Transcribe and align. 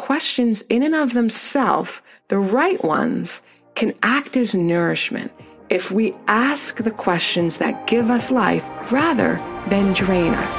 questions 0.00 0.62
in 0.70 0.82
and 0.82 0.94
of 0.94 1.12
themselves, 1.12 2.00
the 2.28 2.38
right 2.38 2.82
ones, 2.82 3.42
can 3.74 3.92
act 4.02 4.34
as 4.34 4.54
nourishment 4.54 5.30
if 5.68 5.90
we 5.90 6.14
ask 6.26 6.76
the 6.76 6.90
questions 6.90 7.58
that 7.58 7.86
give 7.86 8.08
us 8.08 8.30
life 8.30 8.64
rather 8.90 9.34
than 9.68 9.92
drain 9.92 10.32
us. 10.32 10.56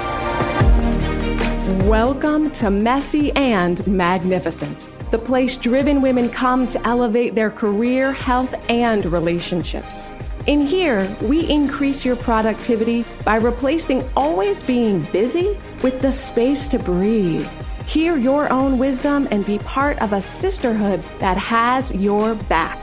Welcome 1.88 2.52
to 2.52 2.70
Messy 2.70 3.32
and 3.32 3.86
Magnificent, 3.88 4.92
the 5.10 5.18
place 5.18 5.58
driven 5.58 6.02
women 6.02 6.30
come 6.30 6.68
to 6.68 6.88
elevate 6.88 7.34
their 7.34 7.50
career, 7.50 8.14
health, 8.14 8.54
and 8.70 9.04
relationships. 9.08 10.08
In 10.46 10.62
here, 10.62 11.18
we 11.24 11.50
increase 11.50 12.06
your 12.06 12.16
productivity 12.16 13.06
by 13.26 13.38
replacing 13.38 14.08
always 14.16 14.62
being 14.62 15.02
busy 15.12 15.58
with 15.82 16.00
the 16.00 16.12
space 16.12 16.68
to 16.68 16.78
breathe. 16.78 17.50
Hear 17.92 18.16
your 18.16 18.50
own 18.54 18.78
wisdom 18.78 19.28
and 19.32 19.46
be 19.46 19.58
part 19.60 20.00
of 20.00 20.14
a 20.14 20.22
sisterhood 20.22 21.02
that 21.20 21.36
has 21.36 21.94
your 21.94 22.36
back. 22.36 22.80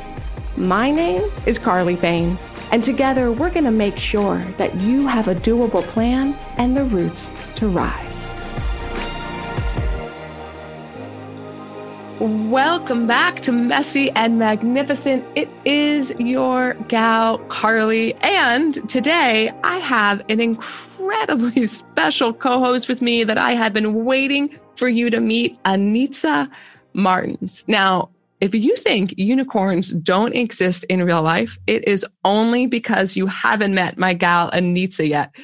My 0.54 0.90
name 0.90 1.22
is 1.46 1.56
Carly 1.56 1.96
Fain, 1.96 2.36
and 2.72 2.84
together 2.84 3.32
we're 3.32 3.48
going 3.48 3.64
to 3.64 3.70
make 3.70 3.96
sure 3.96 4.36
that 4.58 4.76
you 4.76 5.06
have 5.06 5.26
a 5.26 5.34
doable 5.34 5.82
plan 5.82 6.36
and 6.58 6.76
the 6.76 6.84
roots 6.84 7.32
to 7.54 7.68
rise. 7.68 8.28
Welcome 12.20 13.06
back 13.06 13.40
to 13.42 13.52
Messy 13.52 14.10
and 14.10 14.38
Magnificent. 14.38 15.24
It 15.34 15.48
is 15.64 16.12
your 16.18 16.74
gal, 16.88 17.38
Carly. 17.48 18.12
And 18.16 18.86
today 18.90 19.52
I 19.64 19.78
have 19.78 20.22
an 20.28 20.38
incredibly 20.38 21.64
special 21.66 22.34
co 22.34 22.58
host 22.58 22.90
with 22.90 23.00
me 23.00 23.24
that 23.24 23.38
I 23.38 23.52
have 23.52 23.72
been 23.72 24.04
waiting 24.04 24.58
for 24.78 24.88
you 24.88 25.10
to 25.10 25.20
meet, 25.20 25.62
Anitza 25.64 26.50
Martins. 26.94 27.64
Now, 27.66 28.10
if 28.40 28.54
you 28.54 28.76
think 28.76 29.14
unicorns 29.16 29.90
don't 29.90 30.34
exist 30.34 30.84
in 30.84 31.02
real 31.02 31.22
life, 31.22 31.58
it 31.66 31.86
is 31.88 32.06
only 32.24 32.66
because 32.66 33.16
you 33.16 33.26
haven't 33.26 33.74
met 33.74 33.98
my 33.98 34.14
gal 34.14 34.50
Anitza 34.52 35.08
yet. 35.08 35.34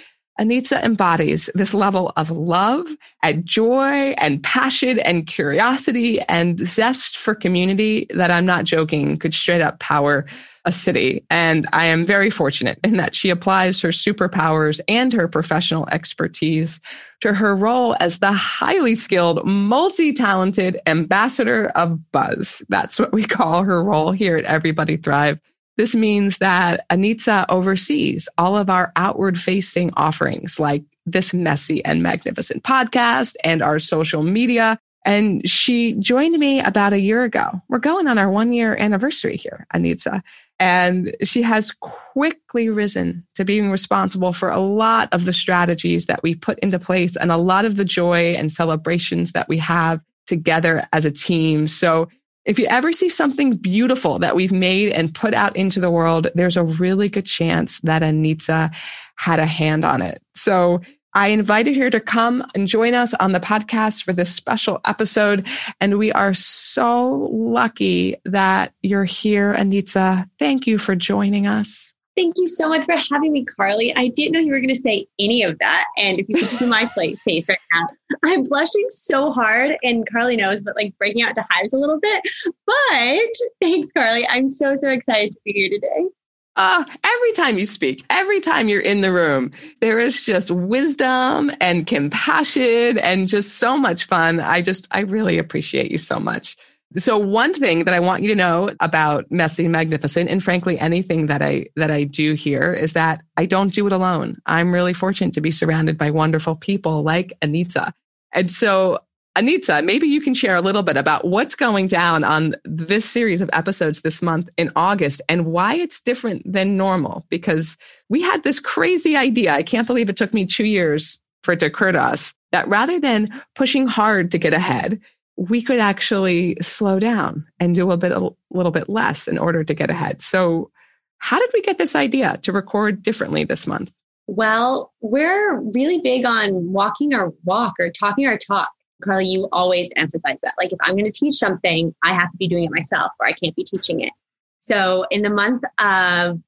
Anitza 0.41 0.83
embodies 0.83 1.49
this 1.55 1.73
level 1.75 2.13
of 2.17 2.31
love 2.31 2.89
and 3.23 3.47
joy 3.47 4.15
and 4.19 4.43
passion 4.43 4.99
and 5.01 5.27
curiosity 5.27 6.21
and 6.23 6.67
zest 6.67 7.17
for 7.17 7.37
community 7.37 8.07
that 8.11 8.33
I'm 8.33 8.45
not 8.45 8.65
joking 8.65 9.17
could 9.17 9.33
straight 9.33 9.61
up 9.61 9.79
power 9.79 10.27
a 10.65 10.73
city. 10.73 11.25
And 11.31 11.69
I 11.73 11.85
am 11.87 12.05
very 12.05 12.31
fortunate 12.31 12.81
in 12.83 12.97
that 12.97 13.15
she 13.15 13.31
applies 13.31 13.81
her 13.81 13.91
superpowers 13.91 14.81
and 14.89 15.13
her 15.13 15.29
professional 15.29 15.87
expertise 15.91 16.81
to 17.25 17.33
her 17.33 17.57
role 17.57 17.97
as 18.01 18.19
the 18.19 18.33
highly 18.33 18.95
skilled, 18.95 19.43
multi 19.47 20.13
talented 20.13 20.79
ambassador 20.87 21.69
of 21.69 21.99
buzz. 22.13 22.63
That's 22.69 22.99
what 22.99 23.15
we 23.15 23.25
call 23.27 23.65
her 23.65 23.83
role 23.83 24.13
here 24.13 24.37
at 24.37 24.45
Everybody 24.45 24.99
Thrive. 24.99 25.41
This 25.79 25.95
means 25.95 26.37
that 26.39 26.85
Anitza 26.91 27.47
oversees 27.49 28.29
all 28.37 28.59
of 28.59 28.69
our 28.69 28.93
outward 28.97 29.39
facing 29.41 29.91
offerings 29.95 30.61
like 30.61 30.85
this 31.07 31.33
messy 31.33 31.83
and 31.87 32.03
magnificent 32.03 32.63
podcast 32.63 33.37
and 33.43 33.63
our 33.63 33.79
social 33.79 34.23
media 34.23 34.79
and 35.05 35.47
she 35.49 35.95
joined 35.95 36.39
me 36.39 36.61
about 36.61 36.93
a 36.93 37.01
year 37.01 37.25
ago. 37.25 37.61
We're 37.69 37.79
going 37.79 38.07
on 38.07 38.19
our 38.19 38.31
one 38.31 38.53
year 38.53 38.77
anniversary 38.77 39.37
here, 39.37 39.67
Anitza. 39.75 40.23
And 40.59 41.15
she 41.23 41.43
has 41.43 41.73
quickly 41.73 42.71
risen 42.71 43.27
to 43.35 43.45
being 43.45 43.71
responsible 43.71 44.33
for 44.33 44.51
a 44.51 44.61
lot 44.61 45.09
of 45.13 45.25
the 45.25 45.33
strategies 45.33 46.07
that 46.07 46.23
we 46.23 46.35
put 46.35 46.59
into 46.61 46.79
place 46.79 47.17
and 47.17 47.31
a 47.31 47.37
lot 47.37 47.65
of 47.65 47.77
the 47.77 47.85
joy 47.85 48.35
and 48.35 48.53
celebrations 48.53 49.33
that 49.33 49.49
we 49.49 49.59
have 49.59 50.01
together 50.27 50.89
as 50.93 51.05
a 51.05 51.11
team. 51.11 51.67
So 51.67 52.09
if 52.47 52.59
you 52.59 52.67
ever 52.67 52.93
see 52.93 53.09
something 53.09 53.57
beautiful 53.57 54.19
that 54.21 54.37
we've 54.37 54.53
made 54.53 54.93
and 54.93 55.15
put 55.15 55.35
out 55.35 55.57
into 55.57 55.81
the 55.81 55.91
world, 55.91 56.29
there's 56.35 56.57
a 56.57 56.65
really 56.65 57.09
good 57.09 57.27
chance 57.27 57.81
that 57.81 58.03
Anitza 58.03 58.75
had 59.17 59.41
a 59.41 59.47
hand 59.47 59.85
on 59.85 60.03
it. 60.03 60.23
So 60.35 60.81
I 61.15 61.29
invited 61.29 61.77
her 61.77 61.91
to 61.91 62.01
come 62.01 62.45
and 62.55 62.67
join 62.67 62.95
us 62.95 63.15
on 63.15 63.33
the 63.33 63.41
podcast 63.41 64.03
for 64.03 64.13
this 64.13 64.35
special 64.35 64.81
episode. 64.85 65.47
And 65.81 65.99
we 65.99 66.11
are 66.13 66.35
so 66.35 67.29
lucky 67.33 68.17
that 68.25 68.73
you're 68.83 69.05
here, 69.05 69.55
Anitza. 69.55 70.29
Thank 70.39 70.67
you 70.67 70.79
for 70.79 70.97
joining 70.97 71.47
us. 71.47 71.95
Thank 72.17 72.35
you 72.37 72.47
so 72.47 72.69
much 72.69 72.85
for 72.85 72.97
having 72.97 73.33
me, 73.33 73.45
Carly. 73.45 73.95
I 73.95 74.09
didn't 74.09 74.33
know 74.33 74.39
you 74.39 74.53
were 74.53 74.61
going 74.61 74.69
to 74.69 74.81
say 74.81 75.07
any 75.19 75.43
of 75.43 75.59
that. 75.59 75.87
And 75.97 76.21
if 76.21 76.29
you 76.29 76.37
could 76.37 76.49
see 76.51 76.67
my 76.67 76.87
face 77.25 77.49
right 77.49 77.59
now, 77.73 77.89
I'm 78.25 78.45
blushing 78.45 78.87
so 78.89 79.33
hard. 79.33 79.77
And 79.83 80.09
Carly 80.09 80.37
knows, 80.37 80.63
but 80.63 80.77
like 80.77 80.97
breaking 80.97 81.23
out 81.23 81.35
to 81.35 81.45
hives 81.51 81.73
a 81.73 81.79
little 81.79 81.99
bit. 81.99 82.23
But 82.67 83.31
thanks, 83.61 83.91
Carly. 83.91 84.27
I'm 84.29 84.49
so, 84.49 84.75
so 84.77 84.91
excited 84.91 85.33
to 85.33 85.41
be 85.45 85.53
here 85.53 85.71
today. 85.71 86.09
Uh, 86.57 86.85
every 87.03 87.33
time 87.33 87.59
you 87.59 87.67
speak, 87.67 88.05
every 88.11 88.41
time 88.41 88.69
you're 88.69 88.81
in 88.81 89.01
the 89.01 89.13
room, 89.13 89.51
there 89.81 89.99
is 89.99 90.25
just 90.25 90.51
wisdom 90.51 91.51
and 91.61 91.87
compassion 91.87 92.99
and 92.99 93.27
just 93.27 93.59
so 93.59 93.77
much 93.77 94.05
fun. 94.05 94.39
I 94.39 94.63
just, 94.63 94.87
I 94.93 95.01
really 95.01 95.39
appreciate 95.39 95.91
you 95.91 95.99
so 95.99 96.21
much. 96.21 96.57
So 96.97 97.19
one 97.19 97.53
thing 97.53 97.85
that 97.85 97.95
I 97.95 97.99
want 97.99 98.23
you 98.23 98.29
to 98.29 98.37
know 98.37 98.71
about 98.79 99.25
Messy 99.31 99.67
Magnificent 99.67 100.31
and 100.31 100.43
frankly 100.43 100.79
anything 100.79 101.27
that 101.27 101.43
I 101.43 101.67
that 101.75 101.91
I 101.91 102.05
do 102.05 102.35
here 102.35 102.73
is 102.73 102.93
that 102.93 103.23
I 103.37 103.47
don't 103.47 103.75
do 103.75 103.89
it 103.89 103.93
alone. 103.93 104.39
I'm 104.47 104.73
really 104.73 104.95
fortunate 104.95 105.35
to 105.35 105.41
be 105.41 105.51
surrounded 105.51 105.99
by 105.99 106.11
wonderful 106.11 106.55
people 106.55 107.03
like 107.03 107.33
Anitza. 107.43 107.93
And 108.33 108.49
so 108.49 109.01
Anitza, 109.37 109.85
maybe 109.85 110.07
you 110.07 110.21
can 110.21 110.33
share 110.33 110.55
a 110.55 110.61
little 110.61 110.85
bit 110.85 110.97
about 110.97 111.27
what's 111.27 111.57
going 111.57 111.89
down 111.89 112.23
on 112.23 112.55
this 112.65 113.05
series 113.05 113.41
of 113.41 113.51
episodes 113.53 114.03
this 114.03 114.23
month 114.23 114.49
in 114.57 114.71
August 114.77 115.21
and 115.29 115.47
why 115.47 115.75
it's 115.75 116.01
different 116.01 116.43
than 116.51 116.77
normal. 116.77 117.25
Because 117.31 117.77
we 118.09 118.23
had 118.23 118.45
this 118.45 118.61
crazy 118.61 119.17
idea. 119.17 119.53
I 119.53 119.65
can't 119.65 119.89
believe 119.89 120.09
it 120.09 120.17
took 120.17 120.33
me 120.33 120.47
two 120.47 120.67
years 120.67 121.21
for 121.43 121.53
it 121.53 121.61
to 121.61 121.67
occur 121.67 121.91
to 121.91 122.01
us 122.01 122.33
that 122.53 122.69
rather 122.69 123.01
than 123.01 123.29
pushing 123.57 123.89
hard 123.89 124.31
to 124.31 124.39
get 124.39 124.55
ahead, 124.55 125.01
we 125.37 125.61
could 125.61 125.81
actually 125.81 126.57
slow 126.63 127.01
down 127.01 127.45
and 127.59 127.75
do 127.75 127.91
a 127.91 127.97
bit 127.97 128.13
a 128.13 128.31
little 128.51 128.71
bit 128.71 128.89
less 128.89 129.27
in 129.27 129.37
order 129.39 129.65
to 129.65 129.75
get 129.75 129.91
ahead. 129.91 130.23
So, 130.23 130.71
how 131.19 131.41
did 131.41 131.51
we 131.53 131.63
get 131.63 131.79
this 131.79 131.97
idea 131.97 132.39
to 132.43 132.53
record 132.53 133.03
differently 133.03 133.45
this 133.45 133.67
month? 133.67 133.91
Well, 134.27 134.93
we're 135.01 135.59
really 135.61 136.01
big 136.01 136.25
on 136.25 136.73
walking 136.73 137.15
our 137.15 137.33
walk 137.45 137.75
or 137.81 137.91
talking 137.91 138.27
our 138.27 138.39
talk. 138.39 138.69
Carly, 139.05 139.27
you 139.27 139.49
always 139.53 139.91
emphasize 139.97 140.39
that. 140.43 140.55
Like, 140.59 140.73
if 140.73 140.79
I'm 140.83 140.93
going 140.93 141.05
to 141.05 141.13
teach 141.13 141.35
something, 141.35 141.95
I 142.03 142.13
have 142.13 142.31
to 142.31 142.37
be 142.37 142.49
doing 142.49 142.65
it 142.65 142.71
myself 142.71 143.13
or 143.21 143.27
I 143.27 143.33
can't 143.33 143.55
be 143.55 143.65
teaching 143.65 144.01
it. 144.01 144.13
So, 144.61 145.07
in 145.11 145.23
the 145.23 145.31
month 145.31 145.63
of 145.79 146.41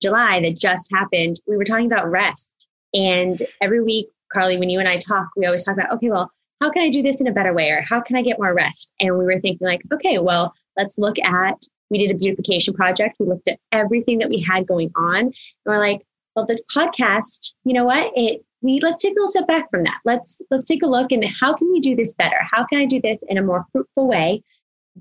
July 0.00 0.40
that 0.40 0.58
just 0.58 0.90
happened, 0.92 1.40
we 1.46 1.56
were 1.56 1.64
talking 1.64 1.86
about 1.86 2.10
rest. 2.10 2.66
And 2.92 3.38
every 3.60 3.82
week, 3.82 4.08
Carly, 4.32 4.58
when 4.58 4.70
you 4.70 4.78
and 4.78 4.88
I 4.88 4.98
talk, 4.98 5.28
we 5.36 5.46
always 5.46 5.64
talk 5.64 5.74
about, 5.74 5.92
okay, 5.92 6.10
well, 6.10 6.30
how 6.60 6.70
can 6.70 6.82
I 6.82 6.90
do 6.90 7.02
this 7.02 7.20
in 7.20 7.26
a 7.26 7.32
better 7.32 7.52
way? 7.52 7.70
Or 7.70 7.82
how 7.82 8.00
can 8.00 8.16
I 8.16 8.22
get 8.22 8.38
more 8.38 8.54
rest? 8.54 8.92
And 9.00 9.18
we 9.18 9.24
were 9.24 9.40
thinking, 9.40 9.66
like, 9.66 9.82
okay, 9.92 10.18
well, 10.18 10.54
let's 10.76 10.98
look 10.98 11.18
at, 11.18 11.66
we 11.90 11.98
did 11.98 12.10
a 12.10 12.18
beautification 12.18 12.74
project. 12.74 13.16
We 13.18 13.26
looked 13.26 13.48
at 13.48 13.58
everything 13.72 14.18
that 14.18 14.28
we 14.28 14.40
had 14.40 14.66
going 14.66 14.90
on. 14.96 15.18
And 15.18 15.34
we're 15.66 15.78
like, 15.78 16.06
well, 16.34 16.46
the 16.46 16.60
podcast, 16.74 17.54
you 17.64 17.72
know 17.72 17.84
what? 17.84 18.12
It 18.16 18.44
we 18.64 18.80
let's 18.80 19.02
take 19.02 19.12
a 19.12 19.14
little 19.14 19.28
step 19.28 19.46
back 19.46 19.70
from 19.70 19.84
that. 19.84 20.00
Let's 20.04 20.40
let's 20.50 20.66
take 20.66 20.82
a 20.82 20.86
look 20.86 21.12
and 21.12 21.22
how 21.40 21.54
can 21.54 21.70
we 21.70 21.80
do 21.80 21.94
this 21.94 22.14
better? 22.14 22.38
How 22.50 22.64
can 22.64 22.78
I 22.78 22.86
do 22.86 23.00
this 23.00 23.22
in 23.28 23.36
a 23.36 23.42
more 23.42 23.66
fruitful 23.70 24.08
way? 24.08 24.42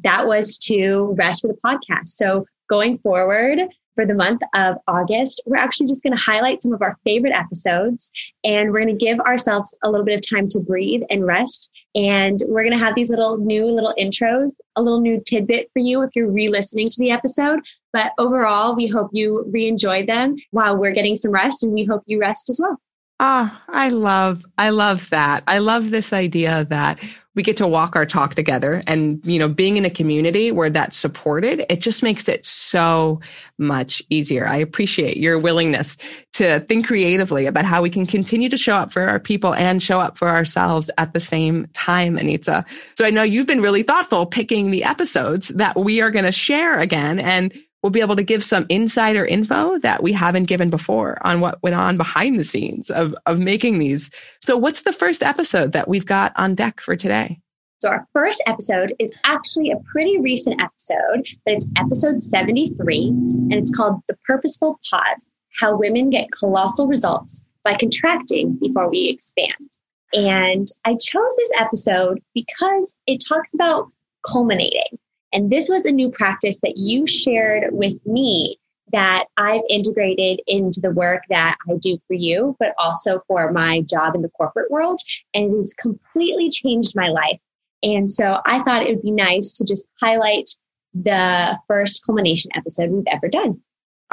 That 0.04 0.28
was 0.28 0.58
to 0.60 1.16
rest 1.18 1.42
for 1.42 1.48
the 1.48 1.58
podcast. 1.66 2.10
So 2.10 2.46
going 2.70 2.98
forward 2.98 3.60
for 3.96 4.06
the 4.06 4.16
month 4.16 4.42
of 4.54 4.76
August, 4.88 5.42
we're 5.46 5.56
actually 5.56 5.88
just 5.88 6.04
going 6.04 6.16
to 6.16 6.22
highlight 6.22 6.62
some 6.62 6.74
of 6.74 6.82
our 6.82 6.98
favorite 7.06 7.36
episodes 7.36 8.12
and 8.44 8.72
we're 8.72 8.82
going 8.82 8.98
to 8.98 9.06
give 9.06 9.20
ourselves 9.22 9.78
a 9.84 9.90
little 9.90 10.06
bit 10.06 10.16
of 10.16 10.30
time 10.30 10.50
to 10.50 10.60
breathe 10.60 11.04
and 11.10 11.26
rest. 11.26 11.70
And 11.96 12.42
we're 12.48 12.64
going 12.64 12.78
to 12.78 12.84
have 12.84 12.96
these 12.96 13.12
little 13.12 13.38
new 13.38 13.68
little 13.68 13.94
intros, 13.98 14.56
a 14.76 14.82
little 14.82 15.00
new 15.00 15.22
tidbit 15.26 15.70
for 15.72 15.80
you 15.80 16.02
if 16.02 16.10
you're 16.16 16.32
re-listening 16.32 16.88
to 16.88 17.00
the 17.00 17.12
episode. 17.12 17.60
But 17.94 18.12
overall, 18.18 18.76
we 18.76 18.88
hope 18.88 19.12
you 19.14 19.46
re-enjoy 19.48 20.06
them 20.06 20.36
while 20.52 20.76
we're 20.76 20.92
getting 20.92 21.16
some 21.16 21.32
rest 21.32 21.64
and 21.64 21.72
we 21.72 21.86
hope 21.86 22.04
you 22.08 22.20
rest 22.20 22.50
as 22.50 22.60
well. 22.60 22.78
Ah, 23.20 23.64
I 23.70 23.90
love, 23.90 24.44
I 24.58 24.70
love 24.70 25.10
that. 25.12 25.44
I 25.48 25.60
love 25.60 25.92
this 25.92 26.12
idea 26.12 26.66
that 26.70 27.00
we 27.36 27.42
get 27.42 27.58
to 27.58 27.68
walk 27.68 27.96
our 27.96 28.06
talk 28.06 28.36
together 28.36 28.84
and, 28.86 29.20
you 29.26 29.40
know, 29.40 29.48
being 29.48 29.78
in 29.78 29.86
a 29.86 29.90
community 29.90 30.52
where 30.52 30.70
that's 30.70 30.98
supported, 30.98 31.66
it 31.70 31.80
just 31.80 32.04
makes 32.04 32.28
it 32.28 32.46
so 32.46 33.20
much 33.58 34.04
easier. 34.10 34.48
I 34.48 34.58
appreciate 34.58 35.18
your 35.18 35.40
willingness 35.40 35.98
to 36.34 36.60
think 36.62 36.86
creatively 36.88 37.46
about 37.46 37.66
how 37.66 37.82
we 37.82 37.90
can 37.90 38.06
continue 38.06 38.50
to 38.50 38.58
show 38.58 38.76
up 38.76 38.92
for 38.92 39.08
our 39.08 39.20
people 39.20 39.54
and 39.56 39.82
show 39.82 40.00
up 40.00 40.18
for 40.18 40.30
ourselves 40.30 40.92
at 40.98 41.14
the 41.14 41.20
same 41.20 41.68
time, 41.74 42.18
Anitza 42.18 42.66
So 42.98 43.06
I 43.06 43.10
know 43.10 43.24
you've 43.24 43.48
been 43.48 43.62
really 43.62 43.84
thoughtful 43.84 44.26
picking 44.26 44.70
the 44.70 44.84
episodes 44.84 45.48
that 45.50 45.76
we 45.76 46.02
are 46.02 46.12
going 46.12 46.26
to 46.26 46.32
share 46.32 46.78
again. 46.80 47.20
And 47.20 47.54
we'll 47.84 47.92
be 47.92 48.02
able 48.02 48.16
to 48.16 48.24
give 48.24 48.44
some 48.44 48.66
insider 48.70 49.26
info 49.26 49.78
that 49.80 50.02
we 50.02 50.14
haven't 50.14 50.46
given 50.46 50.70
before 50.70 51.18
on 51.28 51.42
what 51.42 51.62
went 51.62 51.76
on 51.76 51.98
behind 51.98 52.40
the 52.40 52.44
scenes 52.44 52.90
of, 52.90 53.14
of 53.26 53.40
making 53.40 53.78
these. 53.78 54.10
So, 54.46 54.58
what's 54.58 54.82
the 54.82 54.94
first 54.94 55.22
episode 55.22 55.74
that 55.74 55.88
we've 55.88 56.06
got 56.06 56.32
on 56.36 56.56
deck 56.56 56.82
for 56.82 56.96
today? 56.96 57.40
So 57.84 57.90
our 57.90 58.08
first 58.14 58.42
episode 58.48 58.94
is 58.98 59.14
actually 59.26 59.70
a 59.70 59.76
pretty 59.92 60.18
recent 60.18 60.62
episode, 60.62 61.28
but 61.44 61.56
it's 61.56 61.68
episode 61.76 62.24
73, 62.24 63.08
and 63.08 63.54
it's 63.54 63.76
called 63.76 64.00
The 64.08 64.16
Purposeful 64.26 64.80
Pause 64.90 65.34
How 65.60 65.76
Women 65.76 66.10
Get 66.10 66.32
Colossal 66.32 66.88
Results 66.88 67.44
by 67.66 67.76
Contracting 67.76 68.58
Before 68.62 68.90
We 68.90 69.10
Expand. 69.10 69.70
And 70.14 70.66
I 70.86 70.92
chose 70.92 71.36
this 71.38 71.52
episode 71.60 72.22
because 72.34 72.96
it 73.06 73.22
talks 73.28 73.54
about 73.54 73.92
culminating. 74.26 74.98
And 75.34 75.52
this 75.52 75.68
was 75.68 75.86
a 75.86 75.92
new 75.92 76.10
practice 76.10 76.62
that 76.62 76.78
you 76.78 77.08
shared 77.08 77.70
with 77.72 78.06
me 78.06 78.60
that 78.92 79.26
I've 79.38 79.64
integrated 79.70 80.42
into 80.46 80.80
the 80.80 80.92
work 80.92 81.24
that 81.30 81.58
I 81.68 81.74
do 81.82 81.98
for 82.08 82.14
you, 82.14 82.56
but 82.60 82.76
also 82.78 83.24
for 83.28 83.52
my 83.52 83.82
job 83.82 84.14
in 84.14 84.22
the 84.22 84.30
corporate 84.30 84.70
world. 84.70 85.00
And 85.34 85.54
it 85.54 85.58
has 85.58 85.74
completely 85.74 86.50
changed 86.52 86.96
my 86.96 87.08
life. 87.08 87.40
And 87.82 88.12
so 88.12 88.40
I 88.46 88.62
thought 88.64 88.84
it 88.84 88.90
would 88.90 89.02
be 89.02 89.12
nice 89.12 89.54
to 89.54 89.66
just 89.66 89.88
highlight 90.00 90.50
the 90.94 91.58
first 91.68 92.06
culmination 92.06 92.52
episode 92.56 92.92
we've 92.92 93.04
ever 93.08 93.28
done. 93.28 93.60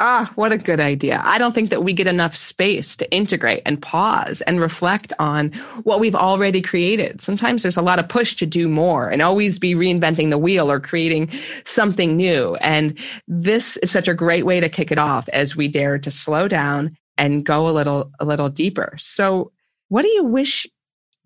Ah, 0.03 0.31
what 0.33 0.51
a 0.51 0.57
good 0.57 0.79
idea. 0.79 1.21
I 1.23 1.37
don't 1.37 1.53
think 1.53 1.69
that 1.69 1.83
we 1.83 1.93
get 1.93 2.07
enough 2.07 2.35
space 2.35 2.95
to 2.95 3.11
integrate 3.11 3.61
and 3.67 3.79
pause 3.79 4.41
and 4.41 4.59
reflect 4.59 5.13
on 5.19 5.51
what 5.83 5.99
we've 5.99 6.15
already 6.15 6.59
created. 6.59 7.21
Sometimes 7.21 7.61
there's 7.61 7.77
a 7.77 7.83
lot 7.83 7.99
of 7.99 8.09
push 8.09 8.35
to 8.37 8.47
do 8.47 8.67
more 8.67 9.07
and 9.09 9.21
always 9.21 9.59
be 9.59 9.75
reinventing 9.75 10.31
the 10.31 10.39
wheel 10.39 10.71
or 10.71 10.79
creating 10.79 11.29
something 11.65 12.17
new. 12.17 12.55
And 12.55 12.97
this 13.27 13.77
is 13.77 13.91
such 13.91 14.07
a 14.07 14.15
great 14.15 14.43
way 14.43 14.59
to 14.59 14.69
kick 14.69 14.91
it 14.91 14.97
off 14.97 15.29
as 15.29 15.55
we 15.55 15.67
dare 15.67 15.99
to 15.99 16.09
slow 16.09 16.47
down 16.47 16.97
and 17.19 17.45
go 17.45 17.69
a 17.69 17.69
little, 17.69 18.11
a 18.19 18.25
little 18.25 18.49
deeper. 18.49 18.95
So 18.97 19.51
what 19.89 20.01
do 20.01 20.07
you 20.07 20.23
wish 20.23 20.65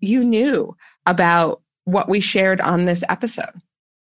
you 0.00 0.22
knew 0.22 0.76
about 1.06 1.62
what 1.84 2.10
we 2.10 2.20
shared 2.20 2.60
on 2.60 2.84
this 2.84 3.02
episode? 3.08 3.54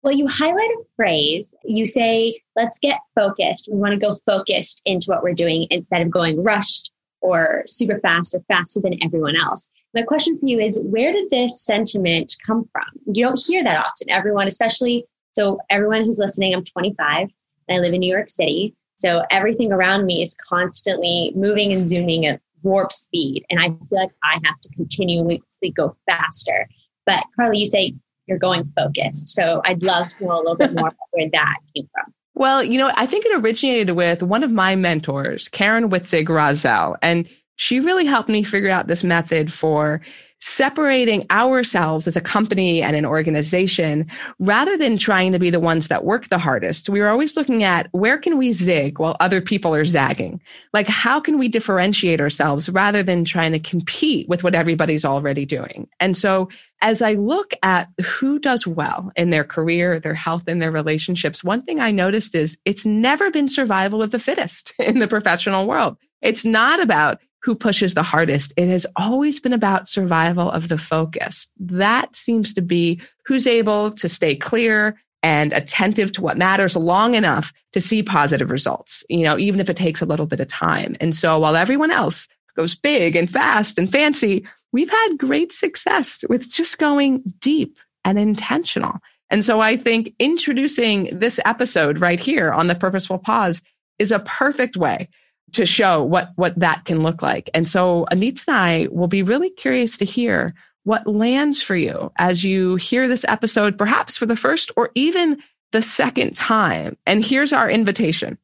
Well, 0.02 0.14
you 0.14 0.28
highlight 0.28 0.70
a 0.70 0.84
phrase. 0.96 1.54
You 1.64 1.84
say, 1.84 2.32
let's 2.54 2.78
get 2.78 3.00
focused. 3.14 3.68
We 3.70 3.78
want 3.78 3.92
to 3.92 3.98
go 3.98 4.14
focused 4.14 4.80
into 4.84 5.10
what 5.10 5.22
we're 5.22 5.34
doing 5.34 5.66
instead 5.70 6.02
of 6.02 6.10
going 6.10 6.42
rushed 6.42 6.92
or 7.20 7.64
super 7.66 7.98
fast 7.98 8.34
or 8.34 8.40
faster 8.46 8.80
than 8.80 9.02
everyone 9.02 9.36
else. 9.36 9.68
My 9.94 10.02
question 10.02 10.38
for 10.38 10.46
you 10.46 10.60
is 10.60 10.84
where 10.86 11.12
did 11.12 11.30
this 11.30 11.64
sentiment 11.64 12.36
come 12.46 12.68
from? 12.70 12.84
You 13.06 13.26
don't 13.26 13.40
hear 13.44 13.64
that 13.64 13.84
often. 13.84 14.08
Everyone, 14.10 14.46
especially, 14.46 15.04
so 15.32 15.58
everyone 15.68 16.04
who's 16.04 16.18
listening, 16.18 16.54
I'm 16.54 16.64
25 16.64 17.28
and 17.68 17.78
I 17.78 17.80
live 17.80 17.92
in 17.92 18.00
New 18.00 18.12
York 18.12 18.28
City. 18.28 18.74
So 18.94 19.24
everything 19.30 19.72
around 19.72 20.06
me 20.06 20.22
is 20.22 20.36
constantly 20.48 21.32
moving 21.34 21.72
and 21.72 21.88
zooming 21.88 22.26
at 22.26 22.40
warp 22.62 22.92
speed. 22.92 23.44
And 23.50 23.60
I 23.60 23.68
feel 23.68 23.98
like 23.98 24.10
I 24.22 24.38
have 24.44 24.60
to 24.60 24.68
continuously 24.70 25.70
go 25.70 25.94
faster. 26.08 26.68
But 27.06 27.24
Carly, 27.36 27.58
you 27.58 27.66
say 27.66 27.94
you're 28.28 28.38
going 28.38 28.64
focused. 28.76 29.30
So 29.30 29.60
I'd 29.64 29.82
love 29.82 30.08
to 30.08 30.24
know 30.24 30.36
a 30.36 30.38
little 30.38 30.56
bit 30.56 30.72
more 30.74 30.88
about 30.88 31.08
where 31.12 31.28
that 31.32 31.56
came 31.74 31.88
from. 31.94 32.12
Well, 32.34 32.62
you 32.62 32.78
know, 32.78 32.92
I 32.94 33.06
think 33.06 33.26
it 33.26 33.36
originated 33.36 33.96
with 33.96 34.22
one 34.22 34.44
of 34.44 34.52
my 34.52 34.76
mentors, 34.76 35.48
Karen 35.48 35.90
Witzig 35.90 36.28
Razel. 36.28 36.96
And 37.02 37.28
she 37.58 37.80
really 37.80 38.06
helped 38.06 38.28
me 38.28 38.44
figure 38.44 38.70
out 38.70 38.86
this 38.86 39.02
method 39.02 39.52
for 39.52 40.00
separating 40.40 41.26
ourselves 41.28 42.06
as 42.06 42.16
a 42.16 42.20
company 42.20 42.80
and 42.80 42.94
an 42.94 43.04
organization 43.04 44.08
rather 44.38 44.76
than 44.76 44.96
trying 44.96 45.32
to 45.32 45.40
be 45.40 45.50
the 45.50 45.58
ones 45.58 45.88
that 45.88 46.04
work 46.04 46.28
the 46.28 46.38
hardest. 46.38 46.88
We 46.88 47.00
were 47.00 47.08
always 47.08 47.36
looking 47.36 47.64
at 47.64 47.88
where 47.90 48.16
can 48.16 48.38
we 48.38 48.52
zig 48.52 49.00
while 49.00 49.16
other 49.18 49.40
people 49.40 49.74
are 49.74 49.84
zagging? 49.84 50.40
Like, 50.72 50.86
how 50.86 51.18
can 51.18 51.36
we 51.36 51.48
differentiate 51.48 52.20
ourselves 52.20 52.68
rather 52.68 53.02
than 53.02 53.24
trying 53.24 53.50
to 53.50 53.58
compete 53.58 54.28
with 54.28 54.44
what 54.44 54.54
everybody's 54.54 55.04
already 55.04 55.44
doing? 55.44 55.88
And 55.98 56.16
so 56.16 56.48
as 56.80 57.02
I 57.02 57.14
look 57.14 57.54
at 57.64 57.88
who 58.06 58.38
does 58.38 58.68
well 58.68 59.10
in 59.16 59.30
their 59.30 59.42
career, 59.42 59.98
their 59.98 60.14
health, 60.14 60.44
and 60.46 60.62
their 60.62 60.70
relationships, 60.70 61.42
one 61.42 61.62
thing 61.62 61.80
I 61.80 61.90
noticed 61.90 62.36
is 62.36 62.56
it's 62.64 62.86
never 62.86 63.32
been 63.32 63.48
survival 63.48 64.00
of 64.00 64.12
the 64.12 64.20
fittest 64.20 64.74
in 64.78 65.00
the 65.00 65.08
professional 65.08 65.66
world. 65.66 65.96
It's 66.22 66.44
not 66.44 66.80
about 66.80 67.20
who 67.42 67.54
pushes 67.54 67.94
the 67.94 68.02
hardest. 68.02 68.52
It 68.56 68.68
has 68.68 68.86
always 68.96 69.40
been 69.40 69.52
about 69.52 69.88
survival 69.88 70.50
of 70.50 70.68
the 70.68 70.78
focus. 70.78 71.48
That 71.58 72.14
seems 72.16 72.52
to 72.54 72.62
be 72.62 73.00
who's 73.26 73.46
able 73.46 73.90
to 73.92 74.08
stay 74.08 74.34
clear 74.34 74.98
and 75.22 75.52
attentive 75.52 76.12
to 76.12 76.20
what 76.20 76.38
matters 76.38 76.76
long 76.76 77.14
enough 77.14 77.52
to 77.72 77.80
see 77.80 78.02
positive 78.02 78.50
results, 78.50 79.04
you 79.08 79.22
know, 79.22 79.38
even 79.38 79.60
if 79.60 79.68
it 79.68 79.76
takes 79.76 80.00
a 80.00 80.06
little 80.06 80.26
bit 80.26 80.40
of 80.40 80.48
time. 80.48 80.96
And 81.00 81.14
so 81.14 81.38
while 81.38 81.56
everyone 81.56 81.90
else 81.90 82.28
goes 82.56 82.74
big 82.74 83.16
and 83.16 83.30
fast 83.30 83.78
and 83.78 83.90
fancy, 83.90 84.46
we've 84.72 84.90
had 84.90 85.18
great 85.18 85.52
success 85.52 86.24
with 86.28 86.52
just 86.52 86.78
going 86.78 87.22
deep 87.40 87.78
and 88.04 88.18
intentional. 88.18 88.98
And 89.30 89.44
so 89.44 89.60
I 89.60 89.76
think 89.76 90.14
introducing 90.18 91.08
this 91.12 91.38
episode 91.44 91.98
right 91.98 92.20
here 92.20 92.52
on 92.52 92.66
the 92.66 92.74
purposeful 92.74 93.18
pause 93.18 93.60
is 93.98 94.12
a 94.12 94.20
perfect 94.20 94.76
way 94.76 95.08
to 95.52 95.66
show 95.66 96.02
what 96.02 96.30
what 96.36 96.58
that 96.58 96.84
can 96.84 97.02
look 97.02 97.22
like. 97.22 97.50
And 97.54 97.68
so 97.68 98.06
Anitza 98.12 98.48
and 98.48 98.56
I 98.56 98.88
will 98.90 99.08
be 99.08 99.22
really 99.22 99.50
curious 99.50 99.96
to 99.98 100.04
hear 100.04 100.54
what 100.84 101.06
lands 101.06 101.60
for 101.60 101.76
you 101.76 102.10
as 102.18 102.44
you 102.44 102.76
hear 102.76 103.08
this 103.08 103.24
episode, 103.28 103.76
perhaps 103.76 104.16
for 104.16 104.26
the 104.26 104.36
first 104.36 104.72
or 104.76 104.90
even 104.94 105.42
the 105.72 105.82
second 105.82 106.34
time. 106.34 106.96
And 107.06 107.24
here's 107.24 107.52
our 107.52 107.70
invitation. 107.70 108.38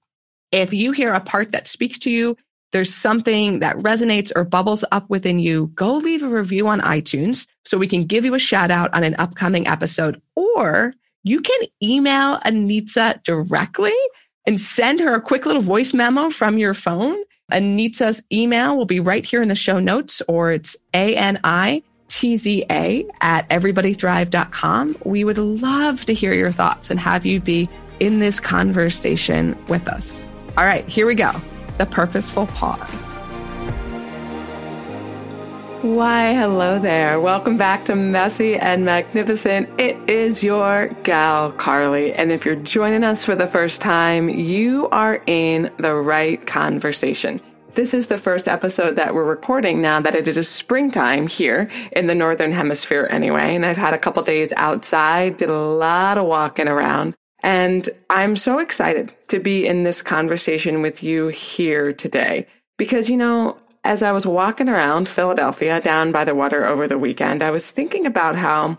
If 0.53 0.73
you 0.73 0.93
hear 0.93 1.15
a 1.15 1.21
part 1.21 1.53
that 1.53 1.67
speaks 1.67 1.99
to 2.01 2.11
you, 2.11 2.37
there's 2.73 2.93
something 2.93 3.61
that 3.61 3.77
resonates 3.77 4.33
or 4.35 4.45
bubbles 4.45 4.85
up 4.93 5.09
within 5.09 5.39
you, 5.39 5.71
go 5.75 5.95
leave 5.95 6.23
a 6.23 6.29
review 6.29 6.67
on 6.67 6.81
iTunes 6.81 7.47
so 7.65 7.79
we 7.79 7.87
can 7.87 8.05
give 8.05 8.25
you 8.25 8.35
a 8.35 8.39
shout 8.39 8.71
out 8.71 8.93
on 8.93 9.05
an 9.05 9.15
upcoming 9.17 9.67
episode. 9.67 10.21
Or 10.35 10.93
you 11.23 11.41
can 11.41 11.61
email 11.83 12.41
Anitza 12.41 13.23
directly 13.23 13.95
and 14.47 14.61
send 14.61 15.01
her 15.01 15.15
a 15.15 15.21
quick 15.21 15.47
little 15.47 15.63
voice 15.63 15.95
memo 15.95 16.31
from 16.31 16.59
your 16.59 16.75
phone. 16.75 17.17
Anitza's 17.53 18.23
email 18.33 18.77
will 18.77 18.87
be 18.87 19.01
right 19.01 19.25
here 19.25 19.43
in 19.43 19.49
the 19.49 19.55
show 19.55 19.79
notes, 19.79 20.23
or 20.29 20.53
it's 20.53 20.77
A-N-I-T-Z-A 20.95 21.87
at 23.21 23.49
everybodythrive.com. 23.51 24.97
We 25.05 25.25
would 25.25 25.39
love 25.39 26.05
to 26.07 26.15
hear 26.15 26.33
your 26.33 26.53
thoughts 26.53 26.91
and 26.91 26.99
have 27.01 27.27
you 27.27 27.41
be 27.41 27.69
in 28.01 28.19
this 28.19 28.41
conversation 28.41 29.57
with 29.69 29.87
us. 29.89 30.25
All 30.57 30.65
right, 30.65 30.87
here 30.89 31.07
we 31.07 31.15
go. 31.15 31.33
The 31.79 31.87
purposeful 31.87 32.47
pause. 32.47 33.14
Why, 35.85 36.33
hello 36.33 36.79
there. 36.79 37.21
Welcome 37.21 37.59
back 37.59 37.85
to 37.85 37.95
Messy 37.95 38.57
and 38.57 38.87
Magnificent. 38.87 39.69
It 39.79 39.99
is 40.09 40.43
your 40.43 40.87
gal, 41.03 41.53
Carly. 41.53 42.15
And 42.15 42.33
if 42.33 42.47
you're 42.47 42.57
joining 42.57 43.05
us 43.05 43.23
for 43.23 43.35
the 43.35 43.47
first 43.47 43.83
time, 43.83 44.31
you 44.31 44.89
are 44.93 45.23
in 45.27 45.71
the 45.77 45.95
right 45.95 46.45
conversation. 46.47 47.39
This 47.75 47.93
is 47.93 48.07
the 48.07 48.17
first 48.17 48.49
episode 48.49 48.97
that 48.97 49.13
we're 49.13 49.27
recording 49.27 49.83
now 49.83 50.01
that 50.01 50.15
it 50.15 50.27
is 50.27 50.49
springtime 50.49 51.27
here 51.27 51.69
in 51.93 52.07
the 52.07 52.15
Northern 52.15 52.53
Hemisphere 52.53 53.07
anyway. 53.11 53.55
And 53.55 53.67
I've 53.67 53.77
had 53.77 53.93
a 53.93 53.99
couple 53.99 54.23
days 54.23 54.55
outside, 54.57 55.37
did 55.37 55.51
a 55.51 55.59
lot 55.59 56.17
of 56.17 56.25
walking 56.25 56.67
around. 56.67 57.15
And 57.43 57.91
I'm 58.09 58.37
so 58.37 58.59
excited 58.59 59.13
to 59.29 59.39
be 59.39 59.67
in 59.67 59.83
this 59.83 60.01
conversation 60.01 60.81
with 60.81 61.03
you 61.03 61.27
here 61.29 61.93
today 61.93 62.47
because, 62.79 63.11
you 63.11 63.19
know, 63.19 63.59
as 63.85 64.03
I 64.03 64.13
was 64.13 64.27
walking 64.27 64.69
around 64.69 65.09
Philadelphia 65.09 65.81
down 65.81 66.11
by 66.11 66.25
the 66.25 66.35
water 66.35 66.65
over 66.65 66.89
the 66.89 66.99
weekend, 66.99 67.43
I 67.43 67.51
was 67.51 67.71
thinking 67.71 68.07
about 68.07 68.35
how 68.35 68.79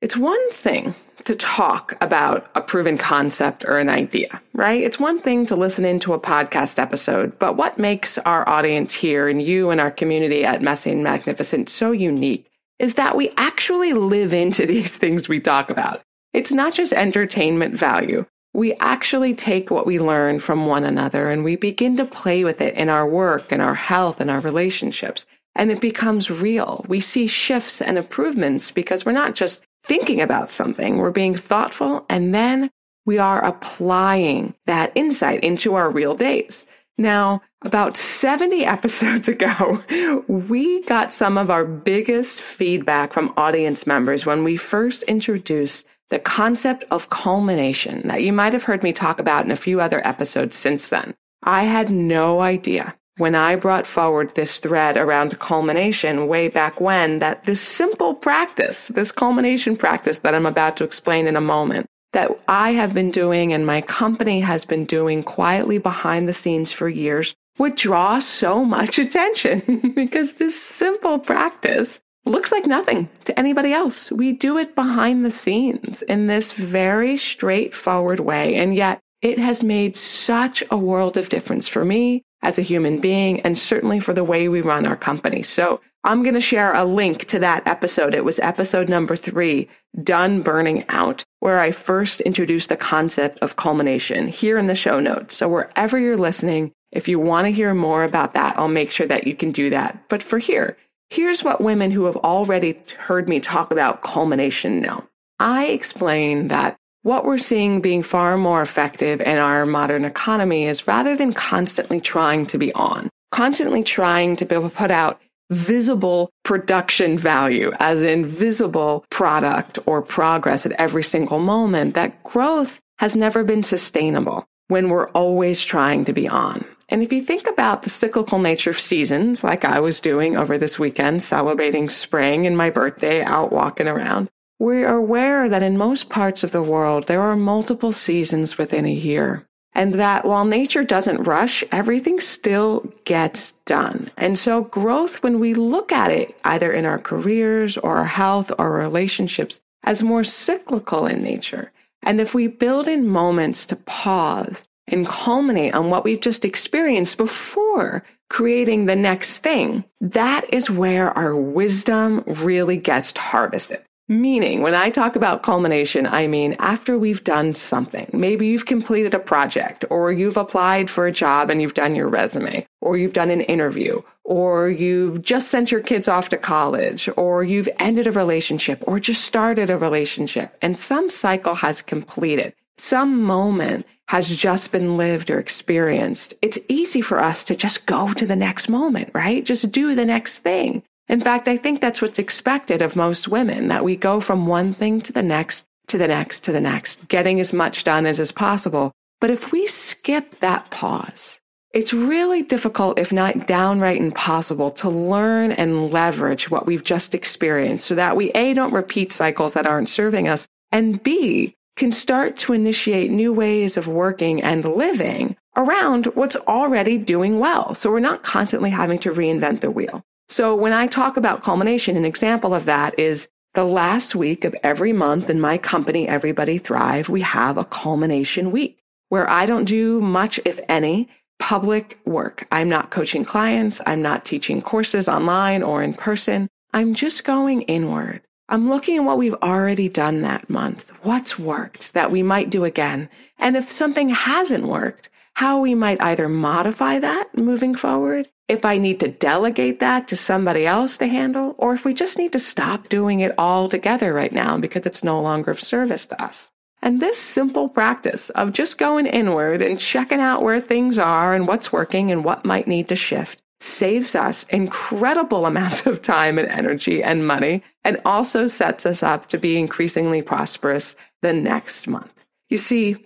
it's 0.00 0.16
one 0.16 0.50
thing 0.50 0.94
to 1.24 1.34
talk 1.34 1.94
about 2.00 2.50
a 2.54 2.60
proven 2.60 2.96
concept 2.96 3.64
or 3.64 3.78
an 3.78 3.88
idea, 3.88 4.40
right? 4.54 4.82
It's 4.82 5.00
one 5.00 5.18
thing 5.18 5.46
to 5.46 5.56
listen 5.56 5.84
into 5.84 6.14
a 6.14 6.20
podcast 6.20 6.78
episode, 6.78 7.38
but 7.38 7.56
what 7.56 7.78
makes 7.78 8.16
our 8.18 8.48
audience 8.48 8.94
here 8.94 9.28
and 9.28 9.42
you 9.42 9.70
and 9.70 9.80
our 9.80 9.90
community 9.90 10.44
at 10.44 10.62
Messy 10.62 10.90
and 10.90 11.02
Magnificent 11.02 11.68
so 11.68 11.92
unique 11.92 12.50
is 12.78 12.94
that 12.94 13.16
we 13.16 13.32
actually 13.36 13.92
live 13.92 14.32
into 14.32 14.66
these 14.66 14.96
things 14.96 15.28
we 15.28 15.40
talk 15.40 15.70
about. 15.70 16.02
It's 16.32 16.52
not 16.52 16.74
just 16.74 16.92
entertainment 16.92 17.76
value 17.76 18.26
we 18.56 18.72
actually 18.80 19.34
take 19.34 19.70
what 19.70 19.86
we 19.86 19.98
learn 19.98 20.38
from 20.38 20.64
one 20.64 20.82
another 20.82 21.28
and 21.28 21.44
we 21.44 21.56
begin 21.56 21.94
to 21.98 22.06
play 22.06 22.42
with 22.42 22.62
it 22.62 22.74
in 22.74 22.88
our 22.88 23.06
work 23.06 23.52
and 23.52 23.60
our 23.60 23.74
health 23.74 24.18
and 24.18 24.30
our 24.30 24.40
relationships. 24.40 25.26
And 25.54 25.70
it 25.70 25.82
becomes 25.82 26.30
real. 26.30 26.82
We 26.88 26.98
see 27.00 27.26
shifts 27.26 27.82
and 27.82 27.98
improvements 27.98 28.70
because 28.70 29.04
we're 29.04 29.12
not 29.12 29.34
just 29.34 29.62
thinking 29.84 30.22
about 30.22 30.48
something, 30.48 30.96
we're 30.96 31.10
being 31.10 31.34
thoughtful 31.34 32.06
and 32.08 32.34
then 32.34 32.70
we 33.04 33.18
are 33.18 33.44
applying 33.44 34.54
that 34.64 34.90
insight 34.94 35.44
into 35.44 35.74
our 35.74 35.90
real 35.90 36.14
days. 36.14 36.64
Now, 36.96 37.42
about 37.60 37.98
70 37.98 38.64
episodes 38.64 39.28
ago, 39.28 40.24
we 40.28 40.82
got 40.84 41.12
some 41.12 41.36
of 41.36 41.50
our 41.50 41.66
biggest 41.66 42.40
feedback 42.40 43.12
from 43.12 43.34
audience 43.36 43.86
members 43.86 44.24
when 44.24 44.44
we 44.44 44.56
first 44.56 45.02
introduced 45.02 45.86
the 46.10 46.18
concept 46.18 46.84
of 46.90 47.10
culmination 47.10 48.06
that 48.08 48.22
you 48.22 48.32
might 48.32 48.52
have 48.52 48.62
heard 48.62 48.82
me 48.82 48.92
talk 48.92 49.18
about 49.18 49.44
in 49.44 49.50
a 49.50 49.56
few 49.56 49.80
other 49.80 50.06
episodes 50.06 50.56
since 50.56 50.88
then. 50.88 51.14
I 51.42 51.64
had 51.64 51.90
no 51.90 52.40
idea 52.40 52.94
when 53.18 53.34
I 53.34 53.56
brought 53.56 53.86
forward 53.86 54.34
this 54.34 54.58
thread 54.58 54.96
around 54.96 55.38
culmination 55.38 56.28
way 56.28 56.48
back 56.48 56.80
when 56.80 57.18
that 57.20 57.44
this 57.44 57.60
simple 57.60 58.14
practice, 58.14 58.88
this 58.88 59.10
culmination 59.10 59.76
practice 59.76 60.18
that 60.18 60.34
I'm 60.34 60.46
about 60.46 60.76
to 60.78 60.84
explain 60.84 61.26
in 61.26 61.36
a 61.36 61.40
moment, 61.40 61.86
that 62.12 62.30
I 62.46 62.72
have 62.72 62.94
been 62.94 63.10
doing 63.10 63.52
and 63.52 63.66
my 63.66 63.80
company 63.80 64.40
has 64.40 64.64
been 64.64 64.84
doing 64.84 65.22
quietly 65.22 65.78
behind 65.78 66.28
the 66.28 66.32
scenes 66.32 66.72
for 66.72 66.88
years 66.88 67.34
would 67.58 67.76
draw 67.76 68.18
so 68.18 68.64
much 68.64 68.98
attention 69.00 69.92
because 69.94 70.34
this 70.34 70.60
simple 70.60 71.18
practice 71.18 72.00
looks 72.30 72.52
like 72.52 72.66
nothing 72.66 73.08
to 73.24 73.38
anybody 73.38 73.72
else. 73.72 74.10
We 74.10 74.32
do 74.32 74.58
it 74.58 74.74
behind 74.74 75.24
the 75.24 75.30
scenes 75.30 76.02
in 76.02 76.26
this 76.26 76.52
very 76.52 77.16
straightforward 77.16 78.20
way. 78.20 78.56
And 78.56 78.74
yet 78.74 79.00
it 79.22 79.38
has 79.38 79.62
made 79.62 79.96
such 79.96 80.62
a 80.70 80.76
world 80.76 81.16
of 81.16 81.28
difference 81.28 81.68
for 81.68 81.84
me 81.84 82.22
as 82.42 82.58
a 82.58 82.62
human 82.62 83.00
being 83.00 83.40
and 83.40 83.58
certainly 83.58 84.00
for 84.00 84.12
the 84.12 84.24
way 84.24 84.48
we 84.48 84.60
run 84.60 84.86
our 84.86 84.96
company. 84.96 85.42
So 85.42 85.80
I'm 86.04 86.22
going 86.22 86.34
to 86.34 86.40
share 86.40 86.72
a 86.72 86.84
link 86.84 87.24
to 87.26 87.40
that 87.40 87.66
episode. 87.66 88.14
It 88.14 88.24
was 88.24 88.38
episode 88.38 88.88
number 88.88 89.16
three, 89.16 89.68
Done 90.04 90.40
Burning 90.42 90.84
Out, 90.88 91.24
where 91.40 91.58
I 91.58 91.72
first 91.72 92.20
introduced 92.20 92.68
the 92.68 92.76
concept 92.76 93.40
of 93.40 93.56
culmination 93.56 94.28
here 94.28 94.58
in 94.58 94.68
the 94.68 94.74
show 94.76 95.00
notes. 95.00 95.36
So 95.36 95.48
wherever 95.48 95.98
you're 95.98 96.16
listening, 96.16 96.70
if 96.92 97.08
you 97.08 97.18
want 97.18 97.46
to 97.46 97.52
hear 97.52 97.74
more 97.74 98.04
about 98.04 98.34
that, 98.34 98.56
I'll 98.56 98.68
make 98.68 98.92
sure 98.92 99.08
that 99.08 99.26
you 99.26 99.34
can 99.34 99.50
do 99.50 99.70
that. 99.70 100.08
But 100.08 100.22
for 100.22 100.38
here, 100.38 100.76
here's 101.10 101.44
what 101.44 101.60
women 101.60 101.90
who 101.90 102.04
have 102.04 102.16
already 102.16 102.78
heard 102.98 103.28
me 103.28 103.40
talk 103.40 103.70
about 103.70 104.02
culmination 104.02 104.80
know. 104.80 105.04
I 105.38 105.66
explain 105.66 106.48
that 106.48 106.76
what 107.02 107.24
we're 107.24 107.38
seeing 107.38 107.80
being 107.80 108.02
far 108.02 108.36
more 108.36 108.62
effective 108.62 109.20
in 109.20 109.38
our 109.38 109.64
modern 109.64 110.04
economy 110.04 110.64
is 110.64 110.88
rather 110.88 111.14
than 111.14 111.32
constantly 111.32 112.00
trying 112.00 112.46
to 112.46 112.58
be 112.58 112.72
on, 112.72 113.08
constantly 113.30 113.84
trying 113.84 114.34
to 114.36 114.44
be 114.44 114.54
able 114.54 114.70
to 114.70 114.76
put 114.76 114.90
out 114.90 115.20
visible 115.50 116.30
production 116.42 117.16
value, 117.16 117.70
as 117.78 118.02
in 118.02 118.24
visible 118.24 119.04
product 119.10 119.78
or 119.86 120.02
progress 120.02 120.66
at 120.66 120.72
every 120.72 121.04
single 121.04 121.38
moment, 121.38 121.94
that 121.94 122.22
growth 122.24 122.80
has 122.98 123.14
never 123.14 123.44
been 123.44 123.62
sustainable 123.62 124.44
when 124.68 124.88
we're 124.88 125.08
always 125.10 125.62
trying 125.62 126.04
to 126.04 126.12
be 126.12 126.28
on. 126.28 126.64
And 126.88 127.02
if 127.02 127.12
you 127.12 127.20
think 127.20 127.48
about 127.48 127.82
the 127.82 127.90
cyclical 127.90 128.38
nature 128.38 128.70
of 128.70 128.80
seasons, 128.80 129.42
like 129.42 129.64
I 129.64 129.80
was 129.80 130.00
doing 130.00 130.36
over 130.36 130.56
this 130.56 130.78
weekend, 130.78 131.22
celebrating 131.22 131.88
spring 131.88 132.46
and 132.46 132.56
my 132.56 132.70
birthday 132.70 133.22
out 133.22 133.52
walking 133.52 133.88
around, 133.88 134.30
we 134.58 134.84
are 134.84 134.96
aware 134.96 135.48
that 135.48 135.62
in 135.62 135.76
most 135.76 136.08
parts 136.08 136.44
of 136.44 136.52
the 136.52 136.62
world, 136.62 137.06
there 137.06 137.20
are 137.20 137.36
multiple 137.36 137.92
seasons 137.92 138.56
within 138.56 138.86
a 138.86 138.92
year. 138.92 139.46
And 139.74 139.94
that 139.94 140.24
while 140.24 140.46
nature 140.46 140.84
doesn't 140.84 141.24
rush, 141.24 141.62
everything 141.70 142.18
still 142.20 142.90
gets 143.04 143.52
done. 143.66 144.10
And 144.16 144.38
so 144.38 144.62
growth, 144.62 145.22
when 145.22 145.38
we 145.38 145.52
look 145.52 145.92
at 145.92 146.10
it, 146.10 146.34
either 146.44 146.72
in 146.72 146.86
our 146.86 146.98
careers 146.98 147.76
or 147.76 147.98
our 147.98 148.06
health 148.06 148.50
or 148.58 148.72
relationships, 148.72 149.60
as 149.84 150.02
more 150.02 150.24
cyclical 150.24 151.06
in 151.06 151.22
nature. 151.22 151.72
And 152.02 152.20
if 152.20 152.32
we 152.32 152.46
build 152.46 152.88
in 152.88 153.06
moments 153.06 153.66
to 153.66 153.76
pause 153.76 154.64
and 154.88 155.06
culminate 155.06 155.74
on 155.74 155.90
what 155.90 156.04
we've 156.04 156.20
just 156.20 156.44
experienced 156.44 157.16
before 157.16 158.02
creating 158.28 158.86
the 158.86 158.96
next 158.96 159.38
thing, 159.38 159.84
that 160.00 160.52
is 160.52 160.70
where 160.70 161.16
our 161.16 161.36
wisdom 161.36 162.22
really 162.26 162.76
gets 162.76 163.16
harvested. 163.16 163.82
Meaning, 164.08 164.62
when 164.62 164.74
I 164.74 164.90
talk 164.90 165.16
about 165.16 165.42
culmination, 165.42 166.06
I 166.06 166.28
mean 166.28 166.54
after 166.60 166.96
we've 166.96 167.24
done 167.24 167.54
something. 167.54 168.08
Maybe 168.12 168.46
you've 168.46 168.64
completed 168.64 169.14
a 169.14 169.18
project, 169.18 169.84
or 169.90 170.12
you've 170.12 170.36
applied 170.36 170.88
for 170.88 171.08
a 171.08 171.12
job 171.12 171.50
and 171.50 171.60
you've 171.60 171.74
done 171.74 171.96
your 171.96 172.08
resume, 172.08 172.64
or 172.80 172.96
you've 172.96 173.14
done 173.14 173.30
an 173.30 173.40
interview, 173.40 174.02
or 174.22 174.68
you've 174.68 175.22
just 175.22 175.48
sent 175.48 175.72
your 175.72 175.80
kids 175.80 176.06
off 176.06 176.28
to 176.28 176.36
college, 176.36 177.08
or 177.16 177.42
you've 177.42 177.68
ended 177.80 178.06
a 178.06 178.12
relationship, 178.12 178.80
or 178.86 179.00
just 179.00 179.24
started 179.24 179.70
a 179.70 179.76
relationship, 179.76 180.56
and 180.62 180.78
some 180.78 181.10
cycle 181.10 181.56
has 181.56 181.82
completed. 181.82 182.54
Some 182.78 183.22
moment 183.22 183.86
has 184.08 184.28
just 184.28 184.70
been 184.70 184.96
lived 184.96 185.30
or 185.30 185.38
experienced. 185.38 186.34
It's 186.42 186.58
easy 186.68 187.00
for 187.00 187.20
us 187.20 187.44
to 187.44 187.56
just 187.56 187.86
go 187.86 188.12
to 188.12 188.26
the 188.26 188.36
next 188.36 188.68
moment, 188.68 189.10
right? 189.14 189.44
Just 189.44 189.72
do 189.72 189.94
the 189.94 190.04
next 190.04 190.40
thing. 190.40 190.82
In 191.08 191.20
fact, 191.20 191.48
I 191.48 191.56
think 191.56 191.80
that's 191.80 192.02
what's 192.02 192.18
expected 192.18 192.82
of 192.82 192.96
most 192.96 193.28
women, 193.28 193.68
that 193.68 193.84
we 193.84 193.96
go 193.96 194.20
from 194.20 194.46
one 194.46 194.72
thing 194.72 195.00
to 195.02 195.12
the 195.12 195.22
next, 195.22 195.64
to 195.88 195.98
the 195.98 196.08
next, 196.08 196.44
to 196.44 196.52
the 196.52 196.60
next, 196.60 197.08
getting 197.08 197.40
as 197.40 197.52
much 197.52 197.84
done 197.84 198.06
as 198.06 198.20
is 198.20 198.32
possible. 198.32 198.92
But 199.20 199.30
if 199.30 199.52
we 199.52 199.66
skip 199.66 200.38
that 200.40 200.70
pause, 200.70 201.40
it's 201.72 201.92
really 201.92 202.42
difficult, 202.42 202.98
if 202.98 203.12
not 203.12 203.46
downright 203.46 204.00
impossible, 204.00 204.70
to 204.72 204.88
learn 204.88 205.52
and 205.52 205.92
leverage 205.92 206.50
what 206.50 206.66
we've 206.66 206.84
just 206.84 207.14
experienced 207.14 207.86
so 207.86 207.94
that 207.94 208.16
we 208.16 208.30
A, 208.30 208.54
don't 208.54 208.72
repeat 208.72 209.12
cycles 209.12 209.54
that 209.54 209.66
aren't 209.66 209.88
serving 209.88 210.28
us, 210.28 210.46
and 210.72 211.02
B, 211.02 211.55
can 211.76 211.92
start 211.92 212.36
to 212.38 212.52
initiate 212.52 213.10
new 213.10 213.32
ways 213.32 213.76
of 213.76 213.86
working 213.86 214.42
and 214.42 214.64
living 214.64 215.36
around 215.56 216.06
what's 216.06 216.36
already 216.36 216.98
doing 216.98 217.38
well. 217.38 217.74
So 217.74 217.90
we're 217.90 218.00
not 218.00 218.22
constantly 218.22 218.70
having 218.70 218.98
to 219.00 219.12
reinvent 219.12 219.60
the 219.60 219.70
wheel. 219.70 220.02
So 220.28 220.54
when 220.54 220.72
I 220.72 220.86
talk 220.86 221.16
about 221.16 221.42
culmination, 221.42 221.96
an 221.96 222.04
example 222.04 222.54
of 222.54 222.64
that 222.64 222.98
is 222.98 223.28
the 223.54 223.64
last 223.64 224.14
week 224.14 224.44
of 224.44 224.54
every 224.62 224.92
month 224.92 225.30
in 225.30 225.40
my 225.40 225.56
company, 225.56 226.08
Everybody 226.08 226.58
Thrive, 226.58 227.08
we 227.08 227.20
have 227.22 227.56
a 227.56 227.64
culmination 227.64 228.50
week 228.50 228.78
where 229.08 229.28
I 229.30 229.46
don't 229.46 229.64
do 229.64 230.00
much, 230.00 230.40
if 230.44 230.60
any, 230.68 231.08
public 231.38 231.98
work. 232.04 232.46
I'm 232.50 232.68
not 232.68 232.90
coaching 232.90 233.24
clients. 233.24 233.80
I'm 233.86 234.02
not 234.02 234.24
teaching 234.24 234.60
courses 234.60 235.08
online 235.08 235.62
or 235.62 235.82
in 235.82 235.94
person. 235.94 236.48
I'm 236.72 236.94
just 236.94 237.24
going 237.24 237.62
inward. 237.62 238.22
I'm 238.48 238.68
looking 238.68 238.96
at 238.96 239.04
what 239.04 239.18
we've 239.18 239.34
already 239.34 239.88
done 239.88 240.22
that 240.22 240.48
month. 240.48 240.92
What's 241.02 241.36
worked 241.36 241.94
that 241.94 242.12
we 242.12 242.22
might 242.22 242.48
do 242.48 242.62
again? 242.62 243.08
And 243.40 243.56
if 243.56 243.72
something 243.72 244.08
hasn't 244.10 244.68
worked, 244.68 245.10
how 245.34 245.58
we 245.58 245.74
might 245.74 246.00
either 246.00 246.28
modify 246.28 247.00
that 247.00 247.36
moving 247.36 247.74
forward 247.74 248.28
if 248.46 248.64
I 248.64 248.78
need 248.78 249.00
to 249.00 249.08
delegate 249.08 249.80
that 249.80 250.06
to 250.08 250.16
somebody 250.16 250.64
else 250.64 250.96
to 250.98 251.08
handle, 251.08 251.56
or 251.58 251.74
if 251.74 251.84
we 251.84 251.92
just 251.92 252.18
need 252.18 252.32
to 252.34 252.38
stop 252.38 252.88
doing 252.88 253.18
it 253.18 253.34
all 253.36 253.68
together 253.68 254.14
right 254.14 254.32
now 254.32 254.56
because 254.56 254.86
it's 254.86 255.02
no 255.02 255.20
longer 255.20 255.50
of 255.50 255.58
service 255.58 256.06
to 256.06 256.22
us. 256.22 256.52
And 256.80 257.00
this 257.00 257.18
simple 257.18 257.68
practice 257.68 258.30
of 258.30 258.52
just 258.52 258.78
going 258.78 259.06
inward 259.06 259.60
and 259.60 259.76
checking 259.76 260.20
out 260.20 260.44
where 260.44 260.60
things 260.60 260.98
are 260.98 261.34
and 261.34 261.48
what's 261.48 261.72
working 261.72 262.12
and 262.12 262.24
what 262.24 262.44
might 262.44 262.68
need 262.68 262.86
to 262.88 262.94
shift 262.94 263.42
saves 263.60 264.14
us 264.14 264.44
incredible 264.44 265.46
amounts 265.46 265.86
of 265.86 266.02
time 266.02 266.38
and 266.38 266.48
energy 266.48 267.02
and 267.02 267.26
money 267.26 267.62
and 267.84 268.00
also 268.04 268.46
sets 268.46 268.84
us 268.86 269.02
up 269.02 269.28
to 269.28 269.38
be 269.38 269.58
increasingly 269.58 270.22
prosperous 270.22 270.96
the 271.22 271.32
next 271.32 271.86
month. 271.86 272.12
You 272.48 272.58
see, 272.58 272.96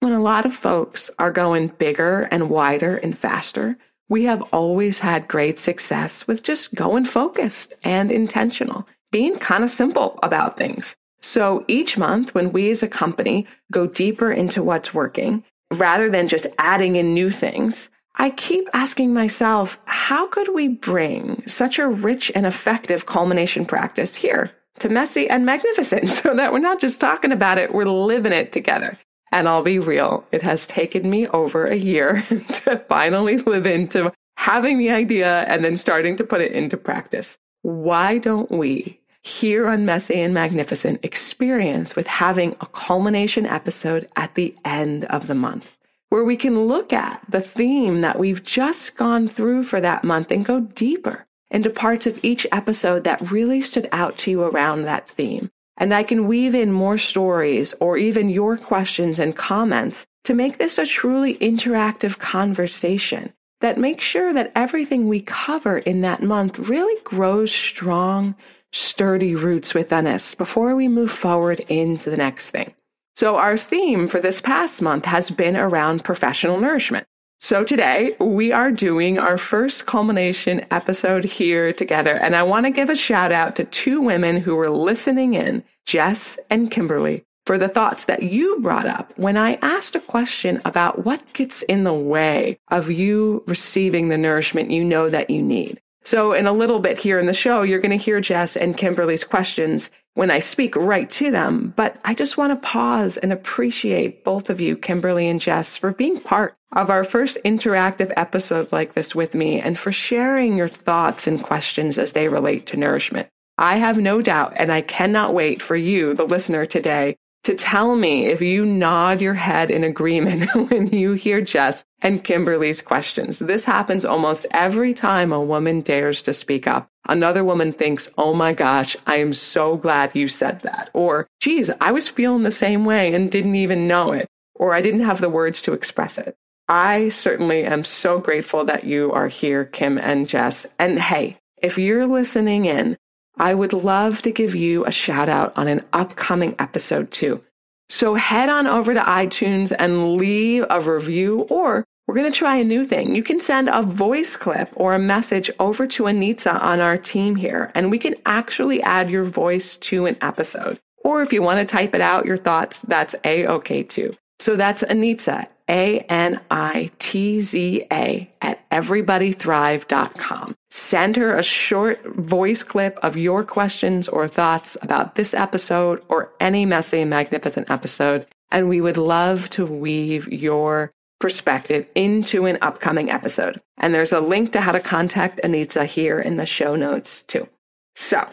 when 0.00 0.12
a 0.12 0.20
lot 0.20 0.46
of 0.46 0.54
folks 0.54 1.10
are 1.18 1.30
going 1.30 1.68
bigger 1.68 2.22
and 2.30 2.50
wider 2.50 2.96
and 2.96 3.16
faster, 3.16 3.76
we 4.08 4.24
have 4.24 4.42
always 4.52 4.98
had 4.98 5.28
great 5.28 5.60
success 5.60 6.26
with 6.26 6.42
just 6.42 6.74
going 6.74 7.04
focused 7.04 7.74
and 7.84 8.10
intentional, 8.10 8.88
being 9.12 9.38
kind 9.38 9.62
of 9.62 9.70
simple 9.70 10.18
about 10.22 10.56
things. 10.56 10.96
So 11.22 11.64
each 11.68 11.96
month, 11.98 12.34
when 12.34 12.50
we 12.50 12.70
as 12.70 12.82
a 12.82 12.88
company 12.88 13.46
go 13.70 13.86
deeper 13.86 14.32
into 14.32 14.62
what's 14.62 14.92
working, 14.94 15.44
rather 15.72 16.10
than 16.10 16.28
just 16.28 16.46
adding 16.58 16.96
in 16.96 17.14
new 17.14 17.30
things, 17.30 17.90
I 18.16 18.30
keep 18.30 18.68
asking 18.72 19.14
myself, 19.14 19.80
how 19.84 20.26
could 20.26 20.52
we 20.54 20.68
bring 20.68 21.42
such 21.46 21.78
a 21.78 21.88
rich 21.88 22.30
and 22.34 22.44
effective 22.44 23.06
culmination 23.06 23.64
practice 23.64 24.14
here 24.14 24.50
to 24.80 24.88
messy 24.88 25.28
and 25.28 25.46
magnificent 25.46 26.10
so 26.10 26.34
that 26.34 26.52
we're 26.52 26.58
not 26.58 26.80
just 26.80 27.00
talking 27.00 27.32
about 27.32 27.58
it, 27.58 27.72
we're 27.72 27.84
living 27.86 28.32
it 28.32 28.52
together. 28.52 28.98
And 29.32 29.48
I'll 29.48 29.62
be 29.62 29.78
real, 29.78 30.26
it 30.32 30.42
has 30.42 30.66
taken 30.66 31.08
me 31.08 31.28
over 31.28 31.64
a 31.64 31.76
year 31.76 32.22
to 32.52 32.78
finally 32.88 33.38
live 33.38 33.66
into 33.66 34.12
having 34.36 34.78
the 34.78 34.90
idea 34.90 35.42
and 35.42 35.64
then 35.64 35.76
starting 35.76 36.16
to 36.16 36.24
put 36.24 36.40
it 36.40 36.52
into 36.52 36.76
practice. 36.76 37.38
Why 37.62 38.18
don't 38.18 38.50
we 38.50 38.98
here 39.22 39.68
on 39.68 39.84
Messy 39.84 40.20
and 40.20 40.34
Magnificent 40.34 41.04
experience 41.04 41.94
with 41.94 42.06
having 42.06 42.56
a 42.60 42.66
culmination 42.66 43.46
episode 43.46 44.08
at 44.16 44.34
the 44.34 44.56
end 44.64 45.04
of 45.04 45.26
the 45.26 45.34
month 45.34 45.76
where 46.10 46.24
we 46.24 46.36
can 46.36 46.66
look 46.66 46.92
at 46.92 47.22
the 47.28 47.40
theme 47.40 48.02
that 48.02 48.18
we've 48.18 48.44
just 48.44 48.94
gone 48.96 49.26
through 49.26 49.64
for 49.64 49.80
that 49.80 50.04
month 50.04 50.30
and 50.30 50.44
go 50.44 50.60
deeper 50.60 51.26
into 51.50 51.70
parts 51.70 52.06
of 52.06 52.22
each 52.22 52.46
episode 52.52 53.04
that 53.04 53.30
really 53.32 53.60
stood 53.60 53.88
out 53.90 54.18
to 54.18 54.30
you 54.30 54.42
around 54.42 54.82
that 54.82 55.08
theme 55.08 55.50
and 55.80 55.94
I 55.94 56.02
can 56.02 56.28
weave 56.28 56.54
in 56.54 56.70
more 56.70 56.98
stories 56.98 57.74
or 57.80 57.96
even 57.96 58.28
your 58.28 58.58
questions 58.58 59.18
and 59.18 59.34
comments 59.34 60.06
to 60.24 60.34
make 60.34 60.58
this 60.58 60.78
a 60.78 60.84
truly 60.84 61.36
interactive 61.36 62.18
conversation 62.18 63.32
that 63.62 63.78
makes 63.78 64.04
sure 64.04 64.32
that 64.34 64.52
everything 64.54 65.08
we 65.08 65.22
cover 65.22 65.78
in 65.78 66.02
that 66.02 66.22
month 66.22 66.58
really 66.58 67.00
grows 67.02 67.50
strong, 67.50 68.34
sturdy 68.72 69.34
roots 69.34 69.74
within 69.74 70.06
us 70.06 70.34
before 70.34 70.76
we 70.76 70.86
move 70.86 71.10
forward 71.10 71.60
into 71.60 72.10
the 72.10 72.16
next 72.16 72.50
thing. 72.50 72.74
So 73.20 73.36
our 73.36 73.58
theme 73.58 74.08
for 74.08 74.18
this 74.18 74.40
past 74.40 74.80
month 74.80 75.04
has 75.04 75.30
been 75.30 75.54
around 75.54 76.04
professional 76.04 76.58
nourishment. 76.58 77.06
So 77.42 77.64
today 77.64 78.16
we 78.18 78.50
are 78.50 78.72
doing 78.72 79.18
our 79.18 79.36
first 79.36 79.84
culmination 79.84 80.64
episode 80.70 81.24
here 81.24 81.70
together. 81.70 82.14
And 82.14 82.34
I 82.34 82.44
want 82.44 82.64
to 82.64 82.70
give 82.70 82.88
a 82.88 82.96
shout 82.96 83.30
out 83.30 83.56
to 83.56 83.64
two 83.64 84.00
women 84.00 84.38
who 84.38 84.56
were 84.56 84.70
listening 84.70 85.34
in, 85.34 85.62
Jess 85.84 86.38
and 86.48 86.70
Kimberly, 86.70 87.26
for 87.44 87.58
the 87.58 87.68
thoughts 87.68 88.06
that 88.06 88.22
you 88.22 88.58
brought 88.60 88.86
up 88.86 89.12
when 89.18 89.36
I 89.36 89.58
asked 89.60 89.94
a 89.94 90.00
question 90.00 90.62
about 90.64 91.04
what 91.04 91.34
gets 91.34 91.60
in 91.64 91.84
the 91.84 91.92
way 91.92 92.58
of 92.68 92.90
you 92.90 93.44
receiving 93.46 94.08
the 94.08 94.16
nourishment 94.16 94.70
you 94.70 94.82
know 94.82 95.10
that 95.10 95.28
you 95.28 95.42
need. 95.42 95.78
So 96.04 96.32
in 96.32 96.46
a 96.46 96.52
little 96.52 96.80
bit 96.80 96.96
here 96.96 97.18
in 97.18 97.26
the 97.26 97.34
show, 97.34 97.60
you're 97.60 97.80
going 97.80 97.90
to 97.90 98.02
hear 98.02 98.22
Jess 98.22 98.56
and 98.56 98.78
Kimberly's 98.78 99.24
questions 99.24 99.90
when 100.14 100.30
I 100.30 100.38
speak 100.38 100.76
right 100.76 101.08
to 101.10 101.30
them. 101.30 101.72
But 101.76 101.96
I 102.04 102.14
just 102.14 102.36
want 102.36 102.52
to 102.52 102.68
pause 102.68 103.16
and 103.16 103.32
appreciate 103.32 104.24
both 104.24 104.50
of 104.50 104.60
you, 104.60 104.76
Kimberly 104.76 105.28
and 105.28 105.40
Jess, 105.40 105.76
for 105.76 105.92
being 105.92 106.20
part 106.20 106.56
of 106.72 106.90
our 106.90 107.04
first 107.04 107.38
interactive 107.44 108.12
episode 108.16 108.72
like 108.72 108.94
this 108.94 109.14
with 109.14 109.34
me 109.34 109.60
and 109.60 109.78
for 109.78 109.92
sharing 109.92 110.56
your 110.56 110.68
thoughts 110.68 111.26
and 111.26 111.42
questions 111.42 111.98
as 111.98 112.12
they 112.12 112.28
relate 112.28 112.66
to 112.66 112.76
nourishment. 112.76 113.28
I 113.58 113.76
have 113.76 113.98
no 113.98 114.22
doubt, 114.22 114.54
and 114.56 114.72
I 114.72 114.80
cannot 114.80 115.34
wait 115.34 115.60
for 115.60 115.76
you, 115.76 116.14
the 116.14 116.24
listener 116.24 116.64
today, 116.64 117.16
to 117.44 117.54
tell 117.54 117.96
me 117.96 118.26
if 118.26 118.40
you 118.40 118.66
nod 118.66 119.20
your 119.20 119.34
head 119.34 119.70
in 119.70 119.84
agreement 119.84 120.54
when 120.70 120.88
you 120.88 121.12
hear 121.12 121.40
Jess 121.40 121.84
and 122.02 122.22
Kimberly's 122.22 122.80
questions. 122.80 123.38
This 123.38 123.64
happens 123.64 124.04
almost 124.04 124.46
every 124.50 124.94
time 124.94 125.32
a 125.32 125.42
woman 125.42 125.80
dares 125.80 126.22
to 126.22 126.32
speak 126.32 126.66
up. 126.66 126.89
Another 127.08 127.44
woman 127.44 127.72
thinks, 127.72 128.08
Oh 128.18 128.34
my 128.34 128.52
gosh, 128.52 128.96
I 129.06 129.16
am 129.16 129.32
so 129.32 129.76
glad 129.76 130.14
you 130.14 130.28
said 130.28 130.60
that. 130.60 130.90
Or, 130.92 131.26
geez, 131.40 131.70
I 131.80 131.92
was 131.92 132.08
feeling 132.08 132.42
the 132.42 132.50
same 132.50 132.84
way 132.84 133.14
and 133.14 133.30
didn't 133.30 133.54
even 133.54 133.88
know 133.88 134.12
it. 134.12 134.28
Or 134.54 134.74
I 134.74 134.80
didn't 134.80 135.00
have 135.00 135.20
the 135.20 135.30
words 135.30 135.62
to 135.62 135.72
express 135.72 136.18
it. 136.18 136.36
I 136.68 137.08
certainly 137.08 137.64
am 137.64 137.82
so 137.82 138.18
grateful 138.18 138.64
that 138.66 138.84
you 138.84 139.10
are 139.12 139.28
here, 139.28 139.64
Kim 139.64 139.98
and 139.98 140.28
Jess. 140.28 140.66
And 140.78 141.00
hey, 141.00 141.38
if 141.60 141.78
you're 141.78 142.06
listening 142.06 142.66
in, 142.66 142.96
I 143.36 143.54
would 143.54 143.72
love 143.72 144.22
to 144.22 144.30
give 144.30 144.54
you 144.54 144.84
a 144.84 144.92
shout 144.92 145.28
out 145.28 145.52
on 145.56 145.66
an 145.66 145.84
upcoming 145.92 146.54
episode 146.58 147.10
too. 147.10 147.42
So 147.88 148.14
head 148.14 148.48
on 148.48 148.66
over 148.68 148.94
to 148.94 149.00
iTunes 149.00 149.74
and 149.76 150.14
leave 150.14 150.64
a 150.70 150.80
review, 150.80 151.40
or 151.50 151.84
we're 152.10 152.16
going 152.16 152.32
to 152.32 152.36
try 152.36 152.56
a 152.56 152.64
new 152.64 152.84
thing. 152.84 153.14
You 153.14 153.22
can 153.22 153.38
send 153.38 153.68
a 153.68 153.82
voice 153.82 154.36
clip 154.36 154.72
or 154.74 154.94
a 154.94 154.98
message 154.98 155.48
over 155.60 155.86
to 155.86 156.02
Anitza 156.06 156.60
on 156.60 156.80
our 156.80 156.98
team 156.98 157.36
here, 157.36 157.70
and 157.72 157.88
we 157.88 158.00
can 158.00 158.16
actually 158.26 158.82
add 158.82 159.08
your 159.08 159.22
voice 159.22 159.76
to 159.76 160.06
an 160.06 160.16
episode. 160.20 160.80
Or 161.04 161.22
if 161.22 161.32
you 161.32 161.40
want 161.40 161.60
to 161.60 161.72
type 161.72 161.94
it 161.94 162.00
out, 162.00 162.26
your 162.26 162.36
thoughts, 162.36 162.80
that's 162.80 163.14
a 163.24 163.46
okay 163.46 163.84
too. 163.84 164.12
So 164.40 164.56
that's 164.56 164.82
Anitza, 164.82 165.46
A 165.68 166.00
N 166.00 166.40
I 166.50 166.90
T 166.98 167.40
Z 167.42 167.86
A, 167.92 168.28
at 168.42 168.68
everybodythrive.com. 168.70 170.56
Send 170.68 171.14
her 171.14 171.38
a 171.38 171.44
short 171.44 172.04
voice 172.04 172.64
clip 172.64 172.98
of 173.04 173.16
your 173.16 173.44
questions 173.44 174.08
or 174.08 174.26
thoughts 174.26 174.76
about 174.82 175.14
this 175.14 175.32
episode 175.32 176.02
or 176.08 176.32
any 176.40 176.66
messy 176.66 177.04
magnificent 177.04 177.70
episode. 177.70 178.26
And 178.50 178.68
we 178.68 178.80
would 178.80 178.96
love 178.98 179.48
to 179.50 179.64
weave 179.64 180.26
your 180.26 180.90
perspective 181.20 181.86
into 181.94 182.46
an 182.46 182.58
upcoming 182.60 183.10
episode. 183.10 183.60
And 183.78 183.94
there's 183.94 184.12
a 184.12 184.20
link 184.20 184.52
to 184.52 184.60
how 184.60 184.72
to 184.72 184.80
contact 184.80 185.40
Anitza 185.44 185.86
here 185.86 186.18
in 186.18 186.36
the 186.36 186.46
show 186.46 186.74
notes 186.74 187.22
too. 187.22 187.48
So 187.94 188.28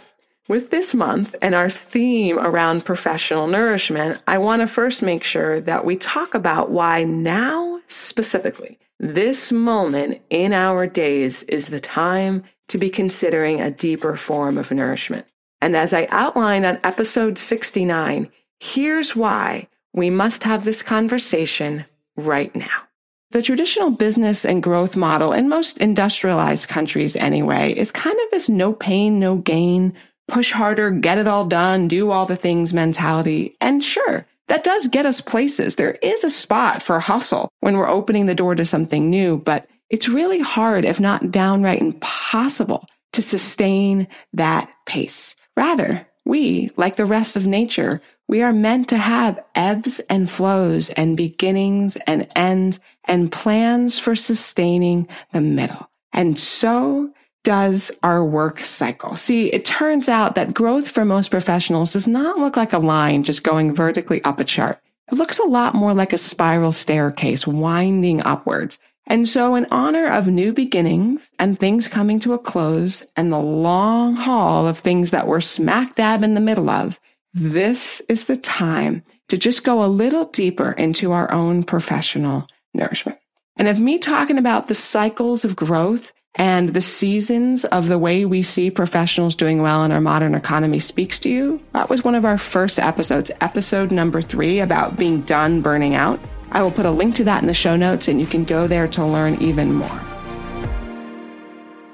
with 0.48 0.72
this 0.72 0.94
month 0.94 1.36
and 1.42 1.54
our 1.54 1.70
theme 1.70 2.40
around 2.40 2.86
professional 2.86 3.48
nourishment, 3.48 4.22
I 4.28 4.38
want 4.38 4.62
to 4.62 4.68
first 4.68 5.02
make 5.02 5.24
sure 5.24 5.60
that 5.62 5.84
we 5.84 5.98
talk 5.98 6.34
about 6.34 6.72
why 6.72 7.04
now 7.04 7.82
specifically, 7.88 8.80
this 9.00 9.52
moment 9.52 10.22
in 10.30 10.54
our 10.54 10.88
days 10.88 11.44
is 11.44 11.68
the 11.68 11.80
time 11.80 12.44
to 12.70 12.78
be 12.78 12.90
considering 12.90 13.62
a 13.62 13.72
deeper 13.72 14.16
form 14.16 14.58
of 14.58 14.72
nourishment. 14.72 15.26
And 15.62 15.76
as 15.76 15.94
I 15.94 16.08
outlined 16.10 16.66
on 16.66 16.80
episode 16.84 17.38
69, 17.38 18.30
here's 18.60 19.16
why 19.16 19.68
we 19.94 20.10
must 20.10 20.44
have 20.44 20.64
this 20.64 20.82
conversation 20.82 21.86
right 22.18 22.54
now. 22.56 22.84
The 23.32 23.42
traditional 23.42 23.92
business 23.92 24.46
and 24.46 24.64
growth 24.64 24.96
model 24.96 25.34
in 25.34 25.50
most 25.50 25.80
industrialized 25.80 26.68
countries 26.68 27.16
anyway 27.16 27.74
is 27.74 27.92
kind 27.92 28.16
of 28.16 28.32
this 28.32 28.50
no 28.50 28.74
pain, 28.74 29.20
no 29.20 29.38
gain 29.38 29.94
push 30.28 30.52
harder, 30.52 30.92
get 30.92 31.18
it 31.18 31.28
all 31.28 31.46
done, 31.46 31.88
do 31.88 32.12
all 32.12 32.26
the 32.26 32.36
things 32.36 32.74
mentality. 32.74 33.56
And 33.62 33.84
sure, 33.84 34.26
that 34.48 34.64
does 34.64 34.88
get 34.88 35.06
us 35.06 35.22
places. 35.22 35.76
There 35.76 35.98
is 36.02 36.24
a 36.24 36.30
spot 36.30 36.82
for 36.82 37.00
hustle 37.00 37.50
when 37.62 37.78
we're 37.78 37.90
opening 37.90 38.26
the 38.26 38.36
door 38.36 38.56
to 38.56 38.66
something 38.66 39.10
new, 39.10 39.38
but 39.38 39.68
it's 39.90 40.10
really 40.10 40.40
hard, 40.40 40.86
if 40.86 41.00
not 41.00 41.32
downright 41.32 41.82
impossible, 41.82 42.86
to 43.14 43.22
sustain 43.22 44.08
that 44.34 44.70
pace. 44.86 45.36
Rather, 45.56 46.08
we, 46.28 46.72
like 46.78 46.96
the 46.96 47.06
rest 47.06 47.36
of 47.36 47.48
nature, 47.48 48.02
we 48.28 48.42
are 48.42 48.54
meant 48.54 48.90
to 48.90 48.98
have 48.98 49.44
ebbs 49.56 50.00
and 50.10 50.30
flows 50.30 50.90
and 50.90 51.16
beginnings 51.16 51.96
and 52.08 52.28
ends 52.36 52.80
and 53.06 53.32
plans 53.32 53.98
for 53.98 54.16
sustaining 54.16 55.08
the 55.32 55.42
middle. 55.42 55.90
And 56.12 56.38
so 56.38 57.12
does 57.44 57.92
our 58.04 58.26
work 58.26 58.60
cycle. 58.60 59.16
See, 59.16 59.48
it 59.48 59.64
turns 59.64 60.10
out 60.10 60.36
that 60.36 60.54
growth 60.54 60.90
for 60.90 61.06
most 61.06 61.32
professionals 61.32 61.94
does 61.94 62.08
not 62.08 62.38
look 62.38 62.58
like 62.58 62.74
a 62.74 62.80
line 62.80 63.24
just 63.24 63.44
going 63.44 63.74
vertically 63.74 64.22
up 64.24 64.42
a 64.42 64.44
chart. 64.44 64.82
It 65.10 65.16
looks 65.16 65.40
a 65.40 65.46
lot 65.46 65.74
more 65.74 65.94
like 65.94 66.12
a 66.12 66.18
spiral 66.18 66.74
staircase 66.74 67.48
winding 67.48 68.22
upwards. 68.22 68.80
And 69.10 69.28
so 69.28 69.56
in 69.56 69.68
honor 69.72 70.12
of 70.12 70.28
new 70.28 70.52
beginnings 70.52 71.32
and 71.40 71.58
things 71.58 71.88
coming 71.88 72.20
to 72.20 72.34
a 72.34 72.40
close 72.40 73.04
and 73.16 73.32
the 73.32 73.40
long 73.40 74.16
haul 74.16 74.68
of 74.68 74.78
things 74.78 75.12
that 75.12 75.28
we're 75.28 75.40
smack 75.40 75.96
dab 75.96 76.24
in 76.24 76.34
the 76.34 76.42
middle 76.42 76.70
of, 76.70 77.00
this 77.34 78.02
is 78.10 78.26
the 78.26 78.36
time 78.36 79.04
to 79.30 79.38
just 79.38 79.64
go 79.64 79.84
a 79.84 79.88
little 79.88 80.26
deeper 80.26 80.74
into 80.74 81.14
our 81.14 81.32
own 81.32 81.64
professional 81.64 82.48
nourishment. 82.74 83.18
And 83.56 83.70
of 83.70 83.80
me 83.80 83.98
talking 83.98 84.38
about 84.38 84.68
the 84.68 84.76
cycles 84.76 85.46
of 85.46 85.56
growth 85.56 86.12
and 86.36 86.70
the 86.70 86.82
seasons 86.82 87.64
of 87.66 87.88
the 87.88 87.98
way 87.98 88.26
we 88.26 88.42
see 88.42 88.70
professionals 88.70 89.36
doing 89.36 89.62
well 89.62 89.84
in 89.86 89.92
our 89.92 90.02
modern 90.02 90.36
economy 90.36 90.80
speaks 90.80 91.20
to 91.22 91.30
you, 91.30 91.62
that 91.74 91.90
was 91.90 92.04
one 92.04 92.14
of 92.14 92.26
our 92.26 92.38
first 92.38 92.78
episodes, 92.78 93.32
episode 93.42 93.90
number 93.90 94.22
three 94.22 94.60
about 94.60 94.98
being 94.98 95.22
done 95.22 95.62
burning 95.62 95.96
out. 95.96 96.20
I 96.52 96.62
will 96.62 96.72
put 96.72 96.86
a 96.86 96.92
link 96.92 97.16
to 97.16 97.24
that 97.26 97.42
in 97.42 97.48
the 97.48 97.54
show 97.54 97.76
notes 97.76 98.08
and 98.08 98.20
you 98.20 98.26
can 98.26 98.44
go 98.44 98.68
there 98.68 98.88
to 98.90 99.06
learn 99.06 99.36
even 99.42 99.74
more. 99.74 100.02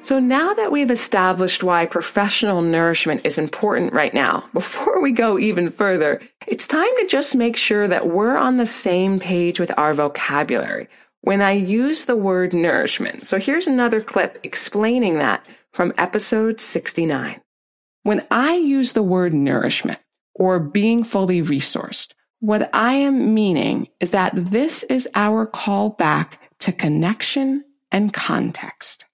So 0.04 0.20
now 0.20 0.54
that 0.54 0.72
we've 0.72 0.92
established 0.92 1.64
why 1.64 1.86
professional 1.86 2.62
nourishment 2.62 3.22
is 3.24 3.38
important 3.38 3.94
right 3.94 4.14
now, 4.14 4.48
before 4.54 5.02
we 5.02 5.14
go 5.14 5.40
even 5.40 5.70
further, 5.70 6.22
it's 6.46 6.68
time 6.68 6.90
to 7.00 7.08
just 7.08 7.36
make 7.36 7.56
sure 7.56 7.88
that 7.88 8.08
we're 8.08 8.36
on 8.36 8.58
the 8.58 8.66
same 8.66 9.18
page 9.18 9.60
with 9.60 9.72
our 9.78 9.94
vocabulary 9.94 10.90
when 11.22 11.42
I 11.42 11.54
use 11.54 12.04
the 12.04 12.18
word 12.18 12.54
nourishment. 12.54 13.26
So 13.26 13.40
here's 13.40 13.66
another 13.66 14.02
clip 14.02 14.40
explaining 14.44 15.20
that 15.20 15.46
from 15.72 15.94
episode 15.98 16.60
69. 16.60 17.40
When 18.04 18.28
I 18.30 18.56
use 18.56 18.92
the 18.92 19.04
word 19.04 19.34
nourishment 19.34 20.00
or 20.36 20.60
being 20.60 21.06
fully 21.06 21.42
resourced, 21.42 22.12
what 22.44 22.70
I 22.74 22.96
am 22.96 23.34
meaning 23.34 23.88
is 24.02 24.12
that 24.12 24.34
this 24.36 24.84
is 24.84 25.08
our 25.16 25.46
call 25.46 25.92
back 25.92 26.42
to 26.60 26.74
connection 26.74 27.64
and 27.90 28.12
context. 28.12 29.06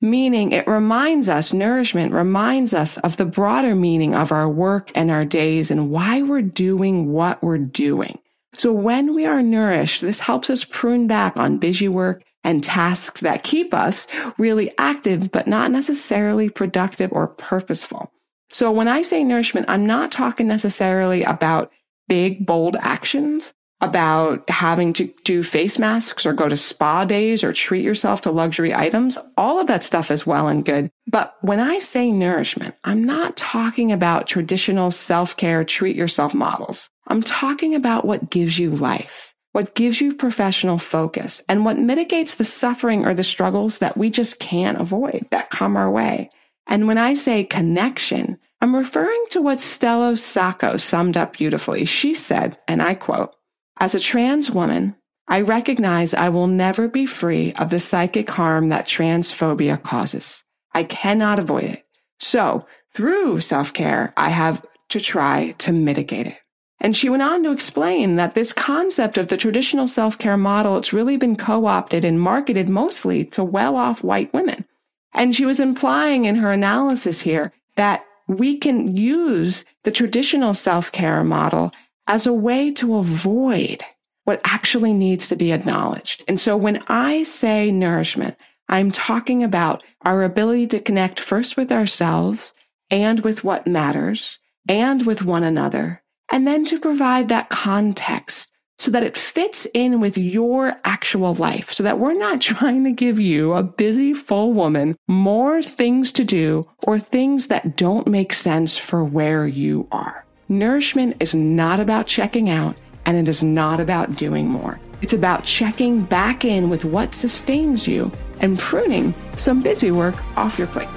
Meaning 0.00 0.52
it 0.52 0.66
reminds 0.66 1.28
us, 1.28 1.52
nourishment 1.52 2.14
reminds 2.14 2.72
us 2.72 2.96
of 2.96 3.18
the 3.18 3.26
broader 3.26 3.74
meaning 3.74 4.14
of 4.14 4.32
our 4.32 4.48
work 4.48 4.90
and 4.94 5.10
our 5.10 5.26
days 5.26 5.70
and 5.70 5.90
why 5.90 6.22
we're 6.22 6.40
doing 6.40 7.12
what 7.12 7.42
we're 7.42 7.58
doing. 7.58 8.20
So 8.54 8.72
when 8.72 9.14
we 9.14 9.26
are 9.26 9.42
nourished, 9.42 10.00
this 10.00 10.20
helps 10.20 10.48
us 10.48 10.64
prune 10.64 11.06
back 11.06 11.36
on 11.36 11.58
busy 11.58 11.88
work 11.88 12.24
and 12.42 12.64
tasks 12.64 13.20
that 13.20 13.42
keep 13.42 13.74
us 13.74 14.06
really 14.38 14.72
active, 14.78 15.30
but 15.30 15.46
not 15.46 15.70
necessarily 15.70 16.48
productive 16.48 17.12
or 17.12 17.26
purposeful. 17.26 18.10
So 18.48 18.72
when 18.72 18.88
I 18.88 19.02
say 19.02 19.24
nourishment, 19.24 19.66
I'm 19.68 19.84
not 19.84 20.10
talking 20.10 20.48
necessarily 20.48 21.22
about 21.22 21.70
big, 22.08 22.46
bold 22.46 22.76
actions 22.80 23.54
about 23.80 24.48
having 24.50 24.92
to 24.92 25.12
do 25.24 25.42
face 25.42 25.78
masks 25.78 26.26
or 26.26 26.32
go 26.32 26.48
to 26.48 26.56
spa 26.56 27.04
days 27.04 27.44
or 27.44 27.52
treat 27.52 27.84
yourself 27.84 28.22
to 28.22 28.30
luxury 28.32 28.74
items. 28.74 29.16
All 29.36 29.60
of 29.60 29.68
that 29.68 29.84
stuff 29.84 30.10
is 30.10 30.26
well 30.26 30.48
and 30.48 30.64
good. 30.64 30.90
But 31.06 31.34
when 31.42 31.60
I 31.60 31.78
say 31.78 32.10
nourishment, 32.10 32.74
I'm 32.82 33.04
not 33.04 33.36
talking 33.36 33.92
about 33.92 34.26
traditional 34.26 34.90
self-care, 34.90 35.62
treat 35.62 35.94
yourself 35.94 36.34
models. 36.34 36.90
I'm 37.06 37.22
talking 37.22 37.76
about 37.76 38.04
what 38.04 38.30
gives 38.30 38.58
you 38.58 38.70
life, 38.70 39.32
what 39.52 39.76
gives 39.76 40.00
you 40.00 40.12
professional 40.14 40.78
focus 40.78 41.40
and 41.48 41.64
what 41.64 41.78
mitigates 41.78 42.34
the 42.34 42.44
suffering 42.44 43.06
or 43.06 43.14
the 43.14 43.22
struggles 43.22 43.78
that 43.78 43.96
we 43.96 44.10
just 44.10 44.40
can't 44.40 44.80
avoid 44.80 45.26
that 45.30 45.50
come 45.50 45.76
our 45.76 45.90
way. 45.90 46.30
And 46.66 46.88
when 46.88 46.98
I 46.98 47.14
say 47.14 47.44
connection, 47.44 48.38
I'm 48.60 48.74
referring 48.74 49.24
to 49.30 49.40
what 49.40 49.58
Stello 49.58 50.18
Sacco 50.18 50.76
summed 50.76 51.16
up 51.16 51.34
beautifully. 51.34 51.84
She 51.84 52.14
said, 52.14 52.58
and 52.66 52.82
I 52.82 52.94
quote, 52.94 53.34
as 53.78 53.94
a 53.94 54.00
trans 54.00 54.50
woman, 54.50 54.96
I 55.28 55.42
recognize 55.42 56.14
I 56.14 56.30
will 56.30 56.48
never 56.48 56.88
be 56.88 57.06
free 57.06 57.52
of 57.52 57.70
the 57.70 57.78
psychic 57.78 58.28
harm 58.28 58.70
that 58.70 58.86
transphobia 58.86 59.80
causes. 59.80 60.42
I 60.72 60.84
cannot 60.84 61.38
avoid 61.38 61.64
it. 61.64 61.84
So 62.18 62.66
through 62.92 63.40
self 63.40 63.72
care, 63.72 64.12
I 64.16 64.30
have 64.30 64.64
to 64.88 65.00
try 65.00 65.54
to 65.58 65.72
mitigate 65.72 66.26
it. 66.26 66.38
And 66.80 66.96
she 66.96 67.10
went 67.10 67.22
on 67.22 67.42
to 67.42 67.52
explain 67.52 68.16
that 68.16 68.34
this 68.34 68.52
concept 68.52 69.18
of 69.18 69.28
the 69.28 69.36
traditional 69.36 69.88
self-care 69.88 70.36
model, 70.36 70.78
it's 70.78 70.92
really 70.92 71.16
been 71.16 71.36
co-opted 71.36 72.04
and 72.04 72.20
marketed 72.20 72.68
mostly 72.68 73.24
to 73.26 73.42
well-off 73.42 74.04
white 74.04 74.32
women. 74.32 74.64
And 75.12 75.34
she 75.34 75.44
was 75.44 75.58
implying 75.58 76.24
in 76.24 76.36
her 76.36 76.52
analysis 76.52 77.20
here 77.20 77.52
that 77.74 78.04
we 78.28 78.58
can 78.58 78.96
use 78.96 79.64
the 79.84 79.90
traditional 79.90 80.54
self-care 80.54 81.24
model 81.24 81.72
as 82.06 82.26
a 82.26 82.32
way 82.32 82.70
to 82.72 82.96
avoid 82.96 83.82
what 84.24 84.40
actually 84.44 84.92
needs 84.92 85.28
to 85.28 85.36
be 85.36 85.52
acknowledged. 85.52 86.22
And 86.28 86.38
so 86.38 86.56
when 86.56 86.82
I 86.86 87.22
say 87.22 87.70
nourishment, 87.70 88.36
I'm 88.68 88.92
talking 88.92 89.42
about 89.42 89.82
our 90.02 90.22
ability 90.22 90.66
to 90.68 90.80
connect 90.80 91.18
first 91.18 91.56
with 91.56 91.72
ourselves 91.72 92.52
and 92.90 93.20
with 93.20 93.42
what 93.42 93.66
matters 93.66 94.38
and 94.68 95.06
with 95.06 95.24
one 95.24 95.42
another 95.42 96.02
and 96.30 96.46
then 96.46 96.64
to 96.66 96.78
provide 96.78 97.28
that 97.28 97.48
context 97.48 98.50
so 98.78 98.90
that 98.90 99.02
it 99.02 99.16
fits 99.16 99.66
in 99.74 100.00
with 100.00 100.16
your 100.16 100.80
actual 100.84 101.34
life 101.34 101.70
so 101.70 101.82
that 101.82 101.98
we're 101.98 102.14
not 102.14 102.40
trying 102.52 102.84
to 102.84 102.92
give 102.92 103.18
you 103.20 103.54
a 103.54 103.62
busy 103.62 104.14
full 104.14 104.52
woman 104.52 104.96
more 105.08 105.62
things 105.62 106.12
to 106.12 106.24
do 106.24 106.68
or 106.86 106.98
things 106.98 107.48
that 107.48 107.76
don't 107.76 108.06
make 108.06 108.32
sense 108.32 108.76
for 108.76 109.04
where 109.04 109.46
you 109.46 109.86
are. 109.92 110.24
Nourishment 110.48 111.16
is 111.20 111.34
not 111.34 111.80
about 111.80 112.06
checking 112.06 112.48
out 112.48 112.76
and 113.04 113.16
it 113.16 113.28
is 113.28 113.42
not 113.42 113.80
about 113.80 114.16
doing 114.16 114.48
more. 114.48 114.80
It's 115.00 115.12
about 115.12 115.44
checking 115.44 116.02
back 116.02 116.44
in 116.44 116.70
with 116.70 116.84
what 116.84 117.14
sustains 117.14 117.86
you 117.86 118.10
and 118.40 118.58
pruning 118.58 119.14
some 119.36 119.62
busy 119.62 119.90
work 119.90 120.14
off 120.36 120.58
your 120.58 120.68
plate. 120.68 120.88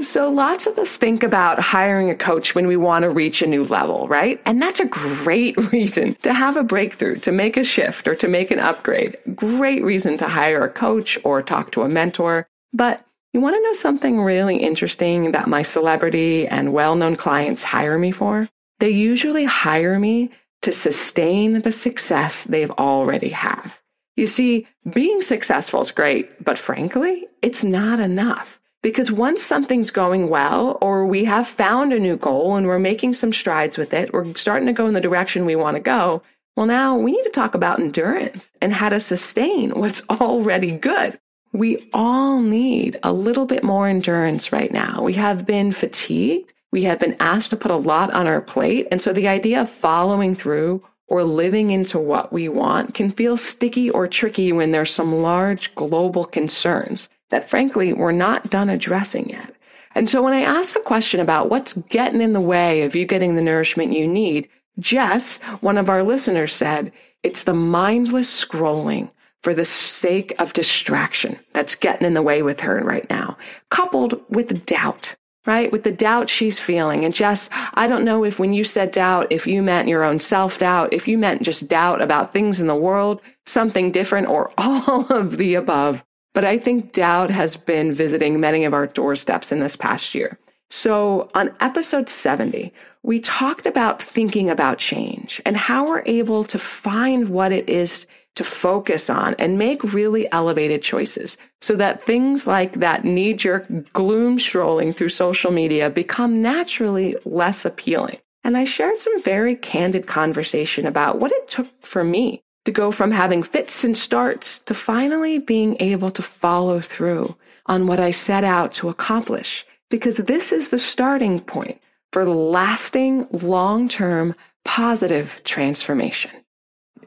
So 0.00 0.28
lots 0.28 0.66
of 0.66 0.78
us 0.78 0.96
think 0.96 1.22
about 1.22 1.58
hiring 1.58 2.10
a 2.10 2.14
coach 2.14 2.54
when 2.54 2.66
we 2.66 2.76
want 2.76 3.04
to 3.04 3.10
reach 3.10 3.40
a 3.40 3.46
new 3.46 3.64
level, 3.64 4.06
right? 4.08 4.40
And 4.44 4.60
that's 4.60 4.80
a 4.80 4.84
great 4.84 5.56
reason 5.72 6.14
to 6.22 6.32
have 6.32 6.56
a 6.56 6.62
breakthrough, 6.62 7.16
to 7.20 7.32
make 7.32 7.56
a 7.56 7.64
shift 7.64 8.06
or 8.06 8.14
to 8.16 8.28
make 8.28 8.50
an 8.50 8.60
upgrade. 8.60 9.16
Great 9.34 9.82
reason 9.82 10.18
to 10.18 10.28
hire 10.28 10.62
a 10.62 10.70
coach 10.70 11.18
or 11.24 11.42
talk 11.42 11.72
to 11.72 11.82
a 11.82 11.88
mentor. 11.88 12.46
But 12.72 13.04
you 13.32 13.40
want 13.40 13.56
to 13.56 13.62
know 13.62 13.72
something 13.72 14.20
really 14.20 14.56
interesting 14.58 15.32
that 15.32 15.48
my 15.48 15.62
celebrity 15.62 16.46
and 16.46 16.72
well-known 16.72 17.16
clients 17.16 17.62
hire 17.62 17.98
me 17.98 18.10
for? 18.10 18.48
They 18.80 18.90
usually 18.90 19.44
hire 19.44 19.98
me 19.98 20.30
to 20.62 20.72
sustain 20.72 21.62
the 21.62 21.72
success 21.72 22.44
they've 22.44 22.70
already 22.72 23.30
have. 23.30 23.80
You 24.16 24.26
see, 24.26 24.66
being 24.90 25.20
successful 25.20 25.80
is 25.80 25.90
great, 25.90 26.42
but 26.42 26.58
frankly, 26.58 27.26
it's 27.42 27.62
not 27.62 28.00
enough. 28.00 28.55
Because 28.86 29.10
once 29.10 29.42
something's 29.42 29.90
going 29.90 30.28
well, 30.28 30.78
or 30.80 31.04
we 31.04 31.24
have 31.24 31.48
found 31.48 31.92
a 31.92 31.98
new 31.98 32.16
goal 32.16 32.54
and 32.54 32.68
we're 32.68 32.78
making 32.78 33.14
some 33.14 33.32
strides 33.32 33.76
with 33.76 33.92
it, 33.92 34.12
we're 34.12 34.32
starting 34.34 34.68
to 34.68 34.72
go 34.72 34.86
in 34.86 34.94
the 34.94 35.00
direction 35.00 35.44
we 35.44 35.56
want 35.56 35.74
to 35.74 35.80
go. 35.80 36.22
Well, 36.54 36.66
now 36.66 36.96
we 36.96 37.10
need 37.10 37.24
to 37.24 37.30
talk 37.30 37.56
about 37.56 37.80
endurance 37.80 38.52
and 38.62 38.72
how 38.72 38.88
to 38.90 39.00
sustain 39.00 39.70
what's 39.70 40.04
already 40.08 40.70
good. 40.70 41.18
We 41.52 41.90
all 41.92 42.38
need 42.38 42.96
a 43.02 43.12
little 43.12 43.44
bit 43.44 43.64
more 43.64 43.88
endurance 43.88 44.52
right 44.52 44.70
now. 44.70 45.02
We 45.02 45.14
have 45.14 45.44
been 45.44 45.72
fatigued. 45.72 46.52
We 46.70 46.84
have 46.84 47.00
been 47.00 47.16
asked 47.18 47.50
to 47.50 47.56
put 47.56 47.72
a 47.72 47.76
lot 47.76 48.12
on 48.12 48.28
our 48.28 48.40
plate. 48.40 48.86
And 48.92 49.02
so 49.02 49.12
the 49.12 49.26
idea 49.26 49.62
of 49.62 49.68
following 49.68 50.36
through 50.36 50.84
or 51.08 51.24
living 51.24 51.72
into 51.72 51.98
what 51.98 52.32
we 52.32 52.48
want 52.48 52.94
can 52.94 53.10
feel 53.10 53.36
sticky 53.36 53.90
or 53.90 54.06
tricky 54.06 54.52
when 54.52 54.70
there's 54.70 54.94
some 54.94 55.22
large 55.22 55.74
global 55.74 56.24
concerns 56.24 57.08
that 57.36 57.50
frankly 57.50 57.92
we're 57.92 58.12
not 58.12 58.48
done 58.48 58.70
addressing 58.70 59.28
yet. 59.28 59.54
And 59.94 60.08
so 60.08 60.22
when 60.22 60.32
I 60.32 60.40
ask 60.40 60.72
the 60.72 60.80
question 60.80 61.20
about 61.20 61.50
what's 61.50 61.74
getting 61.74 62.22
in 62.22 62.32
the 62.32 62.40
way 62.40 62.80
of 62.80 62.96
you 62.96 63.04
getting 63.04 63.34
the 63.34 63.42
nourishment 63.42 63.92
you 63.92 64.08
need, 64.08 64.48
Jess, 64.78 65.36
one 65.60 65.76
of 65.76 65.90
our 65.90 66.02
listeners 66.02 66.54
said, 66.54 66.92
it's 67.22 67.44
the 67.44 67.52
mindless 67.52 68.44
scrolling 68.44 69.10
for 69.42 69.52
the 69.52 69.66
sake 69.66 70.32
of 70.38 70.54
distraction 70.54 71.38
that's 71.52 71.74
getting 71.74 72.06
in 72.06 72.14
the 72.14 72.22
way 72.22 72.40
with 72.40 72.60
her 72.60 72.82
right 72.82 73.08
now, 73.10 73.36
coupled 73.70 74.18
with 74.30 74.64
doubt, 74.64 75.14
right? 75.44 75.70
With 75.70 75.84
the 75.84 75.92
doubt 75.92 76.30
she's 76.30 76.58
feeling. 76.58 77.04
And 77.04 77.14
Jess, 77.14 77.50
I 77.74 77.86
don't 77.86 78.04
know 78.04 78.24
if 78.24 78.38
when 78.38 78.54
you 78.54 78.64
said 78.64 78.92
doubt, 78.92 79.26
if 79.28 79.46
you 79.46 79.62
meant 79.62 79.88
your 79.88 80.04
own 80.04 80.20
self 80.20 80.58
doubt, 80.58 80.94
if 80.94 81.06
you 81.06 81.18
meant 81.18 81.42
just 81.42 81.68
doubt 81.68 82.00
about 82.00 82.32
things 82.32 82.60
in 82.60 82.66
the 82.66 82.74
world, 82.74 83.20
something 83.44 83.92
different, 83.92 84.26
or 84.26 84.52
all 84.58 85.12
of 85.12 85.36
the 85.36 85.54
above. 85.54 86.02
But 86.36 86.44
I 86.44 86.58
think 86.58 86.92
doubt 86.92 87.30
has 87.30 87.56
been 87.56 87.94
visiting 87.94 88.38
many 88.38 88.66
of 88.66 88.74
our 88.74 88.86
doorsteps 88.86 89.52
in 89.52 89.60
this 89.60 89.74
past 89.74 90.14
year. 90.14 90.38
So 90.68 91.30
on 91.34 91.56
episode 91.60 92.10
70, 92.10 92.74
we 93.02 93.20
talked 93.20 93.64
about 93.64 94.02
thinking 94.02 94.50
about 94.50 94.76
change 94.76 95.40
and 95.46 95.56
how 95.56 95.88
we're 95.88 96.02
able 96.04 96.44
to 96.44 96.58
find 96.58 97.30
what 97.30 97.52
it 97.52 97.70
is 97.70 98.06
to 98.34 98.44
focus 98.44 99.08
on 99.08 99.34
and 99.38 99.56
make 99.56 99.82
really 99.94 100.30
elevated 100.30 100.82
choices 100.82 101.38
so 101.62 101.74
that 101.76 102.02
things 102.02 102.46
like 102.46 102.74
that 102.74 103.02
knee 103.02 103.32
jerk 103.32 103.64
gloom 103.94 104.38
strolling 104.38 104.92
through 104.92 105.08
social 105.08 105.50
media 105.50 105.88
become 105.88 106.42
naturally 106.42 107.16
less 107.24 107.64
appealing. 107.64 108.18
And 108.44 108.58
I 108.58 108.64
shared 108.64 108.98
some 108.98 109.22
very 109.22 109.56
candid 109.56 110.06
conversation 110.06 110.84
about 110.84 111.18
what 111.18 111.32
it 111.32 111.48
took 111.48 111.68
for 111.80 112.04
me 112.04 112.42
to 112.66 112.72
go 112.72 112.90
from 112.90 113.12
having 113.12 113.42
fits 113.42 113.84
and 113.84 113.96
starts 113.96 114.58
to 114.58 114.74
finally 114.74 115.38
being 115.38 115.76
able 115.80 116.10
to 116.10 116.22
follow 116.22 116.80
through 116.80 117.34
on 117.66 117.86
what 117.86 118.00
I 118.00 118.10
set 118.10 118.44
out 118.44 118.74
to 118.74 118.88
accomplish. 118.88 119.64
Because 119.88 120.16
this 120.16 120.52
is 120.52 120.68
the 120.68 120.78
starting 120.78 121.40
point 121.40 121.80
for 122.12 122.26
lasting, 122.26 123.28
long 123.30 123.88
term, 123.88 124.34
positive 124.64 125.40
transformation. 125.44 126.32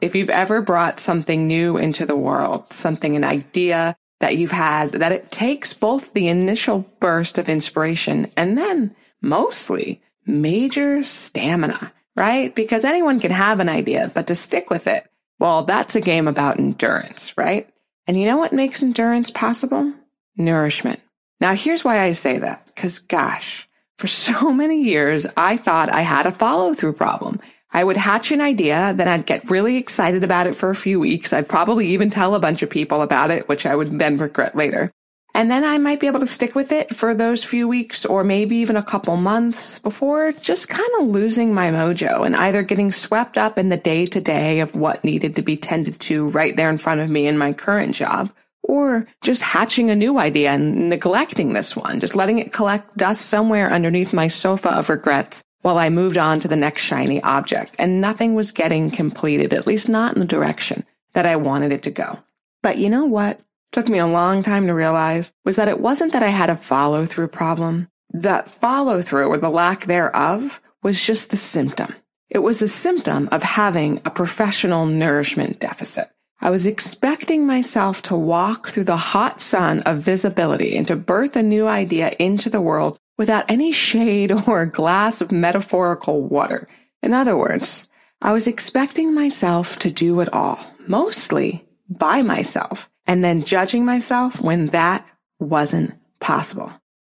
If 0.00 0.14
you've 0.14 0.30
ever 0.30 0.62
brought 0.62 0.98
something 0.98 1.46
new 1.46 1.76
into 1.76 2.06
the 2.06 2.16
world, 2.16 2.72
something, 2.72 3.14
an 3.16 3.24
idea 3.24 3.96
that 4.20 4.38
you've 4.38 4.50
had, 4.50 4.92
that 4.92 5.12
it 5.12 5.30
takes 5.30 5.74
both 5.74 6.14
the 6.14 6.28
initial 6.28 6.86
burst 7.00 7.36
of 7.36 7.50
inspiration 7.50 8.30
and 8.34 8.56
then 8.56 8.96
mostly 9.20 10.00
major 10.24 11.02
stamina, 11.02 11.92
right? 12.16 12.54
Because 12.54 12.86
anyone 12.86 13.20
can 13.20 13.30
have 13.30 13.60
an 13.60 13.68
idea, 13.68 14.10
but 14.14 14.26
to 14.28 14.34
stick 14.34 14.70
with 14.70 14.86
it 14.86 15.09
well, 15.40 15.64
that's 15.64 15.96
a 15.96 16.00
game 16.00 16.28
about 16.28 16.58
endurance, 16.58 17.36
right? 17.36 17.68
And 18.06 18.16
you 18.16 18.26
know 18.26 18.36
what 18.36 18.52
makes 18.52 18.82
endurance 18.82 19.30
possible? 19.30 19.92
Nourishment. 20.36 21.00
Now, 21.40 21.54
here's 21.54 21.82
why 21.82 22.00
I 22.00 22.12
say 22.12 22.38
that. 22.38 22.66
Because 22.66 22.98
gosh, 22.98 23.68
for 23.98 24.06
so 24.06 24.52
many 24.52 24.82
years, 24.82 25.26
I 25.36 25.56
thought 25.56 25.90
I 25.90 26.02
had 26.02 26.26
a 26.26 26.30
follow 26.30 26.74
through 26.74 26.92
problem. 26.92 27.40
I 27.72 27.84
would 27.84 27.96
hatch 27.96 28.32
an 28.32 28.40
idea, 28.40 28.92
then 28.96 29.06
I'd 29.06 29.26
get 29.26 29.48
really 29.48 29.76
excited 29.76 30.24
about 30.24 30.46
it 30.46 30.56
for 30.56 30.70
a 30.70 30.74
few 30.74 30.98
weeks. 30.98 31.32
I'd 31.32 31.48
probably 31.48 31.86
even 31.88 32.10
tell 32.10 32.34
a 32.34 32.40
bunch 32.40 32.62
of 32.62 32.70
people 32.70 33.00
about 33.00 33.30
it, 33.30 33.48
which 33.48 33.64
I 33.64 33.76
would 33.76 33.96
then 33.98 34.16
regret 34.16 34.56
later. 34.56 34.90
And 35.34 35.50
then 35.50 35.64
I 35.64 35.78
might 35.78 36.00
be 36.00 36.06
able 36.06 36.20
to 36.20 36.26
stick 36.26 36.54
with 36.54 36.72
it 36.72 36.94
for 36.94 37.14
those 37.14 37.44
few 37.44 37.68
weeks 37.68 38.04
or 38.04 38.24
maybe 38.24 38.56
even 38.56 38.76
a 38.76 38.82
couple 38.82 39.16
months 39.16 39.78
before 39.78 40.32
just 40.32 40.68
kind 40.68 40.88
of 40.98 41.06
losing 41.06 41.54
my 41.54 41.68
mojo 41.68 42.26
and 42.26 42.34
either 42.36 42.62
getting 42.62 42.90
swept 42.90 43.38
up 43.38 43.58
in 43.58 43.68
the 43.68 43.76
day 43.76 44.06
to 44.06 44.20
day 44.20 44.60
of 44.60 44.74
what 44.74 45.04
needed 45.04 45.36
to 45.36 45.42
be 45.42 45.56
tended 45.56 45.98
to 46.00 46.28
right 46.30 46.56
there 46.56 46.70
in 46.70 46.78
front 46.78 47.00
of 47.00 47.10
me 47.10 47.26
in 47.26 47.38
my 47.38 47.52
current 47.52 47.94
job 47.94 48.30
or 48.62 49.06
just 49.22 49.42
hatching 49.42 49.90
a 49.90 49.96
new 49.96 50.18
idea 50.18 50.50
and 50.50 50.88
neglecting 50.88 51.52
this 51.52 51.74
one, 51.74 52.00
just 52.00 52.14
letting 52.14 52.38
it 52.38 52.52
collect 52.52 52.96
dust 52.96 53.22
somewhere 53.22 53.72
underneath 53.72 54.12
my 54.12 54.26
sofa 54.26 54.70
of 54.70 54.88
regrets 54.88 55.42
while 55.62 55.78
I 55.78 55.90
moved 55.90 56.18
on 56.18 56.40
to 56.40 56.48
the 56.48 56.56
next 56.56 56.82
shiny 56.82 57.22
object 57.22 57.76
and 57.78 58.00
nothing 58.00 58.34
was 58.34 58.52
getting 58.52 58.90
completed, 58.90 59.52
at 59.52 59.66
least 59.66 59.88
not 59.88 60.14
in 60.14 60.20
the 60.20 60.26
direction 60.26 60.84
that 61.12 61.26
I 61.26 61.36
wanted 61.36 61.72
it 61.72 61.82
to 61.84 61.90
go. 61.90 62.18
But 62.62 62.78
you 62.78 62.90
know 62.90 63.06
what? 63.06 63.40
Took 63.72 63.88
me 63.88 63.98
a 63.98 64.06
long 64.06 64.42
time 64.42 64.66
to 64.66 64.74
realize 64.74 65.32
was 65.44 65.56
that 65.56 65.68
it 65.68 65.80
wasn't 65.80 66.12
that 66.12 66.22
I 66.22 66.28
had 66.28 66.50
a 66.50 66.56
follow 66.56 67.06
through 67.06 67.28
problem. 67.28 67.88
That 68.12 68.50
follow 68.50 69.02
through 69.02 69.28
or 69.28 69.38
the 69.38 69.50
lack 69.50 69.84
thereof 69.84 70.60
was 70.82 71.02
just 71.02 71.30
the 71.30 71.36
symptom. 71.36 71.94
It 72.28 72.38
was 72.38 72.62
a 72.62 72.68
symptom 72.68 73.28
of 73.32 73.42
having 73.42 74.00
a 74.04 74.10
professional 74.10 74.86
nourishment 74.86 75.60
deficit. 75.60 76.10
I 76.40 76.50
was 76.50 76.66
expecting 76.66 77.46
myself 77.46 78.02
to 78.02 78.16
walk 78.16 78.68
through 78.68 78.84
the 78.84 78.96
hot 78.96 79.40
sun 79.40 79.80
of 79.80 79.98
visibility 79.98 80.76
and 80.76 80.86
to 80.86 80.96
birth 80.96 81.36
a 81.36 81.42
new 81.42 81.66
idea 81.66 82.14
into 82.18 82.48
the 82.48 82.60
world 82.60 82.98
without 83.18 83.50
any 83.50 83.72
shade 83.72 84.32
or 84.48 84.64
glass 84.66 85.20
of 85.20 85.30
metaphorical 85.30 86.22
water. 86.22 86.66
In 87.02 87.12
other 87.12 87.36
words, 87.36 87.86
I 88.22 88.32
was 88.32 88.46
expecting 88.46 89.14
myself 89.14 89.78
to 89.80 89.90
do 89.90 90.20
it 90.20 90.32
all, 90.32 90.58
mostly 90.86 91.66
by 91.88 92.22
myself, 92.22 92.89
and 93.10 93.24
then 93.24 93.42
judging 93.42 93.84
myself 93.84 94.40
when 94.40 94.66
that 94.66 95.04
wasn't 95.40 95.98
possible. 96.20 96.72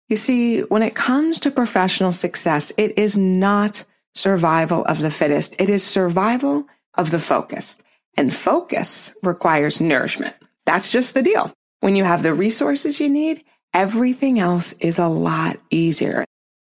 You 0.09 0.17
see, 0.17 0.63
when 0.63 0.83
it 0.83 0.97
comes 0.97 1.39
to 1.39 1.53
professional 1.53 2.11
success, 2.11 2.73
it 2.77 2.99
is 2.99 3.17
not 3.17 3.85
survival 4.17 4.85
of 4.87 4.99
the 4.99 5.13
fittest. 5.13 5.55
It 5.61 5.71
is 5.71 5.85
survival 5.85 6.67
of 6.95 7.13
the 7.13 7.21
focused. 7.21 7.85
And 8.17 8.35
focus 8.35 9.13
requires 9.23 9.81
nourishment. 9.81 10.35
That's 10.67 10.91
just 10.91 11.15
the 11.15 11.23
deal. 11.23 11.53
When 11.79 11.95
you 11.95 12.03
have 12.03 12.25
the 12.25 12.35
resources 12.35 12.99
you 12.99 13.09
need, 13.09 13.45
everything 13.73 14.41
else 14.41 14.73
is 14.81 14.99
a 14.99 15.07
lot 15.07 15.59
easier. 15.71 16.25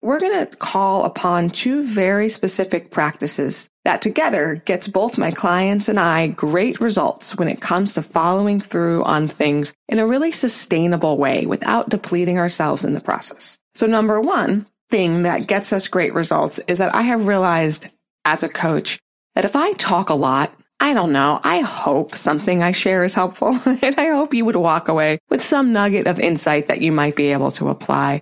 We're 0.01 0.21
going 0.21 0.45
to 0.47 0.55
call 0.55 1.03
upon 1.03 1.49
two 1.49 1.83
very 1.83 2.29
specific 2.29 2.89
practices 2.89 3.69
that 3.83 4.01
together 4.01 4.61
gets 4.63 4.87
both 4.87 5.17
my 5.17 5.31
clients 5.31 5.89
and 5.89 5.99
I 5.99 6.27
great 6.27 6.79
results 6.79 7.35
when 7.35 7.49
it 7.49 7.59
comes 7.59 7.95
to 7.95 8.01
following 8.01 8.61
through 8.61 9.03
on 9.03 9.27
things 9.27 9.73
in 9.89 9.99
a 9.99 10.07
really 10.07 10.31
sustainable 10.31 11.17
way 11.17 11.45
without 11.45 11.89
depleting 11.89 12.39
ourselves 12.39 12.85
in 12.85 12.93
the 12.93 13.01
process. 13.01 13.57
So 13.75 13.87
number 13.87 14.21
one 14.21 14.67
thing 14.89 15.23
that 15.23 15.47
gets 15.47 15.73
us 15.73 15.89
great 15.89 16.13
results 16.13 16.59
is 16.67 16.77
that 16.77 16.95
I 16.95 17.01
have 17.01 17.27
realized 17.27 17.87
as 18.23 18.41
a 18.41 18.49
coach 18.49 18.99
that 19.35 19.43
if 19.45 19.55
I 19.57 19.73
talk 19.73 20.09
a 20.09 20.15
lot, 20.15 20.53
I 20.79 20.93
don't 20.93 21.11
know. 21.11 21.41
I 21.43 21.59
hope 21.59 22.15
something 22.15 22.63
I 22.63 22.71
share 22.71 23.03
is 23.03 23.13
helpful. 23.13 23.49
and 23.65 23.95
I 23.97 24.07
hope 24.11 24.33
you 24.33 24.45
would 24.45 24.55
walk 24.55 24.87
away 24.87 25.19
with 25.29 25.43
some 25.43 25.73
nugget 25.73 26.07
of 26.07 26.21
insight 26.21 26.67
that 26.67 26.81
you 26.81 26.93
might 26.93 27.17
be 27.17 27.33
able 27.33 27.51
to 27.51 27.67
apply. 27.67 28.21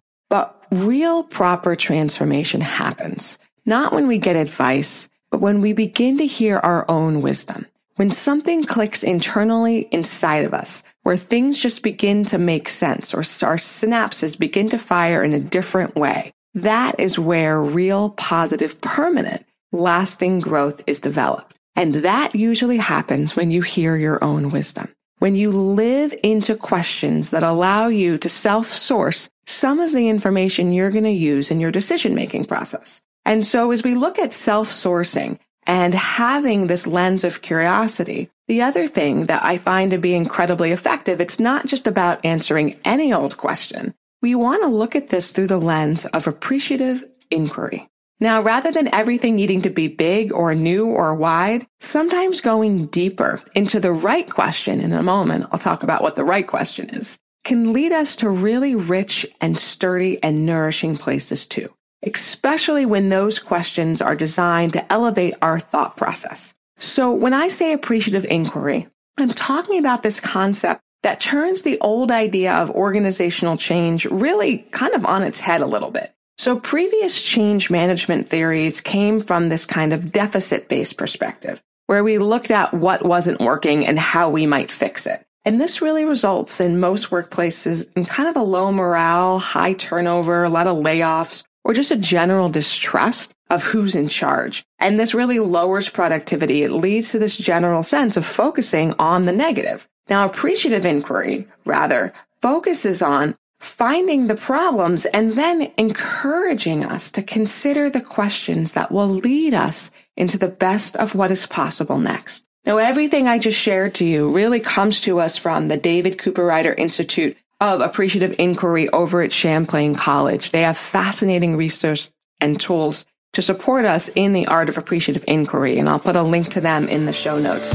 Real 0.72 1.24
proper 1.24 1.76
transformation 1.76 2.62
happens 2.62 3.38
not 3.68 3.92
when 3.92 4.08
we 4.08 4.18
get 4.18 4.36
advice, 4.36 5.08
but 5.30 5.42
when 5.42 5.62
we 5.62 5.74
begin 5.74 6.18
to 6.18 6.26
hear 6.26 6.58
our 6.58 6.90
own 6.90 7.22
wisdom. 7.22 7.68
When 7.98 8.12
something 8.12 8.64
clicks 8.64 9.04
internally 9.04 9.90
inside 9.92 10.46
of 10.46 10.54
us, 10.54 10.84
where 11.04 11.18
things 11.18 11.60
just 11.60 11.84
begin 11.84 12.26
to 12.26 12.38
make 12.38 12.70
sense 12.70 13.14
or 13.14 13.18
our 13.18 13.58
synapses 13.58 14.40
begin 14.40 14.70
to 14.70 14.78
fire 14.78 15.24
in 15.24 15.34
a 15.34 15.40
different 15.40 15.96
way, 15.96 16.32
that 16.54 17.00
is 17.00 17.20
where 17.20 17.62
real 17.62 18.12
positive, 18.12 18.80
permanent, 18.82 19.46
lasting 19.72 20.40
growth 20.40 20.82
is 20.88 21.00
developed. 21.00 21.60
And 21.76 21.96
that 21.96 22.36
usually 22.36 22.78
happens 22.78 23.36
when 23.36 23.52
you 23.52 23.62
hear 23.62 23.96
your 23.96 24.24
own 24.24 24.50
wisdom. 24.50 24.94
When 25.20 25.36
you 25.36 25.50
live 25.50 26.14
into 26.22 26.56
questions 26.56 27.32
that 27.32 27.42
allow 27.42 27.88
you 27.88 28.20
to 28.20 28.30
self 28.30 28.68
source 28.68 29.30
some 29.48 29.80
of 29.80 29.92
the 29.92 30.10
information 30.10 30.74
you're 30.74 30.92
going 30.92 31.06
to 31.06 31.10
use 31.10 31.50
in 31.50 31.60
your 31.60 31.72
decision 31.72 32.14
making 32.14 32.46
process. 32.46 33.02
And 33.26 33.46
so 33.46 33.72
as 33.72 33.82
we 33.84 33.96
look 33.96 34.20
at 34.20 34.34
self 34.34 34.70
sourcing 34.70 35.40
and 35.66 35.94
having 35.94 36.68
this 36.68 36.86
lens 36.86 37.24
of 37.24 37.42
curiosity, 37.42 38.30
the 38.48 38.62
other 38.62 38.88
thing 38.88 39.26
that 39.26 39.44
I 39.44 39.58
find 39.58 39.90
to 39.92 39.98
be 39.98 40.14
incredibly 40.14 40.72
effective, 40.72 41.20
it's 41.20 41.40
not 41.40 41.66
just 41.66 41.88
about 41.88 42.24
answering 42.24 42.80
any 42.86 43.12
old 43.12 43.38
question. 43.38 43.96
We 44.22 44.36
want 44.36 44.62
to 44.62 44.70
look 44.70 44.96
at 44.96 45.10
this 45.10 45.32
through 45.32 45.48
the 45.48 45.58
lens 45.58 46.06
of 46.06 46.28
appreciative 46.28 47.04
inquiry. 47.32 47.90
Now, 48.20 48.42
rather 48.42 48.72
than 48.72 48.94
everything 48.94 49.36
needing 49.36 49.62
to 49.62 49.70
be 49.70 49.88
big 49.88 50.34
or 50.34 50.56
new 50.56 50.88
or 50.88 51.14
wide, 51.14 51.68
sometimes 51.80 52.42
going 52.42 52.88
deeper 52.88 53.42
into 53.54 53.80
the 53.80 53.92
right 53.92 54.28
question 54.28 54.80
in 54.80 54.92
a 54.92 55.04
moment, 55.04 55.46
I'll 55.52 55.60
talk 55.60 55.84
about 55.84 56.02
what 56.02 56.16
the 56.16 56.24
right 56.24 56.48
question 56.48 56.90
is, 56.90 57.20
can 57.44 57.74
lead 57.74 57.92
us 57.92 58.16
to 58.18 58.30
really 58.30 58.74
rich 58.74 59.26
and 59.40 59.58
sturdy 59.60 60.22
and 60.24 60.48
nourishing 60.48 60.98
places 60.98 61.46
too, 61.46 61.72
especially 62.04 62.88
when 62.88 63.10
those 63.10 63.38
questions 63.38 64.02
are 64.02 64.16
designed 64.16 64.74
to 64.74 64.92
elevate 64.92 65.36
our 65.44 65.60
thought 65.60 65.96
process. 65.96 66.56
So 66.80 67.12
when 67.12 67.36
I 67.36 67.50
say 67.50 67.72
appreciative 67.72 68.26
inquiry, 68.26 68.88
I'm 69.20 69.30
talking 69.30 69.78
about 69.78 70.02
this 70.02 70.20
concept 70.20 70.82
that 71.04 71.20
turns 71.20 71.62
the 71.62 71.80
old 71.80 72.12
idea 72.12 72.54
of 72.54 72.72
organizational 72.72 73.58
change 73.58 74.06
really 74.06 74.58
kind 74.72 74.94
of 74.96 75.06
on 75.06 75.22
its 75.22 75.40
head 75.40 75.62
a 75.62 75.68
little 75.68 75.92
bit. 75.92 76.12
So 76.38 76.60
previous 76.60 77.20
change 77.20 77.72
management 77.72 78.30
theories 78.30 78.80
came 78.80 79.20
from 79.20 79.50
this 79.50 79.66
kind 79.66 79.92
of 79.92 80.12
deficit 80.12 80.70
based 80.70 80.96
perspective 80.98 81.64
where 81.88 82.04
we 82.04 82.20
looked 82.20 82.52
at 82.52 82.74
what 82.74 83.06
wasn't 83.06 83.40
working 83.40 83.88
and 83.88 83.98
how 83.98 84.30
we 84.30 84.46
might 84.46 84.70
fix 84.70 85.08
it. 85.08 85.26
And 85.46 85.60
this 85.60 85.82
really 85.82 86.06
results 86.06 86.60
in 86.60 86.80
most 86.80 87.10
workplaces 87.10 87.90
in 87.96 88.06
kind 88.06 88.30
of 88.30 88.36
a 88.36 88.44
low 88.44 88.72
morale, 88.72 89.40
high 89.40 89.74
turnover, 89.74 90.44
a 90.44 90.50
lot 90.50 90.68
of 90.68 90.78
layoffs, 90.78 91.44
or 91.64 91.74
just 91.74 91.92
a 91.92 91.98
general 91.98 92.50
distrust 92.50 93.34
of 93.50 93.64
who's 93.64 93.96
in 93.96 94.10
charge. 94.10 94.66
And 94.78 95.00
this 95.00 95.14
really 95.14 95.40
lowers 95.40 95.90
productivity. 95.90 96.64
It 96.64 96.72
leads 96.72 97.12
to 97.14 97.20
this 97.20 97.38
general 97.38 97.82
sense 97.82 98.18
of 98.18 98.26
focusing 98.26 98.94
on 99.00 99.26
the 99.26 99.32
negative. 99.32 99.88
Now, 100.10 100.26
appreciative 100.26 100.86
inquiry, 100.86 101.48
rather, 101.66 102.14
focuses 102.42 103.02
on 103.02 103.38
finding 103.60 104.28
the 104.28 104.36
problems 104.36 105.06
and 105.06 105.34
then 105.34 105.72
encouraging 105.78 106.86
us 106.86 107.12
to 107.12 107.24
consider 107.24 107.90
the 107.90 108.02
questions 108.02 108.74
that 108.74 108.92
will 108.92 109.08
lead 109.08 109.54
us 109.54 109.92
into 110.16 110.38
the 110.38 110.48
best 110.48 110.96
of 110.96 111.16
what 111.16 111.32
is 111.32 111.46
possible 111.46 111.98
next. 111.98 112.44
Now, 112.66 112.78
everything 112.78 113.28
I 113.28 113.40
just 113.40 113.58
shared 113.58 113.96
to 113.96 114.06
you 114.06 114.30
really 114.30 114.60
comes 114.60 115.00
to 115.02 115.20
us 115.20 115.38
from 115.38 115.70
the 115.70 115.78
David 115.78 116.18
Cooperrider 116.18 116.78
Institute 116.78 117.38
of 117.62 117.82
Appreciative 117.82 118.36
Inquiry 118.38 118.90
over 118.90 119.22
at 119.22 119.32
Champlain 119.32 119.96
College. 119.96 120.52
They 120.52 120.62
have 120.62 120.78
fascinating 120.78 121.56
research 121.56 122.10
and 122.42 122.60
tools 122.60 123.06
to 123.34 123.42
support 123.42 123.86
us 123.86 124.10
in 124.16 124.34
the 124.34 124.48
art 124.48 124.70
of 124.70 124.78
appreciative 124.78 125.24
inquiry, 125.28 125.80
and 125.80 125.88
I'll 125.88 126.00
put 126.00 126.16
a 126.16 126.24
link 126.24 126.50
to 126.50 126.62
them 126.62 126.88
in 126.88 127.06
the 127.06 127.14
show 127.14 127.40
notes. 127.40 127.74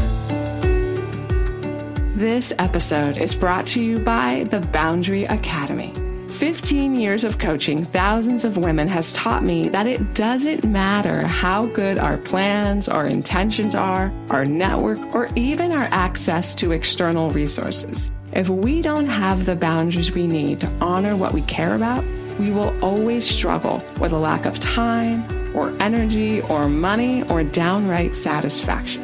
This 2.23 2.53
episode 2.57 3.19
is 3.19 3.35
brought 3.35 3.67
to 3.67 3.83
you 3.83 3.99
by 3.99 4.45
the 4.49 4.61
Boundary 4.61 5.25
Academy. 5.25 5.93
15 6.29 6.95
years 6.95 7.25
of 7.25 7.41
coaching 7.41 7.83
thousands 7.83 8.45
of 8.45 8.59
women 8.59 8.87
has 8.87 9.13
taught 9.13 9.43
me 9.43 9.69
that 9.71 9.89
it 9.89 10.15
doesn't 10.15 10.63
matter 10.63 11.27
how 11.27 11.67
good 11.67 11.99
our 11.99 12.17
plans, 12.17 12.89
our 12.89 13.09
intentions 13.09 13.75
are, 13.75 14.13
our 14.31 14.45
network, 14.45 15.01
or 15.13 15.31
even 15.35 15.73
our 15.73 15.89
access 15.91 16.55
to 16.55 16.71
external 16.71 17.31
resources. 17.31 18.13
If 18.33 18.49
we 18.49 18.83
don't 18.83 19.07
have 19.07 19.45
the 19.45 19.57
boundaries 19.57 20.13
we 20.13 20.29
need 20.29 20.61
to 20.61 20.71
honor 20.81 21.17
what 21.17 21.33
we 21.33 21.43
care 21.43 21.75
about, 21.75 22.05
we 22.39 22.51
will 22.51 22.73
always 22.85 23.29
struggle 23.29 23.85
with 23.99 24.13
a 24.13 24.17
lack 24.17 24.47
of 24.47 24.61
time, 24.61 25.27
or 25.57 25.75
energy, 25.83 26.41
or 26.43 26.69
money, 26.69 27.25
or 27.25 27.43
downright 27.43 28.15
satisfaction. 28.15 29.03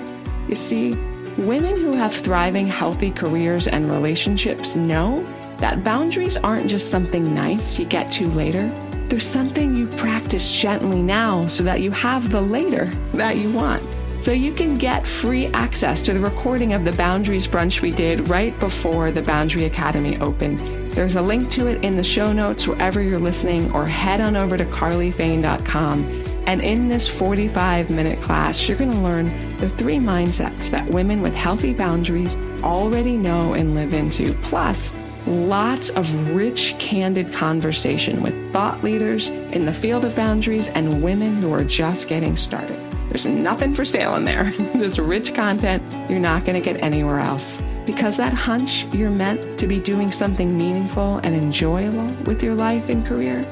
You 0.48 0.54
see, 0.54 0.96
Women 1.38 1.77
who 1.77 1.92
have 1.92 2.12
thriving, 2.12 2.66
healthy 2.66 3.12
careers 3.12 3.68
and 3.68 3.88
relationships 3.88 4.74
know 4.74 5.24
that 5.59 5.85
boundaries 5.85 6.37
aren't 6.37 6.68
just 6.68 6.90
something 6.90 7.33
nice 7.33 7.79
you 7.79 7.85
get 7.85 8.11
to 8.12 8.27
later. 8.31 8.66
There's 9.09 9.24
something 9.24 9.77
you 9.77 9.87
practice 9.87 10.61
gently 10.61 11.01
now 11.01 11.46
so 11.46 11.62
that 11.62 11.81
you 11.81 11.92
have 11.92 12.33
the 12.33 12.40
later 12.40 12.87
that 13.14 13.37
you 13.37 13.53
want. 13.53 13.85
So 14.20 14.33
you 14.33 14.53
can 14.53 14.74
get 14.79 15.07
free 15.07 15.46
access 15.46 16.03
to 16.03 16.12
the 16.12 16.18
recording 16.18 16.72
of 16.72 16.85
the 16.85 16.92
Boundaries 16.92 17.46
Brunch 17.46 17.83
we 17.83 17.92
did 17.92 18.29
right 18.29 18.59
before 18.59 19.12
the 19.12 19.22
Boundary 19.22 19.64
Academy 19.64 20.18
opened. 20.18 20.59
There's 20.90 21.14
a 21.14 21.22
link 21.22 21.53
to 21.53 21.68
it 21.68 21.85
in 21.85 21.94
the 21.94 22.03
show 22.03 22.33
notes 22.33 22.66
wherever 22.66 23.01
you're 23.01 23.20
listening, 23.20 23.70
or 23.70 23.87
head 23.87 24.20
on 24.20 24.35
over 24.35 24.57
to 24.57 24.64
carlyfane.com 24.64 26.24
and 26.48 26.62
in 26.62 26.88
this 26.88 27.07
45 27.07 27.90
minute 27.90 28.22
class, 28.22 28.66
you're 28.66 28.79
going 28.79 28.90
to 28.90 28.96
learn 29.01 29.27
the 29.59 29.68
three 29.68 29.97
mindsets 29.97 30.71
that 30.71 30.88
women 30.88 31.21
with 31.21 31.35
healthy 31.35 31.75
boundaries 31.75 32.37
already 32.62 33.16
know 33.16 33.55
and 33.55 33.75
live 33.75 33.92
into, 33.92 34.35
plus 34.35 34.94
lots 35.27 35.90
of 35.90 36.31
rich, 36.35 36.77
candid 36.79 37.33
conversation 37.33 38.23
with 38.23 38.53
thought 38.53 38.83
leaders 38.83 39.29
in 39.29 39.66
the 39.66 39.73
field 39.73 40.05
of 40.05 40.14
boundaries 40.14 40.68
and 40.68 41.03
women 41.03 41.42
who 41.42 41.53
are 41.53 41.64
just 41.64 42.09
getting 42.09 42.37
started. 42.37 42.77
There's 43.09 43.27
nothing 43.27 43.75
for 43.75 43.85
sale 43.85 44.14
in 44.16 44.25
there, 44.25 44.44
just 44.75 44.99
rich 44.99 45.35
content 45.35 45.83
you're 46.11 46.21
not 46.21 46.44
going 46.44 46.55
to 46.55 46.64
get 46.64 46.83
anywhere 46.83 47.18
else. 47.18 47.62
Because 47.85 48.16
that 48.18 48.35
hunch 48.35 48.85
you're 48.94 49.11
meant 49.11 49.59
to 49.59 49.66
be 49.66 49.81
doing 49.81 50.12
something 50.12 50.57
meaningful 50.57 51.16
and 51.18 51.35
enjoyable 51.35 52.07
with 52.25 52.42
your 52.42 52.55
life 52.55 52.88
and 52.88 53.05
career, 53.07 53.42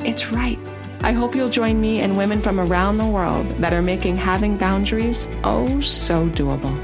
it's 0.00 0.30
right. 0.30 0.58
I 1.02 1.12
hope 1.12 1.34
you'll 1.34 1.48
join 1.48 1.80
me 1.80 2.00
and 2.00 2.16
women 2.16 2.40
from 2.40 2.58
around 2.58 2.98
the 2.98 3.06
world 3.06 3.48
that 3.60 3.72
are 3.72 3.82
making 3.82 4.16
having 4.16 4.56
boundaries 4.56 5.26
oh 5.44 5.80
so 5.80 6.28
doable. 6.30 6.74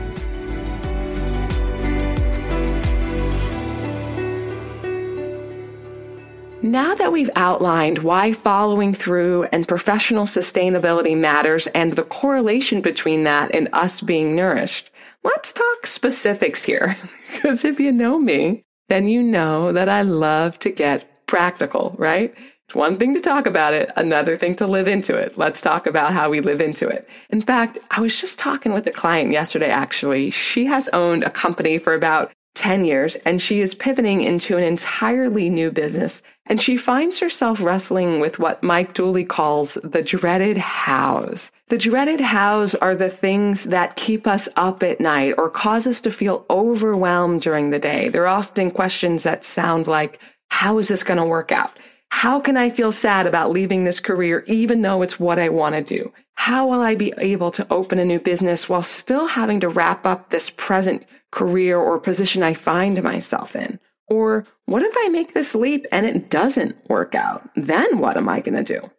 Now 6.63 6.95
that 6.95 7.11
we've 7.11 7.31
outlined 7.35 7.99
why 7.99 8.33
following 8.33 8.95
through 8.95 9.49
and 9.51 9.67
professional 9.67 10.27
sustainability 10.27 11.19
matters 11.19 11.67
and 11.67 11.93
the 11.93 12.05
correlation 12.05 12.81
between 12.81 13.25
that 13.25 13.53
and 13.53 13.69
us 13.73 14.01
being 14.01 14.37
nourished, 14.37 14.91
let's 15.25 15.53
talk 15.53 15.87
specifics 15.87 16.63
here. 16.63 16.97
because 17.33 17.65
if 17.65 17.81
you 17.81 17.91
know 17.91 18.19
me, 18.19 18.63
then 18.89 19.09
you 19.09 19.25
know 19.25 19.73
that 19.73 19.89
I 19.89 20.03
love 20.03 20.59
to 20.61 20.71
get 20.71 21.27
practical, 21.27 21.97
right? 21.99 22.33
It's 22.73 22.77
one 22.79 22.97
thing 22.97 23.13
to 23.13 23.21
talk 23.21 23.45
about 23.45 23.75
it, 23.75 23.91
another 23.97 24.35
thing 24.39 24.55
to 24.55 24.67
live 24.67 24.89
into 24.89 25.15
it. 25.15 25.37
Let's 25.37 25.61
talk 25.61 25.87
about 25.87 26.15
how 26.15 26.31
we 26.31 26.41
live 26.41 26.63
into 26.63 26.89
it. 26.89 27.07
In 27.29 27.43
fact, 27.43 27.79
I 27.91 28.01
was 28.01 28.19
just 28.19 28.39
talking 28.39 28.73
with 28.73 28.87
a 28.87 28.91
client 28.91 29.31
yesterday, 29.31 29.69
actually. 29.69 30.31
She 30.31 30.65
has 30.65 30.89
owned 30.95 31.23
a 31.23 31.29
company 31.29 31.77
for 31.77 31.93
about 31.93 32.33
10 32.55 32.87
years 32.87 33.17
and 33.27 33.43
she 33.43 33.61
is 33.61 33.75
pivoting 33.75 34.23
into 34.23 34.57
an 34.57 34.65
entirely 34.65 35.51
new 35.51 35.71
business. 35.71 36.23
And 36.47 36.63
she 36.63 36.79
finds 36.79 37.19
herself 37.19 37.61
wrestling 37.61 38.21
with 38.21 38.39
what 38.39 38.63
Mike 38.63 38.95
Dooley 38.95 39.25
calls 39.25 39.77
the 39.85 40.01
dreaded 40.01 40.57
hows. 40.57 41.51
The 41.69 41.77
dreaded 41.77 42.23
hows 42.23 42.75
are 42.77 42.97
the 42.97 43.11
things 43.11 43.65
that 43.65 43.97
keep 43.97 44.27
us 44.27 44.49
up 44.57 44.83
at 44.83 44.99
night 44.99 45.35
or 45.37 45.51
cause 45.51 45.87
us 45.87 46.01
to 46.01 46.11
feel 46.11 46.47
overwhelmed 46.49 47.43
during 47.43 47.69
the 47.69 47.79
day. 47.79 48.09
They're 48.09 48.27
often 48.27 48.71
questions 48.71 49.25
that 49.25 49.45
sound 49.45 49.87
like, 49.87 50.19
how 50.49 50.79
is 50.79 50.89
this 50.89 51.03
going 51.03 51.19
to 51.19 51.25
work 51.27 51.53
out? 51.53 51.77
How 52.13 52.39
can 52.39 52.59
I 52.59 52.69
feel 52.69 52.93
sad 52.93 53.27
about 53.27 53.51
leaving 53.51 53.83
this 53.83 53.99
career 53.99 54.45
even 54.47 54.83
though 54.83 55.01
it's 55.01 55.19
what 55.19 55.39
I 55.39 55.49
want 55.49 55.75
to 55.75 55.83
do? 55.83 56.13
How 56.35 56.69
will 56.69 56.81
I 56.81 56.95
be 56.95 57.13
able 57.17 57.51
to 57.53 57.67
open 57.73 57.99
a 57.99 58.05
new 58.05 58.21
business 58.21 58.69
while 58.69 58.83
still 58.83 59.27
having 59.27 59.61
to 59.61 59.69
wrap 59.71 60.07
up 60.07 60.29
this 60.29 60.51
present 60.51 61.05
career 61.31 61.79
or 61.79 61.99
position 61.99 62.43
I 62.43 62.53
find 62.53 63.03
myself 63.03 63.57
in? 63.57 63.81
Or 64.09 64.47
what 64.67 64.83
if 64.83 64.95
I 64.99 65.09
make 65.09 65.33
this 65.33 65.55
leap 65.55 65.87
and 65.91 66.05
it 66.05 66.29
doesn't 66.29 66.77
work 66.89 67.15
out? 67.15 67.49
Then 67.57 67.99
what 67.99 68.19
am 68.19 68.29
I 68.29 68.41
going 68.41 68.63
to 68.63 68.81
do? 68.81 68.91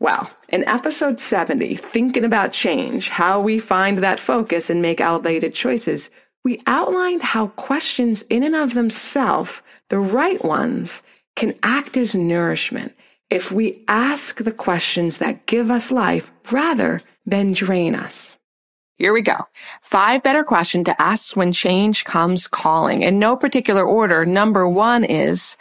Well, 0.00 0.28
in 0.48 0.68
episode 0.68 1.20
70, 1.20 1.76
Thinking 1.76 2.24
About 2.24 2.52
Change, 2.52 3.08
how 3.08 3.40
we 3.40 3.60
find 3.60 3.98
that 3.98 4.20
focus 4.20 4.68
and 4.68 4.82
make 4.82 5.00
elevated 5.00 5.54
choices, 5.54 6.10
we 6.44 6.60
outlined 6.66 7.22
how 7.22 7.46
questions 7.46 8.22
in 8.22 8.42
and 8.42 8.56
of 8.56 8.74
themselves, 8.74 9.62
the 9.88 10.00
right 10.00 10.44
ones, 10.44 11.02
can 11.36 11.54
act 11.62 11.96
as 11.96 12.14
nourishment 12.14 12.94
if 13.30 13.52
we 13.52 13.84
ask 13.86 14.42
the 14.42 14.52
questions 14.52 15.18
that 15.18 15.46
give 15.46 15.70
us 15.70 15.92
life 15.92 16.32
rather 16.50 17.02
than 17.24 17.52
drain 17.52 17.94
us. 17.94 18.36
Here 18.98 19.12
we 19.12 19.20
go. 19.22 19.36
Five 19.82 20.22
better 20.22 20.42
questions 20.42 20.86
to 20.86 21.00
ask 21.00 21.36
when 21.36 21.52
change 21.52 22.04
comes 22.04 22.46
calling. 22.46 23.02
In 23.02 23.18
no 23.18 23.36
particular 23.36 23.84
order, 23.84 24.24
number 24.24 24.66
one 24.66 25.04
is, 25.04 25.56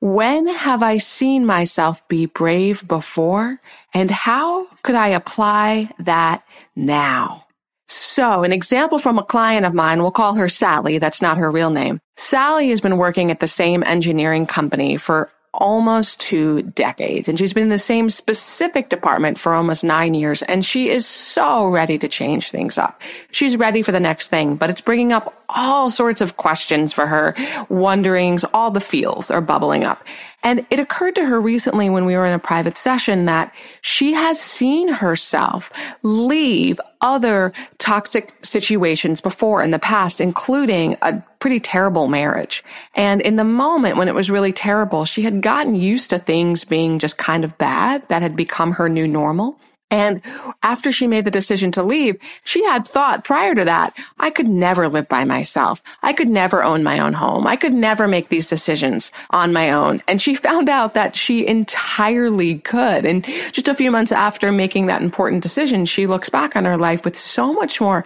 when 0.00 0.48
have 0.48 0.82
I 0.82 0.96
seen 0.96 1.46
myself 1.46 2.06
be 2.08 2.26
brave 2.26 2.86
before? 2.88 3.60
And 3.94 4.10
how 4.10 4.66
could 4.82 4.96
I 4.96 5.08
apply 5.08 5.90
that 6.00 6.42
now? 6.74 7.46
So 7.90 8.44
an 8.44 8.52
example 8.52 8.98
from 8.98 9.18
a 9.18 9.24
client 9.24 9.66
of 9.66 9.74
mine, 9.74 10.00
we'll 10.00 10.12
call 10.12 10.34
her 10.34 10.48
Sally. 10.48 10.98
That's 10.98 11.20
not 11.20 11.38
her 11.38 11.50
real 11.50 11.70
name. 11.70 11.98
Sally 12.16 12.70
has 12.70 12.80
been 12.80 12.98
working 12.98 13.32
at 13.32 13.40
the 13.40 13.48
same 13.48 13.82
engineering 13.82 14.46
company 14.46 14.96
for 14.96 15.28
almost 15.52 16.20
two 16.20 16.62
decades 16.62 17.28
and 17.28 17.36
she's 17.36 17.52
been 17.52 17.64
in 17.64 17.68
the 17.70 17.76
same 17.78 18.08
specific 18.08 18.88
department 18.88 19.36
for 19.36 19.52
almost 19.52 19.82
nine 19.82 20.14
years 20.14 20.42
and 20.42 20.64
she 20.64 20.88
is 20.88 21.04
so 21.04 21.66
ready 21.66 21.98
to 21.98 22.06
change 22.06 22.50
things 22.50 22.78
up. 22.78 23.02
She's 23.32 23.56
ready 23.56 23.82
for 23.82 23.90
the 23.90 23.98
next 23.98 24.28
thing, 24.28 24.54
but 24.54 24.70
it's 24.70 24.80
bringing 24.80 25.12
up 25.12 25.42
all 25.48 25.90
sorts 25.90 26.20
of 26.20 26.36
questions 26.36 26.92
for 26.92 27.04
her, 27.04 27.34
wonderings, 27.68 28.44
all 28.54 28.70
the 28.70 28.80
feels 28.80 29.28
are 29.32 29.40
bubbling 29.40 29.82
up. 29.82 30.04
And 30.42 30.66
it 30.70 30.80
occurred 30.80 31.14
to 31.16 31.24
her 31.24 31.40
recently 31.40 31.90
when 31.90 32.04
we 32.06 32.16
were 32.16 32.24
in 32.24 32.32
a 32.32 32.38
private 32.38 32.78
session 32.78 33.26
that 33.26 33.54
she 33.82 34.14
has 34.14 34.40
seen 34.40 34.88
herself 34.88 35.70
leave 36.02 36.80
other 37.00 37.52
toxic 37.78 38.34
situations 38.42 39.20
before 39.20 39.62
in 39.62 39.70
the 39.70 39.78
past, 39.78 40.20
including 40.20 40.96
a 41.02 41.22
pretty 41.40 41.60
terrible 41.60 42.06
marriage. 42.06 42.64
And 42.94 43.20
in 43.20 43.36
the 43.36 43.44
moment 43.44 43.96
when 43.96 44.08
it 44.08 44.14
was 44.14 44.30
really 44.30 44.52
terrible, 44.52 45.04
she 45.04 45.22
had 45.22 45.42
gotten 45.42 45.74
used 45.74 46.10
to 46.10 46.18
things 46.18 46.64
being 46.64 46.98
just 46.98 47.18
kind 47.18 47.44
of 47.44 47.56
bad 47.58 48.08
that 48.08 48.22
had 48.22 48.36
become 48.36 48.72
her 48.72 48.88
new 48.88 49.06
normal. 49.06 49.58
And 49.90 50.22
after 50.62 50.92
she 50.92 51.06
made 51.06 51.24
the 51.24 51.30
decision 51.30 51.72
to 51.72 51.82
leave, 51.82 52.16
she 52.44 52.64
had 52.64 52.86
thought 52.86 53.24
prior 53.24 53.54
to 53.54 53.64
that, 53.64 53.96
I 54.18 54.30
could 54.30 54.48
never 54.48 54.88
live 54.88 55.08
by 55.08 55.24
myself. 55.24 55.82
I 56.02 56.12
could 56.12 56.28
never 56.28 56.62
own 56.62 56.84
my 56.84 57.00
own 57.00 57.12
home. 57.12 57.46
I 57.46 57.56
could 57.56 57.74
never 57.74 58.06
make 58.06 58.28
these 58.28 58.46
decisions 58.46 59.10
on 59.30 59.52
my 59.52 59.70
own. 59.70 60.00
And 60.06 60.22
she 60.22 60.34
found 60.34 60.68
out 60.68 60.94
that 60.94 61.16
she 61.16 61.46
entirely 61.46 62.58
could. 62.60 63.04
And 63.04 63.24
just 63.52 63.68
a 63.68 63.74
few 63.74 63.90
months 63.90 64.12
after 64.12 64.52
making 64.52 64.86
that 64.86 65.02
important 65.02 65.42
decision, 65.42 65.86
she 65.86 66.06
looks 66.06 66.28
back 66.28 66.54
on 66.54 66.64
her 66.64 66.76
life 66.76 67.04
with 67.04 67.16
so 67.16 67.52
much 67.52 67.80
more 67.80 68.04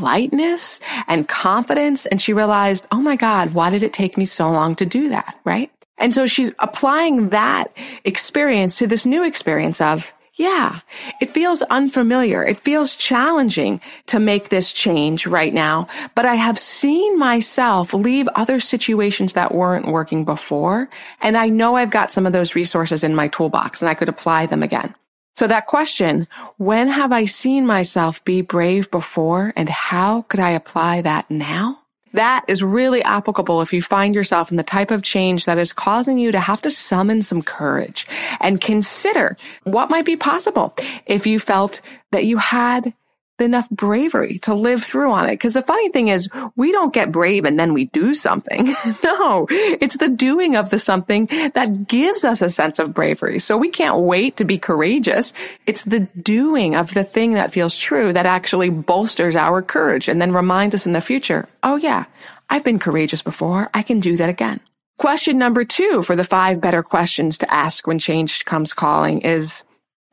lightness 0.00 0.80
and 1.08 1.28
confidence. 1.28 2.06
And 2.06 2.22
she 2.22 2.32
realized, 2.32 2.86
oh 2.92 3.00
my 3.00 3.16
God, 3.16 3.54
why 3.54 3.70
did 3.70 3.82
it 3.82 3.92
take 3.92 4.16
me 4.16 4.24
so 4.24 4.48
long 4.50 4.76
to 4.76 4.86
do 4.86 5.08
that? 5.08 5.38
Right. 5.44 5.70
And 5.98 6.14
so 6.14 6.26
she's 6.26 6.50
applying 6.58 7.30
that 7.30 7.66
experience 8.04 8.78
to 8.78 8.86
this 8.86 9.04
new 9.04 9.24
experience 9.24 9.80
of, 9.80 10.12
yeah, 10.36 10.80
it 11.20 11.30
feels 11.30 11.62
unfamiliar. 11.62 12.44
It 12.44 12.58
feels 12.58 12.96
challenging 12.96 13.80
to 14.06 14.18
make 14.18 14.48
this 14.48 14.72
change 14.72 15.26
right 15.26 15.54
now, 15.54 15.86
but 16.16 16.26
I 16.26 16.34
have 16.34 16.58
seen 16.58 17.16
myself 17.18 17.94
leave 17.94 18.26
other 18.34 18.58
situations 18.58 19.34
that 19.34 19.54
weren't 19.54 19.86
working 19.86 20.24
before. 20.24 20.88
And 21.20 21.36
I 21.36 21.50
know 21.50 21.76
I've 21.76 21.90
got 21.90 22.12
some 22.12 22.26
of 22.26 22.32
those 22.32 22.56
resources 22.56 23.04
in 23.04 23.14
my 23.14 23.28
toolbox 23.28 23.80
and 23.80 23.88
I 23.88 23.94
could 23.94 24.08
apply 24.08 24.46
them 24.46 24.64
again. 24.64 24.94
So 25.36 25.46
that 25.46 25.66
question, 25.66 26.26
when 26.58 26.88
have 26.88 27.12
I 27.12 27.24
seen 27.26 27.64
myself 27.64 28.24
be 28.24 28.40
brave 28.40 28.90
before 28.90 29.52
and 29.56 29.68
how 29.68 30.22
could 30.22 30.40
I 30.40 30.50
apply 30.50 31.02
that 31.02 31.30
now? 31.30 31.83
That 32.14 32.44
is 32.46 32.62
really 32.62 33.02
applicable 33.02 33.60
if 33.60 33.72
you 33.72 33.82
find 33.82 34.14
yourself 34.14 34.52
in 34.52 34.56
the 34.56 34.62
type 34.62 34.92
of 34.92 35.02
change 35.02 35.46
that 35.46 35.58
is 35.58 35.72
causing 35.72 36.16
you 36.16 36.30
to 36.30 36.38
have 36.38 36.62
to 36.62 36.70
summon 36.70 37.22
some 37.22 37.42
courage 37.42 38.06
and 38.40 38.60
consider 38.60 39.36
what 39.64 39.90
might 39.90 40.04
be 40.04 40.16
possible 40.16 40.74
if 41.06 41.26
you 41.26 41.40
felt 41.40 41.80
that 42.12 42.24
you 42.24 42.38
had 42.38 42.94
enough 43.40 43.68
bravery 43.70 44.38
to 44.40 44.54
live 44.54 44.82
through 44.82 45.10
on 45.10 45.28
it. 45.28 45.32
Because 45.32 45.52
the 45.52 45.62
funny 45.62 45.88
thing 45.88 46.08
is, 46.08 46.28
we 46.56 46.70
don't 46.72 46.92
get 46.92 47.10
brave 47.10 47.44
and 47.44 47.58
then 47.58 47.74
we 47.74 47.86
do 47.86 48.14
something. 48.14 48.66
no, 49.04 49.46
it's 49.50 49.96
the 49.96 50.08
doing 50.08 50.56
of 50.56 50.70
the 50.70 50.78
something 50.78 51.26
that 51.54 51.88
gives 51.88 52.24
us 52.24 52.42
a 52.42 52.48
sense 52.48 52.78
of 52.78 52.94
bravery. 52.94 53.38
So 53.38 53.56
we 53.56 53.68
can't 53.68 54.00
wait 54.00 54.36
to 54.36 54.44
be 54.44 54.58
courageous. 54.58 55.32
It's 55.66 55.84
the 55.84 56.00
doing 56.22 56.76
of 56.76 56.94
the 56.94 57.04
thing 57.04 57.32
that 57.34 57.52
feels 57.52 57.76
true 57.76 58.12
that 58.12 58.26
actually 58.26 58.70
bolsters 58.70 59.36
our 59.36 59.62
courage 59.62 60.08
and 60.08 60.20
then 60.20 60.32
reminds 60.32 60.74
us 60.74 60.86
in 60.86 60.92
the 60.92 61.00
future, 61.00 61.48
oh 61.62 61.76
yeah, 61.76 62.04
I've 62.48 62.64
been 62.64 62.78
courageous 62.78 63.22
before. 63.22 63.70
I 63.74 63.82
can 63.82 64.00
do 64.00 64.16
that 64.16 64.28
again. 64.28 64.60
Question 64.96 65.38
number 65.38 65.64
two 65.64 66.02
for 66.02 66.14
the 66.14 66.22
five 66.22 66.60
better 66.60 66.82
questions 66.82 67.38
to 67.38 67.52
ask 67.52 67.86
when 67.86 67.98
change 67.98 68.44
comes 68.44 68.72
calling 68.72 69.22
is, 69.22 69.64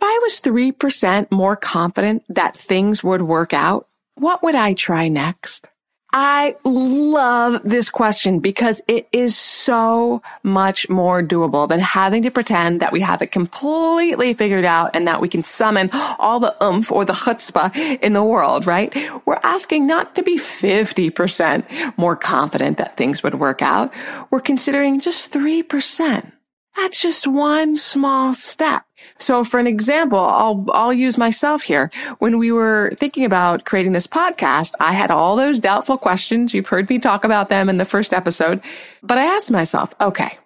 if 0.01 0.07
I 0.07 0.19
was 0.23 0.41
3% 0.41 1.31
more 1.31 1.55
confident 1.55 2.23
that 2.29 2.57
things 2.57 3.03
would 3.03 3.21
work 3.21 3.53
out, 3.53 3.87
what 4.15 4.41
would 4.41 4.55
I 4.55 4.73
try 4.73 5.09
next? 5.09 5.67
I 6.11 6.55
love 6.65 7.61
this 7.63 7.89
question 7.89 8.39
because 8.39 8.81
it 8.87 9.07
is 9.13 9.37
so 9.37 10.21
much 10.43 10.89
more 10.89 11.23
doable 11.23 11.69
than 11.69 11.79
having 11.79 12.23
to 12.23 12.31
pretend 12.31 12.81
that 12.81 12.91
we 12.91 13.01
have 13.01 13.21
it 13.21 13.27
completely 13.27 14.33
figured 14.33 14.65
out 14.65 14.95
and 14.95 15.07
that 15.07 15.21
we 15.21 15.29
can 15.29 15.43
summon 15.43 15.89
all 16.19 16.39
the 16.39 16.55
oomph 16.63 16.91
or 16.91 17.05
the 17.05 17.13
chutzpah 17.13 17.99
in 18.01 18.13
the 18.13 18.23
world, 18.23 18.65
right? 18.65 18.93
We're 19.25 19.39
asking 19.43 19.87
not 19.87 20.15
to 20.15 20.23
be 20.23 20.37
50% 20.37 21.97
more 21.97 22.15
confident 22.15 22.79
that 22.79 22.97
things 22.97 23.23
would 23.23 23.35
work 23.35 23.61
out. 23.61 23.93
We're 24.31 24.41
considering 24.41 24.99
just 24.99 25.31
3%. 25.31 26.31
That's 26.75 27.01
just 27.01 27.27
one 27.27 27.75
small 27.75 28.33
step. 28.33 28.83
So 29.17 29.43
for 29.43 29.59
an 29.59 29.67
example, 29.67 30.19
I'll, 30.19 30.65
I'll 30.73 30.93
use 30.93 31.17
myself 31.17 31.63
here. 31.63 31.91
When 32.19 32.37
we 32.37 32.51
were 32.51 32.93
thinking 32.97 33.25
about 33.25 33.65
creating 33.65 33.91
this 33.91 34.07
podcast, 34.07 34.73
I 34.79 34.93
had 34.93 35.11
all 35.11 35.35
those 35.35 35.59
doubtful 35.59 35.97
questions. 35.97 36.53
You've 36.53 36.67
heard 36.67 36.89
me 36.89 36.99
talk 36.99 37.23
about 37.23 37.49
them 37.49 37.69
in 37.69 37.77
the 37.77 37.85
first 37.85 38.13
episode, 38.13 38.61
but 39.03 39.17
I 39.17 39.23
asked 39.25 39.51
myself, 39.51 39.93
okay, 39.99 40.37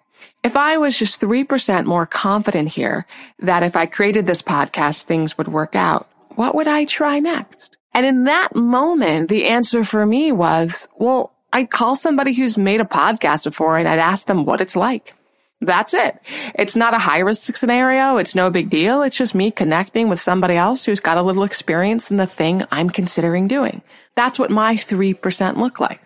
if 0.42 0.56
I 0.56 0.76
was 0.78 0.96
just 0.96 1.20
3% 1.20 1.86
more 1.86 2.06
confident 2.06 2.68
here 2.68 3.06
that 3.40 3.62
if 3.62 3.74
I 3.74 3.86
created 3.86 4.26
this 4.26 4.42
podcast, 4.42 5.04
things 5.04 5.36
would 5.38 5.48
work 5.48 5.74
out, 5.74 6.08
what 6.36 6.54
would 6.54 6.68
I 6.68 6.84
try 6.84 7.18
next? 7.18 7.76
And 7.92 8.06
in 8.06 8.24
that 8.24 8.54
moment, 8.54 9.28
the 9.28 9.46
answer 9.46 9.82
for 9.82 10.04
me 10.06 10.30
was, 10.30 10.86
well, 10.96 11.32
I'd 11.52 11.70
call 11.70 11.96
somebody 11.96 12.34
who's 12.34 12.58
made 12.58 12.80
a 12.80 12.84
podcast 12.84 13.44
before 13.44 13.76
and 13.76 13.88
I'd 13.88 13.98
ask 13.98 14.26
them 14.26 14.44
what 14.44 14.60
it's 14.60 14.76
like. 14.76 15.15
That's 15.60 15.94
it. 15.94 16.20
It's 16.54 16.76
not 16.76 16.94
a 16.94 16.98
high 16.98 17.20
risk 17.20 17.56
scenario. 17.56 18.18
It's 18.18 18.34
no 18.34 18.50
big 18.50 18.68
deal. 18.68 19.02
It's 19.02 19.16
just 19.16 19.34
me 19.34 19.50
connecting 19.50 20.08
with 20.08 20.20
somebody 20.20 20.54
else 20.54 20.84
who's 20.84 21.00
got 21.00 21.16
a 21.16 21.22
little 21.22 21.44
experience 21.44 22.10
in 22.10 22.18
the 22.18 22.26
thing 22.26 22.62
I'm 22.70 22.90
considering 22.90 23.48
doing. 23.48 23.82
That's 24.16 24.38
what 24.38 24.50
my 24.50 24.74
3% 24.74 25.56
look 25.56 25.80
like. 25.80 26.02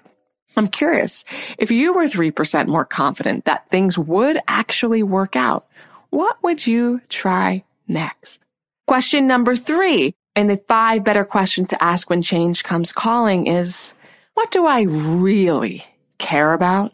I'm 0.56 0.68
curious, 0.68 1.24
if 1.58 1.70
you 1.70 1.94
were 1.94 2.04
3% 2.04 2.66
more 2.66 2.84
confident 2.84 3.44
that 3.44 3.68
things 3.70 3.96
would 3.96 4.38
actually 4.46 5.02
work 5.02 5.36
out, 5.36 5.66
what 6.10 6.42
would 6.42 6.66
you 6.66 7.00
try 7.08 7.64
next? 7.88 8.42
Question 8.86 9.26
number 9.26 9.54
three, 9.54 10.14
and 10.34 10.50
the 10.50 10.56
five 10.56 11.04
better 11.04 11.24
questions 11.24 11.68
to 11.68 11.82
ask 11.82 12.10
when 12.10 12.22
change 12.22 12.64
comes 12.64 12.92
calling 12.92 13.46
is, 13.46 13.94
what 14.34 14.50
do 14.50 14.66
I 14.66 14.82
really 14.82 15.84
care 16.18 16.52
about? 16.52 16.92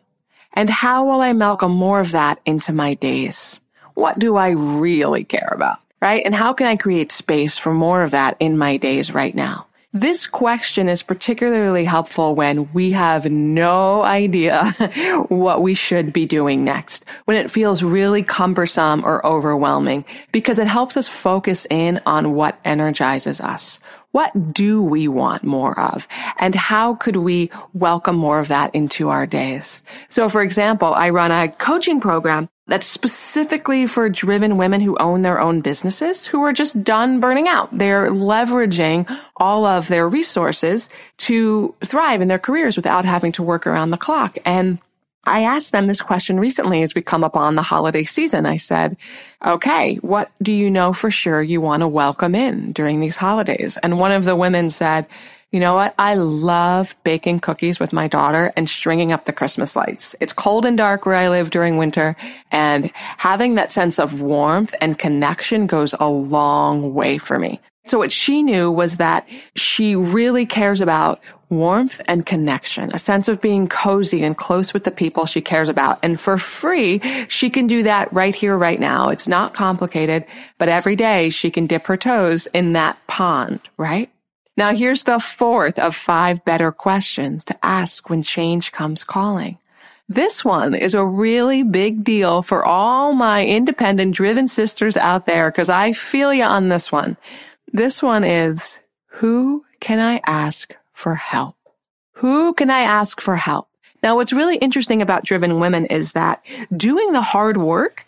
And 0.57 0.71
how 0.71 1.05
will 1.05 1.21
I 1.21 1.33
welcome 1.33 1.71
more 1.73 2.01
of 2.01 2.13
that 2.13 2.41
into 2.47 2.73
my 2.73 2.95
days? 2.95 3.61
What 3.93 4.19
do 4.19 4.37
I 4.37 4.49
really 4.51 5.23
care 5.23 5.53
about? 5.55 5.81
Right? 6.01 6.23
And 6.25 6.35
how 6.35 6.55
can 6.55 6.67
I 6.67 6.77
create 6.77 7.13
space 7.13 7.59
for 7.59 7.75
more 7.75 8.03
of 8.03 8.13
that 8.13 8.39
in 8.41 8.57
my 8.57 8.79
days 8.79 9.13
right 9.13 9.35
now? 9.35 9.67
This 9.93 10.27
question 10.27 10.89
is 10.89 11.03
particularly 11.03 11.85
helpful 11.85 12.35
when 12.35 12.71
we 12.73 12.91
have 12.91 13.31
no 13.31 14.03
idea 14.03 14.65
what 15.29 15.63
we 15.63 15.75
should 15.75 16.13
be 16.13 16.27
doing 16.27 16.65
next, 16.65 17.05
when 17.25 17.37
it 17.37 17.51
feels 17.51 17.83
really 17.83 18.23
cumbersome 18.23 19.05
or 19.05 19.25
overwhelming, 19.25 20.05
because 20.33 20.59
it 20.59 20.67
helps 20.67 20.99
us 20.99 21.09
focus 21.09 21.67
in 21.71 22.01
on 22.05 22.35
what 22.35 22.59
energizes 22.65 23.41
us. 23.41 23.79
What 24.13 24.55
do 24.55 24.83
we 24.83 25.09
want 25.09 25.45
more 25.45 25.79
of? 25.79 26.09
And 26.39 26.55
how 26.55 26.95
could 26.95 27.17
we 27.17 27.51
welcome 27.75 28.17
more 28.17 28.39
of 28.39 28.49
that 28.49 28.75
into 28.75 29.09
our 29.11 29.27
days? 29.27 29.83
So 30.09 30.29
for 30.29 30.43
example, 30.43 30.95
I 30.95 31.11
run 31.11 31.31
a 31.31 31.49
coaching 31.49 32.01
program 32.01 32.49
that's 32.69 32.87
specifically 32.87 33.87
for 33.87 34.09
driven 34.09 34.57
women 34.57 34.81
who 34.81 34.97
own 34.99 35.23
their 35.23 35.41
own 35.41 35.61
businesses 35.61 36.27
who 36.27 36.43
are 36.43 36.53
just 36.53 36.83
done 36.83 37.21
burning 37.21 37.47
out. 37.47 37.77
They're 37.77 38.11
leveraging 38.11 39.09
all 39.37 39.65
of 39.65 39.87
their 39.89 40.09
resources 40.09 40.89
to 41.19 41.75
thrive 41.85 42.21
in 42.21 42.29
their 42.29 42.41
careers 42.41 42.77
without 42.77 43.05
having 43.05 43.33
to 43.33 43.43
work 43.43 43.67
around 43.67 43.91
the 43.91 43.97
clock. 43.97 44.39
And 44.45 44.79
I 45.27 45.43
asked 45.43 45.72
them 45.72 45.89
this 45.89 46.01
question 46.01 46.39
recently 46.39 46.83
as 46.83 46.95
we 46.95 47.03
come 47.03 47.24
up 47.24 47.37
on 47.37 47.57
the 47.57 47.62
holiday 47.62 48.05
season. 48.05 48.47
I 48.47 48.57
said, 48.57 48.97
okay, 49.45 49.97
what 49.97 50.31
do 50.41 50.53
you 50.53 50.70
know 50.70 50.93
for 50.93 51.11
sure 51.11 51.43
you 51.43 51.61
want 51.61 51.81
to 51.81 51.89
welcome 51.89 52.35
in 52.35 52.72
during 52.72 53.01
these 53.01 53.16
holidays? 53.16 53.77
And 53.83 53.99
one 53.99 54.12
of 54.12 54.24
the 54.24 54.37
women 54.37 54.70
said, 54.70 55.07
you 55.53 55.61
know 55.61 55.74
what? 55.74 55.95
I 55.99 56.14
love 56.14 56.97
baking 57.05 57.41
cookies 57.41 57.81
with 57.81 57.93
my 57.93 58.09
daughter 58.09 58.53
and 58.57 58.68
stringing 58.68 59.12
up 59.12 59.24
the 59.24 59.33
Christmas 59.33 59.77
lights. 59.77 60.14
It's 60.20 60.33
cold 60.33 60.66
and 60.66 60.77
dark 60.77 61.07
where 61.07 61.14
I 61.14 61.29
live 61.29 61.51
during 61.51 61.77
winter 61.77 62.16
and 62.51 62.91
having 62.95 63.55
that 63.55 63.72
sense 63.72 63.99
of 63.99 64.20
warmth 64.20 64.74
and 64.81 64.99
connection 64.99 65.66
goes 65.66 65.95
a 65.99 66.09
long 66.09 66.95
way 66.95 67.18
for 67.18 67.39
me. 67.39 67.61
So 67.87 67.99
what 67.99 68.11
she 68.11 68.43
knew 68.43 68.70
was 68.70 68.97
that 68.97 69.29
she 69.55 69.95
really 69.95 70.45
cares 70.45 70.81
about 70.81 71.20
warmth 71.49 72.01
and 72.07 72.26
connection, 72.26 72.90
a 72.92 72.99
sense 72.99 73.28
of 73.28 73.40
being 73.40 73.68
cozy 73.68 74.22
and 74.22 74.36
close 74.36 74.72
with 74.74 74.84
the 74.84 74.90
people 74.90 75.26
she 75.26 75.40
cares 75.40 75.68
about. 75.68 75.99
And 76.03 76.18
for 76.18 76.38
free, 76.38 77.01
she 77.28 77.51
can 77.51 77.66
do 77.66 77.84
that 77.84 78.12
right 78.12 78.34
here, 78.34 78.57
right 78.57 78.80
now. 78.80 79.11
It's 79.11 79.28
not 79.28 79.55
complicated, 79.55 80.24
but 80.59 80.68
every 80.68 80.97
day 80.97 81.30
she 81.30 81.51
can 81.51 81.66
dip 81.66 81.86
her 81.86 81.97
toes 81.97 82.47
in 82.47 82.72
that 82.72 82.99
pond, 83.07 83.61
right? 83.76 84.11
Now 84.57 84.74
here's 84.74 85.05
the 85.05 85.20
fourth 85.20 85.78
of 85.78 85.94
five 85.94 86.44
better 86.44 86.72
questions 86.72 87.44
to 87.47 87.59
ask 87.64 88.09
when 88.09 88.22
change 88.22 88.72
comes 88.72 89.05
calling. 89.05 89.59
This 90.09 90.44
one 90.44 90.74
is 90.74 90.94
a 90.94 91.05
really 91.05 91.62
big 91.62 92.05
deal 92.05 92.40
for 92.40 92.64
all 92.64 93.12
my 93.12 93.44
independent 93.44 94.14
driven 94.14 94.47
sisters 94.49 94.97
out 94.97 95.26
there 95.26 95.51
because 95.51 95.68
I 95.68 95.92
feel 95.92 96.32
you 96.32 96.44
on 96.44 96.68
this 96.68 96.92
one. 96.92 97.16
This 97.72 98.03
one 98.03 98.22
is, 98.22 98.78
who 99.09 99.64
can 99.80 99.99
I 99.99 100.20
ask 100.24 100.74
for 100.97 101.14
help? 101.14 101.57
Who 102.14 102.55
can 102.55 102.70
I 102.70 102.80
ask 102.80 103.20
for 103.20 103.36
help? 103.36 103.68
Now, 104.03 104.16
what's 104.16 104.32
really 104.32 104.57
interesting 104.57 105.03
about 105.03 105.24
driven 105.24 105.61
women 105.61 105.84
is 105.84 106.14
that 106.14 106.44
doing 106.74 107.12
the 107.12 107.20
hard 107.20 107.59
work 107.59 108.07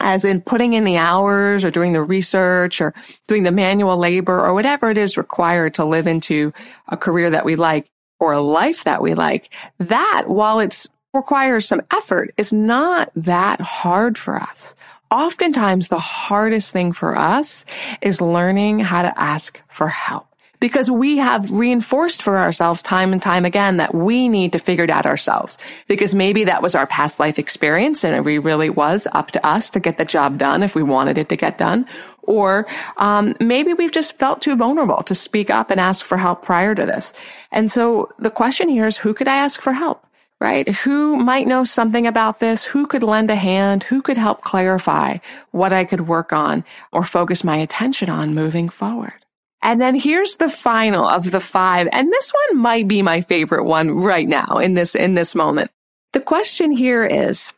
as 0.00 0.24
in 0.24 0.40
putting 0.40 0.72
in 0.72 0.84
the 0.84 0.96
hours 0.96 1.62
or 1.62 1.70
doing 1.70 1.92
the 1.92 2.02
research 2.02 2.80
or 2.80 2.94
doing 3.26 3.42
the 3.42 3.50
manual 3.50 3.98
labor 3.98 4.40
or 4.40 4.54
whatever 4.54 4.90
it 4.90 4.96
is 4.96 5.18
required 5.18 5.74
to 5.74 5.84
live 5.84 6.06
into 6.06 6.54
a 6.88 6.96
career 6.96 7.28
that 7.28 7.44
we 7.44 7.56
like 7.56 7.90
or 8.18 8.32
a 8.32 8.40
life 8.40 8.84
that 8.84 9.02
we 9.02 9.12
like, 9.12 9.52
that 9.78 10.24
while 10.26 10.60
it's 10.60 10.86
requires 11.12 11.66
some 11.66 11.82
effort 11.92 12.32
is 12.38 12.52
not 12.54 13.10
that 13.14 13.60
hard 13.60 14.16
for 14.16 14.36
us. 14.36 14.74
Oftentimes 15.10 15.88
the 15.88 15.98
hardest 15.98 16.72
thing 16.72 16.92
for 16.92 17.18
us 17.18 17.66
is 18.00 18.22
learning 18.22 18.78
how 18.78 19.02
to 19.02 19.20
ask 19.20 19.60
for 19.68 19.88
help 19.88 20.29
because 20.60 20.90
we 20.90 21.18
have 21.18 21.50
reinforced 21.50 22.22
for 22.22 22.38
ourselves 22.38 22.82
time 22.82 23.12
and 23.12 23.20
time 23.22 23.44
again 23.44 23.78
that 23.78 23.94
we 23.94 24.28
need 24.28 24.52
to 24.52 24.58
figure 24.58 24.84
it 24.84 24.90
out 24.90 25.06
ourselves 25.06 25.58
because 25.88 26.14
maybe 26.14 26.44
that 26.44 26.62
was 26.62 26.74
our 26.74 26.86
past 26.86 27.18
life 27.18 27.38
experience 27.38 28.04
and 28.04 28.14
it 28.14 28.20
really 28.20 28.70
was 28.70 29.08
up 29.12 29.30
to 29.32 29.44
us 29.44 29.70
to 29.70 29.80
get 29.80 29.98
the 29.98 30.04
job 30.04 30.38
done 30.38 30.62
if 30.62 30.74
we 30.74 30.82
wanted 30.82 31.18
it 31.18 31.28
to 31.30 31.36
get 31.36 31.58
done. 31.58 31.86
Or 32.22 32.68
um, 32.98 33.34
maybe 33.40 33.72
we've 33.72 33.90
just 33.90 34.18
felt 34.18 34.42
too 34.42 34.54
vulnerable 34.54 35.02
to 35.04 35.14
speak 35.14 35.50
up 35.50 35.70
and 35.70 35.80
ask 35.80 36.04
for 36.04 36.18
help 36.18 36.42
prior 36.42 36.74
to 36.74 36.86
this. 36.86 37.12
And 37.50 37.70
so 37.70 38.10
the 38.18 38.30
question 38.30 38.68
here 38.68 38.86
is 38.86 38.98
who 38.98 39.14
could 39.14 39.26
I 39.26 39.36
ask 39.36 39.60
for 39.60 39.72
help? 39.72 40.06
right? 40.40 40.70
Who 40.70 41.16
might 41.16 41.46
know 41.46 41.64
something 41.64 42.06
about 42.06 42.40
this? 42.40 42.64
Who 42.64 42.86
could 42.86 43.02
lend 43.02 43.30
a 43.30 43.36
hand? 43.36 43.82
Who 43.84 44.00
could 44.00 44.16
help 44.16 44.40
clarify 44.40 45.18
what 45.50 45.70
I 45.70 45.84
could 45.84 46.08
work 46.08 46.32
on 46.32 46.64
or 46.92 47.04
focus 47.04 47.44
my 47.44 47.56
attention 47.56 48.08
on 48.08 48.34
moving 48.34 48.70
forward? 48.70 49.19
And 49.62 49.80
then 49.80 49.94
here's 49.94 50.36
the 50.36 50.48
final 50.48 51.06
of 51.06 51.30
the 51.30 51.40
five. 51.40 51.88
And 51.92 52.10
this 52.10 52.32
one 52.48 52.58
might 52.58 52.88
be 52.88 53.02
my 53.02 53.20
favorite 53.20 53.64
one 53.64 53.90
right 53.90 54.26
now 54.26 54.58
in 54.58 54.74
this, 54.74 54.94
in 54.94 55.14
this 55.14 55.34
moment. 55.34 55.70
The 56.12 56.20
question 56.20 56.72
here 56.72 57.04
is, 57.04 57.52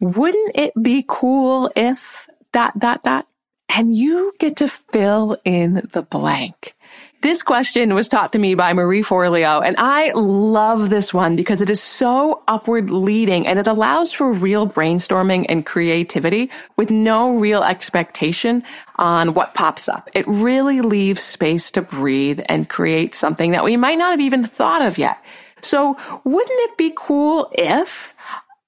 wouldn't 0.00 0.56
it 0.56 0.72
be 0.80 1.04
cool 1.06 1.70
if 1.76 2.28
dot, 2.52 2.78
dot, 2.78 3.02
dot? 3.02 3.26
And 3.68 3.96
you 3.96 4.32
get 4.38 4.56
to 4.56 4.68
fill 4.68 5.38
in 5.44 5.88
the 5.92 6.02
blank. 6.02 6.74
This 7.24 7.42
question 7.42 7.94
was 7.94 8.06
taught 8.06 8.34
to 8.34 8.38
me 8.38 8.54
by 8.54 8.74
Marie 8.74 9.02
Forleo, 9.02 9.64
and 9.64 9.76
I 9.78 10.12
love 10.12 10.90
this 10.90 11.14
one 11.14 11.36
because 11.36 11.62
it 11.62 11.70
is 11.70 11.82
so 11.82 12.42
upward 12.46 12.90
leading 12.90 13.46
and 13.46 13.58
it 13.58 13.66
allows 13.66 14.12
for 14.12 14.30
real 14.30 14.66
brainstorming 14.66 15.46
and 15.48 15.64
creativity 15.64 16.50
with 16.76 16.90
no 16.90 17.38
real 17.38 17.62
expectation 17.62 18.62
on 18.96 19.32
what 19.32 19.54
pops 19.54 19.88
up. 19.88 20.10
It 20.12 20.28
really 20.28 20.82
leaves 20.82 21.22
space 21.22 21.70
to 21.70 21.80
breathe 21.80 22.40
and 22.46 22.68
create 22.68 23.14
something 23.14 23.52
that 23.52 23.64
we 23.64 23.78
might 23.78 23.96
not 23.96 24.10
have 24.10 24.20
even 24.20 24.44
thought 24.44 24.82
of 24.82 24.98
yet. 24.98 25.16
So 25.62 25.96
wouldn't 26.24 26.60
it 26.70 26.76
be 26.76 26.92
cool 26.94 27.50
if 27.52 28.14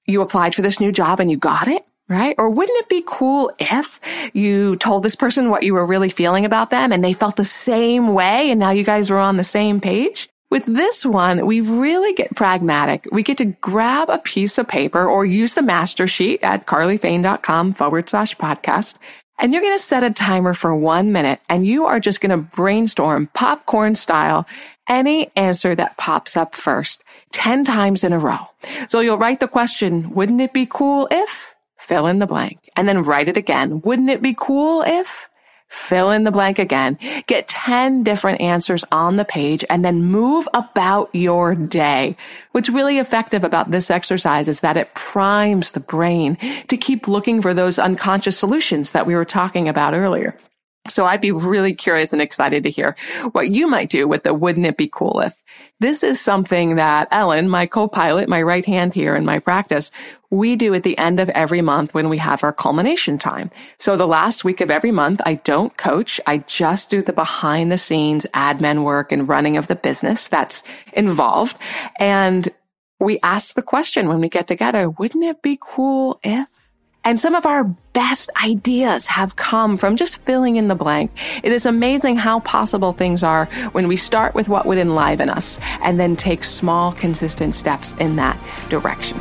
you 0.07 0.23
applied 0.23 0.55
for 0.55 0.63
this 0.63 0.79
new 0.79 0.91
job 0.91 1.19
and 1.19 1.29
you 1.29 1.37
got 1.37 1.67
it? 1.67 1.85
Right? 2.09 2.35
Or 2.37 2.49
wouldn't 2.49 2.79
it 2.79 2.89
be 2.89 3.03
cool 3.05 3.51
if 3.59 3.99
you 4.33 4.75
told 4.77 5.03
this 5.03 5.15
person 5.15 5.49
what 5.49 5.63
you 5.63 5.73
were 5.73 5.85
really 5.85 6.09
feeling 6.09 6.45
about 6.45 6.69
them 6.69 6.91
and 6.91 7.03
they 7.03 7.13
felt 7.13 7.35
the 7.35 7.45
same 7.45 8.13
way 8.13 8.49
and 8.49 8.59
now 8.59 8.71
you 8.71 8.83
guys 8.83 9.09
were 9.09 9.19
on 9.19 9.37
the 9.37 9.43
same 9.43 9.81
page? 9.81 10.29
With 10.49 10.65
this 10.65 11.05
one, 11.05 11.45
we 11.45 11.59
really 11.59 12.13
get 12.13 12.35
pragmatic. 12.35 13.05
We 13.11 13.21
get 13.21 13.37
to 13.39 13.45
grab 13.45 14.09
a 14.09 14.17
piece 14.19 14.57
of 14.57 14.67
paper 14.67 15.05
or 15.05 15.25
use 15.25 15.55
the 15.55 15.61
master 15.61 16.07
sheet 16.07 16.41
at 16.41 16.65
carlyfane.com 16.65 17.73
forward 17.73 18.09
slash 18.09 18.37
podcast. 18.37 18.95
And 19.39 19.51
you're 19.51 19.61
going 19.61 19.77
to 19.77 19.83
set 19.83 20.03
a 20.03 20.09
timer 20.09 20.53
for 20.53 20.73
one 20.73 21.11
minute 21.11 21.41
and 21.49 21.67
you 21.67 21.85
are 21.85 21.99
just 21.99 22.21
going 22.21 22.31
to 22.31 22.37
brainstorm 22.37 23.29
popcorn 23.33 23.95
style 23.95 24.47
any 24.87 25.29
answer 25.35 25.75
that 25.75 25.97
pops 25.97 26.37
up 26.37 26.55
first 26.55 27.03
10 27.33 27.65
times 27.65 28.05
in 28.05 28.13
a 28.13 28.19
row. 28.19 28.39
So 28.87 29.01
you'll 29.01 29.17
write 29.17 29.41
the 29.41 29.47
question, 29.49 30.11
wouldn't 30.13 30.41
it 30.41 30.53
be 30.53 30.65
cool 30.65 31.09
if? 31.11 31.56
Fill 31.87 32.05
in 32.05 32.19
the 32.19 32.27
blank, 32.27 32.69
and 32.75 32.87
then 32.87 33.01
write 33.01 33.29
it 33.29 33.37
again. 33.37 33.81
Wouldn't 33.81 34.09
it 34.09 34.21
be 34.21 34.35
cool 34.37 34.83
if? 34.85 35.29
Fill 35.69 36.11
in 36.11 36.23
the 36.23 36.31
blank 36.31 36.59
again. 36.59 36.97
Get 37.27 37.47
10 37.47 38.03
different 38.03 38.41
answers 38.41 38.85
on 38.91 39.17
the 39.17 39.25
page 39.25 39.65
and 39.69 39.83
then 39.83 40.05
move 40.05 40.47
about 40.53 41.09
your 41.13 41.55
day. 41.55 42.15
What's 42.51 42.69
really 42.69 42.99
effective 42.99 43.43
about 43.43 43.71
this 43.71 43.91
exercise 43.91 44.47
is 44.47 44.61
that 44.61 44.77
it 44.77 44.93
primes 44.95 45.73
the 45.73 45.81
brain 45.81 46.37
to 46.67 46.77
keep 46.77 47.07
looking 47.07 47.41
for 47.41 47.53
those 47.53 47.79
unconscious 47.79 48.37
solutions 48.37 48.91
that 48.91 49.05
we 49.05 49.15
were 49.15 49.25
talking 49.25 49.67
about 49.67 49.93
earlier. 49.93 50.37
So 50.89 51.05
I'd 51.05 51.21
be 51.21 51.31
really 51.31 51.73
curious 51.73 52.13
and 52.13 52.21
excited 52.21 52.63
to 52.63 52.69
hear 52.69 52.95
what 53.31 53.49
you 53.49 53.67
might 53.67 53.89
do 53.89 54.07
with 54.07 54.23
the 54.23 54.33
wouldn't 54.33 54.65
it 54.65 54.77
be 54.77 54.89
cool 54.91 55.21
if. 55.21 55.41
This 55.79 56.01
is 56.03 56.19
something 56.19 56.75
that 56.75 57.07
Ellen, 57.11 57.49
my 57.49 57.67
co-pilot, 57.67 58.27
my 58.27 58.41
right 58.41 58.65
hand 58.65 58.93
here 58.93 59.15
in 59.15 59.25
my 59.25 59.39
practice, 59.39 59.91
we 60.31 60.55
do 60.55 60.73
at 60.73 60.83
the 60.83 60.97
end 60.97 61.19
of 61.19 61.29
every 61.29 61.61
month 61.61 61.93
when 61.93 62.09
we 62.09 62.17
have 62.17 62.43
our 62.43 62.51
culmination 62.51 63.17
time. 63.17 63.51
So 63.77 63.95
the 63.95 64.07
last 64.07 64.43
week 64.43 64.59
of 64.59 64.71
every 64.71 64.91
month, 64.91 65.21
I 65.25 65.35
don't 65.35 65.75
coach. 65.77 66.19
I 66.25 66.39
just 66.39 66.89
do 66.89 67.01
the 67.01 67.13
behind 67.13 67.71
the 67.71 67.77
scenes 67.77 68.25
admin 68.33 68.83
work 68.83 69.11
and 69.11 69.29
running 69.29 69.57
of 69.57 69.67
the 69.67 69.75
business 69.75 70.27
that's 70.27 70.63
involved. 70.93 71.57
And 71.99 72.49
we 72.99 73.19
ask 73.21 73.53
the 73.53 73.61
question 73.61 74.07
when 74.07 74.19
we 74.19 74.29
get 74.29 74.47
together, 74.47 74.89
wouldn't 74.89 75.23
it 75.23 75.41
be 75.41 75.59
cool 75.61 76.19
if? 76.23 76.47
And 77.07 77.21
some 77.21 77.35
of 77.35 77.45
our 77.45 77.63
best 77.93 78.29
ideas 78.43 79.07
have 79.07 79.37
come 79.37 79.77
from 79.77 79.95
just 79.95 80.17
filling 80.25 80.57
in 80.57 80.67
the 80.67 80.75
blank. 80.75 81.09
It 81.41 81.53
is 81.53 81.65
amazing 81.65 82.17
how 82.17 82.41
possible 82.41 82.91
things 82.91 83.23
are 83.23 83.45
when 83.71 83.87
we 83.87 83.95
start 83.95 84.35
with 84.35 84.49
what 84.49 84.65
would 84.65 84.77
enliven 84.77 85.29
us 85.29 85.57
and 85.81 85.97
then 85.97 86.17
take 86.17 86.43
small, 86.43 86.91
consistent 86.91 87.55
steps 87.55 87.93
in 87.93 88.17
that 88.17 88.37
direction. 88.67 89.17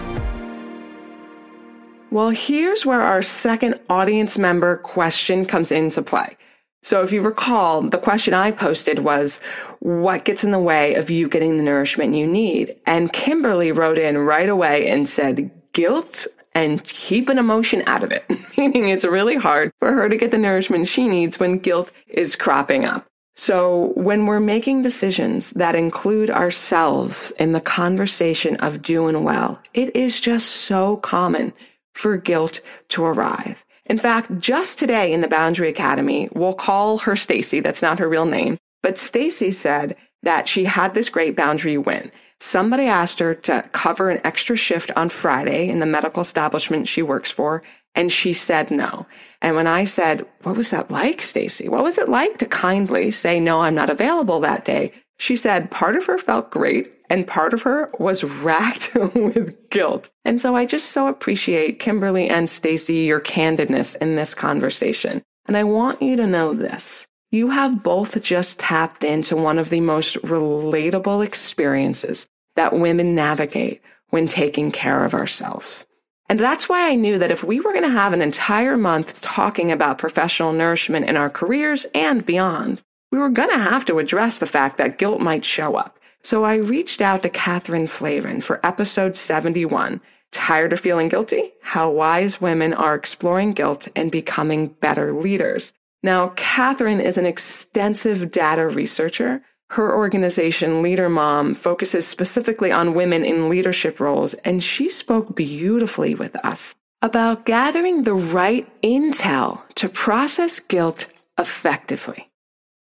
Well, 2.11 2.31
here's 2.31 2.85
where 2.85 3.03
our 3.03 3.23
second 3.23 3.79
audience 3.89 4.37
member 4.37 4.79
question 4.79 5.45
comes 5.45 5.71
into 5.71 6.03
play. 6.03 6.37
So 6.83 7.05
if 7.05 7.13
you 7.13 7.23
recall, 7.23 7.83
the 7.83 7.99
question 7.99 8.35
I 8.35 8.51
posted 8.51 8.99
was, 8.99 9.39
what 9.79 10.25
gets 10.25 10.43
in 10.43 10.51
the 10.51 10.59
way 10.59 10.95
of 10.95 11.09
you 11.09 11.29
getting 11.29 11.57
the 11.57 11.63
nourishment 11.63 12.17
you 12.17 12.27
need? 12.27 12.75
And 12.85 13.13
Kimberly 13.13 13.71
wrote 13.71 13.97
in 13.97 14.19
right 14.19 14.49
away 14.49 14.89
and 14.89 15.09
said, 15.09 15.53
guilt 15.73 16.27
and 16.57 16.83
keep 16.85 17.29
an 17.29 17.39
emotion 17.39 17.83
out 17.87 18.03
of 18.03 18.11
it, 18.11 18.25
meaning 18.57 18.89
it's 18.89 19.05
really 19.05 19.37
hard 19.37 19.71
for 19.79 19.93
her 19.93 20.09
to 20.09 20.17
get 20.17 20.31
the 20.31 20.39
nourishment 20.39 20.89
she 20.89 21.07
needs 21.07 21.39
when 21.39 21.59
guilt 21.59 21.93
is 22.09 22.35
cropping 22.35 22.87
up. 22.87 23.07
So 23.35 23.93
when 23.95 24.25
we're 24.25 24.41
making 24.41 24.81
decisions 24.81 25.51
that 25.51 25.77
include 25.77 26.31
ourselves 26.31 27.31
in 27.33 27.53
the 27.53 27.61
conversation 27.61 28.57
of 28.57 28.81
doing 28.81 29.23
well, 29.23 29.61
it 29.75 29.95
is 29.95 30.19
just 30.19 30.49
so 30.49 30.97
common 30.97 31.53
for 31.95 32.17
guilt 32.17 32.63
to 32.89 33.05
arrive. 33.05 33.63
In 33.85 33.99
fact, 33.99 34.39
just 34.39 34.79
today 34.79 35.13
in 35.13 35.21
the 35.21 35.29
Boundary 35.29 35.69
Academy, 35.69 36.31
we'll 36.33 36.55
call 36.55 36.97
her 36.99 37.17
Stacy. 37.17 37.61
That's 37.61 37.83
not 37.83 37.99
her 37.99 38.09
real 38.09 38.25
name. 38.25 38.57
But 38.83 38.97
Stacy 38.97 39.51
said 39.51 39.95
that 40.23 40.49
she 40.49 40.65
had 40.65 40.95
this 40.95 41.11
great 41.11 41.37
boundary 41.37 41.77
win. 41.77 42.11
Somebody 42.41 42.85
asked 42.85 43.19
her 43.21 43.35
to 43.35 43.69
cover 43.73 44.11
an 44.11 44.21
extra 44.25 44.57
shift 44.57 44.91
on 44.95 45.09
Friday 45.09 45.69
in 45.69 45.79
the 45.79 45.87
medical 45.87 46.21
establishment 46.21 46.89
she 46.89 47.03
works 47.03 47.31
for, 47.31 47.63
and 47.95 48.13
she 48.13 48.33
said 48.33 48.71
no. 48.71 49.07
And 49.41 49.57
when 49.57 49.67
I 49.67 49.85
said, 49.85 50.27
"What 50.43 50.57
was 50.57 50.71
that 50.71 50.91
like, 50.91 51.23
Stacy? 51.23 51.69
What 51.69 51.83
was 51.83 51.97
it 51.99 52.09
like 52.09 52.39
to 52.39 52.47
kindly 52.47 53.11
say 53.11 53.41
no, 53.41 53.63
I'm 53.63 53.75
not 53.75 53.91
available 53.91 54.41
that 54.41 54.65
day?" 54.65 54.93
She 55.19 55.35
said 55.37 55.71
part 55.71 55.97
of 55.97 56.05
her 56.07 56.19
felt 56.19 56.51
great 56.51 56.93
and 57.09 57.27
part 57.27 57.55
of 57.55 57.63
her 57.63 57.91
was 57.99 58.25
racked 58.45 58.95
with 58.95 59.71
guilt. 59.71 60.11
And 60.25 60.41
so 60.41 60.55
I 60.57 60.67
just 60.67 60.91
so 60.91 61.09
appreciate 61.09 61.79
Kimberly 61.79 62.29
and 62.29 62.51
Stacy 62.51 62.97
your 62.97 63.21
candidness 63.21 63.97
in 63.97 64.17
this 64.17 64.35
conversation. 64.35 65.23
And 65.47 65.57
I 65.57 65.65
want 65.65 66.03
you 66.03 66.17
to 66.17 66.27
know 66.27 66.53
this. 66.53 67.07
You 67.37 67.51
have 67.51 67.83
both 67.83 68.23
just 68.23 68.59
tapped 68.59 69.05
into 69.05 69.37
one 69.37 69.59
of 69.59 69.69
the 69.69 69.83
most 69.83 70.17
relatable 70.23 71.23
experiences 71.23 72.27
that 72.55 72.73
women 72.73 73.15
navigate 73.15 73.83
when 74.09 74.27
taking 74.27 74.71
care 74.71 75.05
of 75.05 75.13
ourselves. 75.13 75.85
And 76.31 76.41
that's 76.41 76.67
why 76.67 76.89
I 76.89 76.95
knew 76.95 77.19
that 77.19 77.31
if 77.31 77.45
we 77.45 77.61
were 77.61 77.75
going 77.75 77.85
to 77.85 77.91
have 77.91 78.15
an 78.15 78.23
entire 78.23 78.79
month 78.79 79.21
talking 79.21 79.71
about 79.71 79.99
professional 79.99 80.55
nourishment 80.55 81.11
in 81.11 81.19
our 81.19 81.29
careers 81.29 81.85
and 81.95 82.25
beyond, 82.25 82.81
we 83.13 83.19
were 83.19 83.29
going 83.29 83.51
to 83.51 83.59
have 83.59 83.85
to 83.85 83.99
address 83.99 84.39
the 84.39 84.47
fact 84.47 84.79
that 84.79 84.97
guilt 84.97 85.21
might 85.21 85.45
show 85.45 85.77
up. 85.77 85.99
So 86.23 86.43
I 86.43 86.55
reached 86.55 87.03
out 87.03 87.23
to 87.25 87.29
Catherine 87.29 87.87
Flavin 87.87 88.41
for 88.41 88.65
episode 88.65 89.15
71. 89.15 90.01
Tired 90.33 90.73
of 90.73 90.81
feeling 90.81 91.11
guilty? 91.11 91.53
How 91.61 91.91
wise 91.91 92.41
women 92.41 92.73
are 92.73 92.95
exploring 92.95 93.53
guilt 93.53 93.89
and 93.95 94.11
becoming 94.11 94.69
better 94.69 95.13
leaders. 95.13 95.75
Now, 96.07 96.29
Catherine 96.37 97.01
is 97.01 97.19
an 97.19 97.27
extensive 97.27 98.31
data 98.31 98.69
researcher. 98.69 99.43
Her 99.71 99.93
organization, 99.93 100.81
Leader 100.81 101.09
Mom, 101.09 101.53
focuses 101.53 102.07
specifically 102.07 102.71
on 102.71 102.95
women 102.95 103.25
in 103.25 103.49
leadership 103.49 103.99
roles, 103.99 104.35
and 104.45 104.63
she 104.63 104.89
spoke 104.89 105.35
beautifully 105.35 106.15
with 106.15 106.37
us 106.47 106.77
about 107.03 107.45
gathering 107.45 108.05
the 108.05 108.15
right 108.15 108.69
intel 108.83 109.61
to 109.75 109.89
process 109.89 110.61
guilt 110.61 111.09
effectively. 111.41 112.31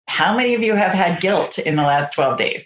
How 0.08 0.34
many 0.34 0.54
of 0.54 0.62
you 0.62 0.76
have 0.76 0.94
had 0.94 1.20
guilt 1.20 1.60
in 1.60 1.76
the 1.76 1.84
last 1.84 2.14
12 2.14 2.38
days? 2.38 2.66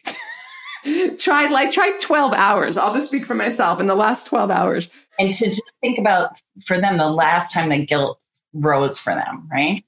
tried 1.18 1.50
like 1.50 1.72
tried 1.72 2.00
12 2.00 2.34
hours. 2.34 2.78
I'll 2.78 2.94
just 2.94 3.08
speak 3.08 3.26
for 3.26 3.34
myself 3.34 3.80
in 3.80 3.88
the 3.88 3.96
last 3.96 4.28
12 4.28 4.52
hours. 4.52 4.90
And 5.18 5.34
to 5.34 5.48
just 5.48 5.74
think 5.82 5.98
about 5.98 6.36
for 6.68 6.80
them 6.80 6.98
the 7.00 7.10
last 7.10 7.52
time 7.52 7.70
that 7.70 7.88
guilt 7.88 8.20
rose 8.54 9.00
for 9.00 9.16
them, 9.16 9.50
right? 9.52 9.84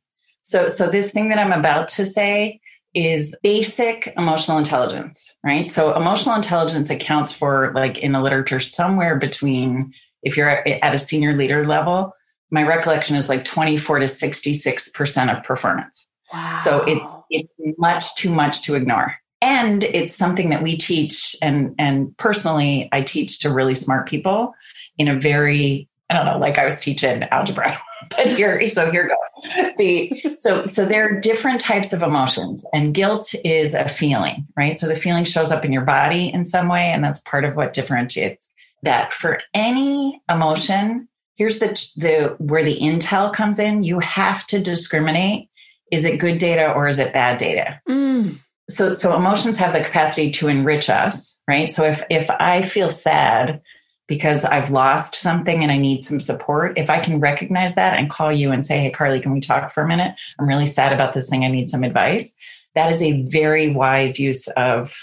So, 0.48 0.70
so 0.70 0.88
this 0.88 1.12
thing 1.12 1.28
that 1.28 1.40
I'm 1.40 1.52
about 1.52 1.90
to 1.90 2.06
say 2.06 2.62
is 2.94 3.36
basic 3.44 4.14
emotional 4.16 4.58
intelligence, 4.58 5.36
right? 5.44 5.68
So, 5.68 5.94
emotional 5.94 6.36
intelligence 6.36 6.90
accounts 6.90 7.34
for, 7.34 7.74
like 7.76 7.98
in 7.98 8.14
the 8.14 8.22
literature, 8.22 8.62
somewhere 8.62 9.18
between, 9.18 9.94
if 10.24 10.38
you're 10.38 10.50
at 10.50 10.96
a 10.96 11.00
senior 11.00 11.36
leader 11.36 11.68
level, 11.68 12.14
my 12.50 12.64
recollection 12.64 13.18
is 13.18 13.28
like 13.28 13.44
24 13.44 14.00
to 14.00 14.06
66% 14.06 15.38
of 15.38 15.44
performance. 15.44 16.08
Wow. 16.32 16.60
So 16.64 16.84
it's 16.84 17.14
it's 17.30 17.54
much 17.78 18.16
too 18.16 18.32
much 18.32 18.62
to 18.64 18.76
ignore. 18.76 19.16
And 19.42 19.84
it's 19.84 20.16
something 20.16 20.50
that 20.52 20.64
we 20.64 20.78
teach 20.78 21.36
and 21.42 21.76
and 21.78 22.16
personally 22.16 22.88
I 22.94 23.02
teach 23.02 23.40
to 23.40 23.50
really 23.50 23.76
smart 23.76 24.08
people 24.08 24.54
in 24.98 25.10
a 25.10 25.20
very 25.20 25.90
I 26.10 26.14
don't 26.14 26.26
know, 26.26 26.38
like 26.38 26.58
I 26.58 26.64
was 26.64 26.80
teaching 26.80 27.24
algebra 27.32 27.82
but 28.16 28.28
here 28.28 28.70
so 28.70 28.90
here 28.92 29.08
go. 29.08 29.72
The 29.78 30.36
so 30.38 30.68
so 30.68 30.86
there 30.86 31.08
are 31.08 31.20
different 31.20 31.60
types 31.60 31.94
of 31.94 32.04
emotions 32.04 32.64
and 32.74 32.94
guilt 32.94 33.34
is 33.44 33.74
a 33.74 33.88
feeling 33.88 34.46
right? 34.56 34.78
So 34.78 34.88
the 34.88 34.96
feeling 34.96 35.26
shows 35.26 35.52
up 35.52 35.66
in 35.66 35.72
your 35.72 35.84
body 35.84 36.32
in 36.32 36.46
some 36.46 36.68
way 36.68 36.92
and 36.92 37.04
that's 37.04 37.20
part 37.22 37.46
of 37.46 37.56
what 37.56 37.74
differentiates 37.74 38.50
that. 38.84 39.14
For 39.14 39.40
any 39.54 40.22
emotion 40.30 41.08
here's 41.36 41.60
the 41.60 41.68
the 41.96 42.36
where 42.40 42.64
the 42.64 42.80
intel 42.80 43.32
comes 43.32 43.60
in 43.60 43.84
you 43.84 44.00
have 44.00 44.46
to 44.48 44.60
discriminate 44.60 45.50
is 45.92 46.04
it 46.04 46.20
good 46.20 46.38
data 46.38 46.72
or 46.74 46.88
is 46.88 47.00
it 47.00 47.14
bad 47.14 47.38
data? 47.38 47.80
Mm. 47.90 48.40
so 48.70 48.94
so 48.94 49.16
emotions 49.16 49.58
have 49.58 49.74
the 49.74 49.82
capacity 49.82 50.32
to 50.32 50.48
enrich 50.48 50.90
us 50.90 51.40
right? 51.48 51.72
So 51.72 51.84
if 51.84 52.04
if 52.10 52.30
i 52.30 52.62
feel 52.62 52.90
sad 52.90 53.62
because 54.08 54.46
I've 54.46 54.72
lost 54.72 55.16
something 55.16 55.62
and 55.64 55.72
I 55.72 55.78
need 55.78 56.04
some 56.04 56.20
support, 56.20 56.78
if 56.78 56.90
I 56.90 57.00
can 57.00 57.20
recognize 57.20 57.76
that 57.76 57.98
and 57.98 58.10
call 58.10 58.32
you 58.32 58.52
and 58.52 58.66
say, 58.66 58.80
Hey, 58.80 58.90
Carly, 58.90 59.20
can 59.20 59.34
we 59.34 59.40
talk 59.40 59.72
for 59.72 59.84
a 59.84 59.88
minute? 59.88 60.16
I'm 60.40 60.48
really 60.48 60.66
sad 60.66 60.94
about 60.94 61.14
this 61.14 61.30
thing. 61.30 61.44
I 61.44 61.50
need 61.50 61.70
some 61.70 61.84
advice. 61.84 62.36
That 62.76 62.92
is 62.92 63.02
a 63.02 63.24
very 63.24 63.70
wise 63.70 64.20
use 64.20 64.48
of 64.50 64.96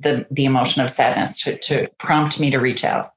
the, 0.00 0.26
the 0.30 0.44
emotion 0.44 0.82
of 0.82 0.90
sadness 0.90 1.40
to, 1.42 1.58
to 1.58 1.88
prompt 1.98 2.40
me 2.40 2.50
to 2.50 2.58
reach 2.58 2.84
out 2.84 3.12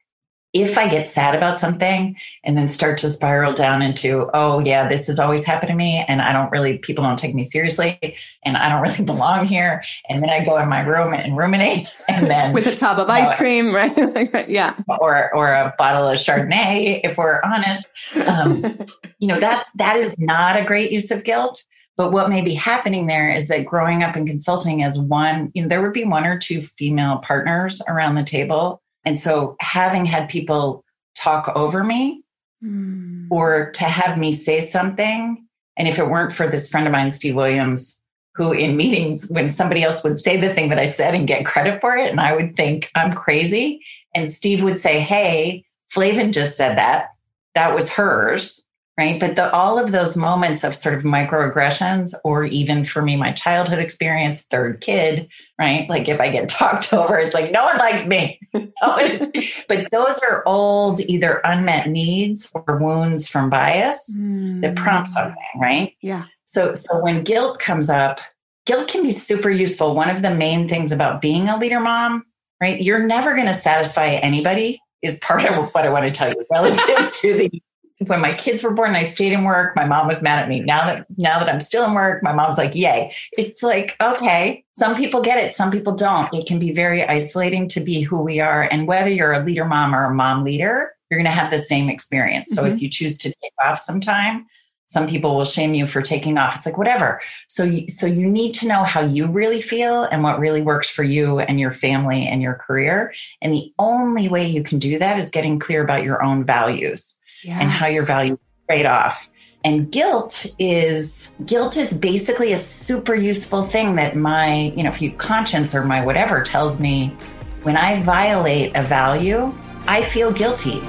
if 0.53 0.77
I 0.77 0.89
get 0.89 1.07
sad 1.07 1.33
about 1.33 1.59
something 1.59 2.17
and 2.43 2.57
then 2.57 2.67
start 2.67 2.97
to 2.99 3.09
spiral 3.09 3.53
down 3.53 3.81
into, 3.81 4.29
oh, 4.33 4.59
yeah, 4.59 4.87
this 4.87 5.07
has 5.07 5.17
always 5.17 5.45
happened 5.45 5.69
to 5.69 5.75
me, 5.75 6.03
and 6.07 6.21
I 6.21 6.33
don't 6.33 6.51
really, 6.51 6.77
people 6.77 7.03
don't 7.03 7.17
take 7.17 7.33
me 7.33 7.43
seriously, 7.45 7.97
and 8.43 8.57
I 8.57 8.67
don't 8.67 8.81
really 8.87 9.03
belong 9.03 9.45
here. 9.45 9.81
And 10.09 10.21
then 10.21 10.29
I 10.29 10.43
go 10.43 10.57
in 10.57 10.67
my 10.67 10.81
room 10.81 11.13
and 11.13 11.37
ruminate, 11.37 11.87
and 12.09 12.27
then 12.27 12.53
with 12.53 12.67
a 12.67 12.75
tub 12.75 12.99
of 12.99 13.09
ice 13.09 13.33
cream, 13.35 13.73
right? 13.75 14.49
yeah. 14.49 14.75
Or, 14.87 15.33
or 15.33 15.53
a 15.53 15.73
bottle 15.77 16.07
of 16.07 16.17
Chardonnay, 16.17 17.01
if 17.03 17.17
we're 17.17 17.41
honest. 17.43 17.87
Um, 18.27 18.77
you 19.19 19.27
know, 19.27 19.39
that, 19.39 19.67
that 19.75 19.95
is 19.95 20.15
not 20.17 20.57
a 20.57 20.65
great 20.65 20.91
use 20.91 21.11
of 21.11 21.23
guilt. 21.23 21.63
But 21.97 22.13
what 22.13 22.29
may 22.29 22.41
be 22.41 22.53
happening 22.53 23.05
there 23.05 23.29
is 23.29 23.47
that 23.49 23.65
growing 23.65 24.01
up 24.01 24.15
in 24.15 24.25
consulting 24.25 24.81
as 24.81 24.97
one, 24.97 25.51
you 25.53 25.61
know, 25.61 25.67
there 25.67 25.81
would 25.81 25.93
be 25.93 26.05
one 26.05 26.25
or 26.25 26.39
two 26.39 26.61
female 26.61 27.17
partners 27.17 27.81
around 27.87 28.15
the 28.15 28.23
table 28.23 28.80
and 29.05 29.19
so 29.19 29.55
having 29.59 30.05
had 30.05 30.29
people 30.29 30.83
talk 31.15 31.51
over 31.55 31.83
me 31.83 32.23
mm. 32.63 33.27
or 33.29 33.71
to 33.71 33.83
have 33.83 34.17
me 34.17 34.31
say 34.31 34.61
something, 34.61 35.45
and 35.77 35.87
if 35.87 35.99
it 35.99 36.09
weren't 36.09 36.33
for 36.33 36.47
this 36.47 36.67
friend 36.67 36.87
of 36.87 36.91
mine, 36.93 37.11
Steve 37.11 37.35
Williams, 37.35 37.97
who 38.35 38.53
in 38.53 38.77
meetings, 38.77 39.27
when 39.29 39.49
somebody 39.49 39.83
else 39.83 40.03
would 40.03 40.19
say 40.19 40.37
the 40.37 40.53
thing 40.53 40.69
that 40.69 40.79
I 40.79 40.85
said 40.85 41.15
and 41.15 41.27
get 41.27 41.45
credit 41.45 41.81
for 41.81 41.97
it, 41.97 42.09
and 42.09 42.19
I 42.19 42.33
would 42.33 42.55
think 42.55 42.89
I'm 42.95 43.13
crazy, 43.13 43.81
and 44.15 44.29
Steve 44.29 44.63
would 44.63 44.79
say, 44.79 44.99
Hey, 44.99 45.65
Flavin 45.89 46.31
just 46.31 46.55
said 46.55 46.77
that. 46.77 47.09
That 47.55 47.75
was 47.75 47.89
hers 47.89 48.63
right? 48.97 49.19
But 49.19 49.35
the, 49.35 49.51
all 49.51 49.79
of 49.79 49.91
those 49.91 50.17
moments 50.17 50.63
of 50.63 50.75
sort 50.75 50.95
of 50.95 51.03
microaggressions, 51.03 52.13
or 52.23 52.45
even 52.45 52.83
for 52.83 53.01
me, 53.01 53.15
my 53.15 53.31
childhood 53.31 53.79
experience, 53.79 54.41
third 54.43 54.81
kid, 54.81 55.27
right? 55.59 55.89
Like 55.89 56.07
if 56.07 56.19
I 56.19 56.29
get 56.29 56.49
talked 56.49 56.93
over, 56.93 57.17
it's 57.17 57.33
like 57.33 57.51
no 57.51 57.63
one 57.63 57.77
likes 57.77 58.05
me. 58.07 58.39
but 58.53 59.87
those 59.91 60.19
are 60.19 60.43
old, 60.45 60.99
either 61.01 61.41
unmet 61.43 61.87
needs 61.87 62.49
or 62.53 62.77
wounds 62.77 63.27
from 63.27 63.49
bias 63.49 64.13
mm. 64.15 64.61
that 64.61 64.75
prompt 64.75 65.09
hmm. 65.09 65.13
something, 65.13 65.59
right? 65.59 65.93
Yeah. 66.01 66.25
So, 66.45 66.73
so 66.73 66.99
when 66.99 67.23
guilt 67.23 67.59
comes 67.59 67.89
up, 67.89 68.19
guilt 68.65 68.89
can 68.89 69.03
be 69.03 69.13
super 69.13 69.49
useful. 69.49 69.95
One 69.95 70.09
of 70.09 70.21
the 70.21 70.31
main 70.35 70.67
things 70.67 70.91
about 70.91 71.21
being 71.21 71.47
a 71.47 71.57
leader 71.57 71.79
mom, 71.79 72.23
right? 72.59 72.81
You're 72.81 73.05
never 73.05 73.33
going 73.33 73.47
to 73.47 73.53
satisfy 73.53 74.07
anybody 74.07 74.79
is 75.01 75.17
part 75.19 75.45
of 75.45 75.71
what 75.73 75.85
I 75.85 75.89
want 75.89 76.05
to 76.05 76.11
tell 76.11 76.29
you 76.29 76.45
relative 76.51 77.11
to 77.21 77.33
the 77.37 77.61
when 78.07 78.19
my 78.19 78.33
kids 78.33 78.63
were 78.63 78.71
born, 78.71 78.95
I 78.95 79.03
stayed 79.03 79.31
in 79.31 79.43
work. 79.43 79.75
My 79.75 79.85
mom 79.85 80.07
was 80.07 80.21
mad 80.21 80.39
at 80.39 80.49
me. 80.49 80.59
Now 80.59 80.85
that 80.85 81.05
now 81.17 81.39
that 81.39 81.47
I'm 81.47 81.59
still 81.59 81.85
in 81.85 81.93
work, 81.93 82.23
my 82.23 82.33
mom's 82.33 82.57
like, 82.57 82.75
"Yay!" 82.75 83.13
It's 83.37 83.61
like, 83.61 83.95
okay, 84.01 84.63
some 84.73 84.95
people 84.95 85.21
get 85.21 85.43
it, 85.43 85.53
some 85.53 85.71
people 85.71 85.93
don't. 85.93 86.33
It 86.33 86.47
can 86.47 86.57
be 86.57 86.71
very 86.71 87.07
isolating 87.07 87.67
to 87.69 87.79
be 87.79 88.01
who 88.01 88.21
we 88.21 88.39
are, 88.39 88.63
and 88.71 88.87
whether 88.87 89.09
you're 89.09 89.33
a 89.33 89.43
leader 89.43 89.65
mom 89.65 89.93
or 89.93 90.05
a 90.05 90.13
mom 90.13 90.43
leader, 90.43 90.93
you're 91.09 91.19
going 91.19 91.25
to 91.25 91.31
have 91.31 91.51
the 91.51 91.59
same 91.59 91.89
experience. 91.89 92.51
So 92.51 92.63
mm-hmm. 92.63 92.73
if 92.73 92.81
you 92.81 92.89
choose 92.89 93.17
to 93.19 93.29
take 93.29 93.53
off 93.63 93.79
sometime, 93.79 94.47
some 94.87 95.07
people 95.07 95.35
will 95.35 95.45
shame 95.45 95.73
you 95.73 95.85
for 95.85 96.01
taking 96.01 96.37
off. 96.37 96.55
It's 96.55 96.65
like 96.65 96.77
whatever. 96.77 97.21
So 97.47 97.63
you, 97.63 97.87
so 97.87 98.07
you 98.07 98.27
need 98.27 98.53
to 98.55 98.67
know 98.67 98.83
how 98.83 99.01
you 99.01 99.27
really 99.27 99.61
feel 99.61 100.03
and 100.03 100.23
what 100.23 100.39
really 100.39 100.61
works 100.61 100.89
for 100.89 101.03
you 101.03 101.39
and 101.39 101.59
your 101.59 101.71
family 101.71 102.25
and 102.25 102.41
your 102.41 102.55
career. 102.55 103.13
And 103.41 103.53
the 103.53 103.71
only 103.77 104.27
way 104.27 104.47
you 104.47 104.63
can 104.63 104.79
do 104.79 104.97
that 104.99 105.19
is 105.19 105.29
getting 105.29 105.59
clear 105.59 105.83
about 105.83 106.03
your 106.03 106.23
own 106.23 106.43
values 106.43 107.15
yes. 107.43 107.57
and 107.61 107.69
how 107.69 107.87
your 107.87 108.05
values 108.05 108.39
trade 108.67 108.85
off. 108.85 109.17
And 109.63 109.91
guilt 109.91 110.45
is 110.57 111.31
guilt 111.45 111.77
is 111.77 111.93
basically 111.93 112.51
a 112.53 112.57
super 112.57 113.13
useful 113.13 113.63
thing 113.63 113.95
that 113.95 114.15
my, 114.15 114.73
you 114.75 114.83
know, 114.83 114.89
if 114.89 115.01
you 115.01 115.11
conscience 115.11 115.75
or 115.75 115.83
my 115.83 116.03
whatever 116.03 116.43
tells 116.43 116.79
me 116.79 117.15
when 117.63 117.77
I 117.77 118.01
violate 118.01 118.75
a 118.75 118.81
value, 118.81 119.53
I 119.87 120.01
feel 120.01 120.31
guilty. 120.31 120.81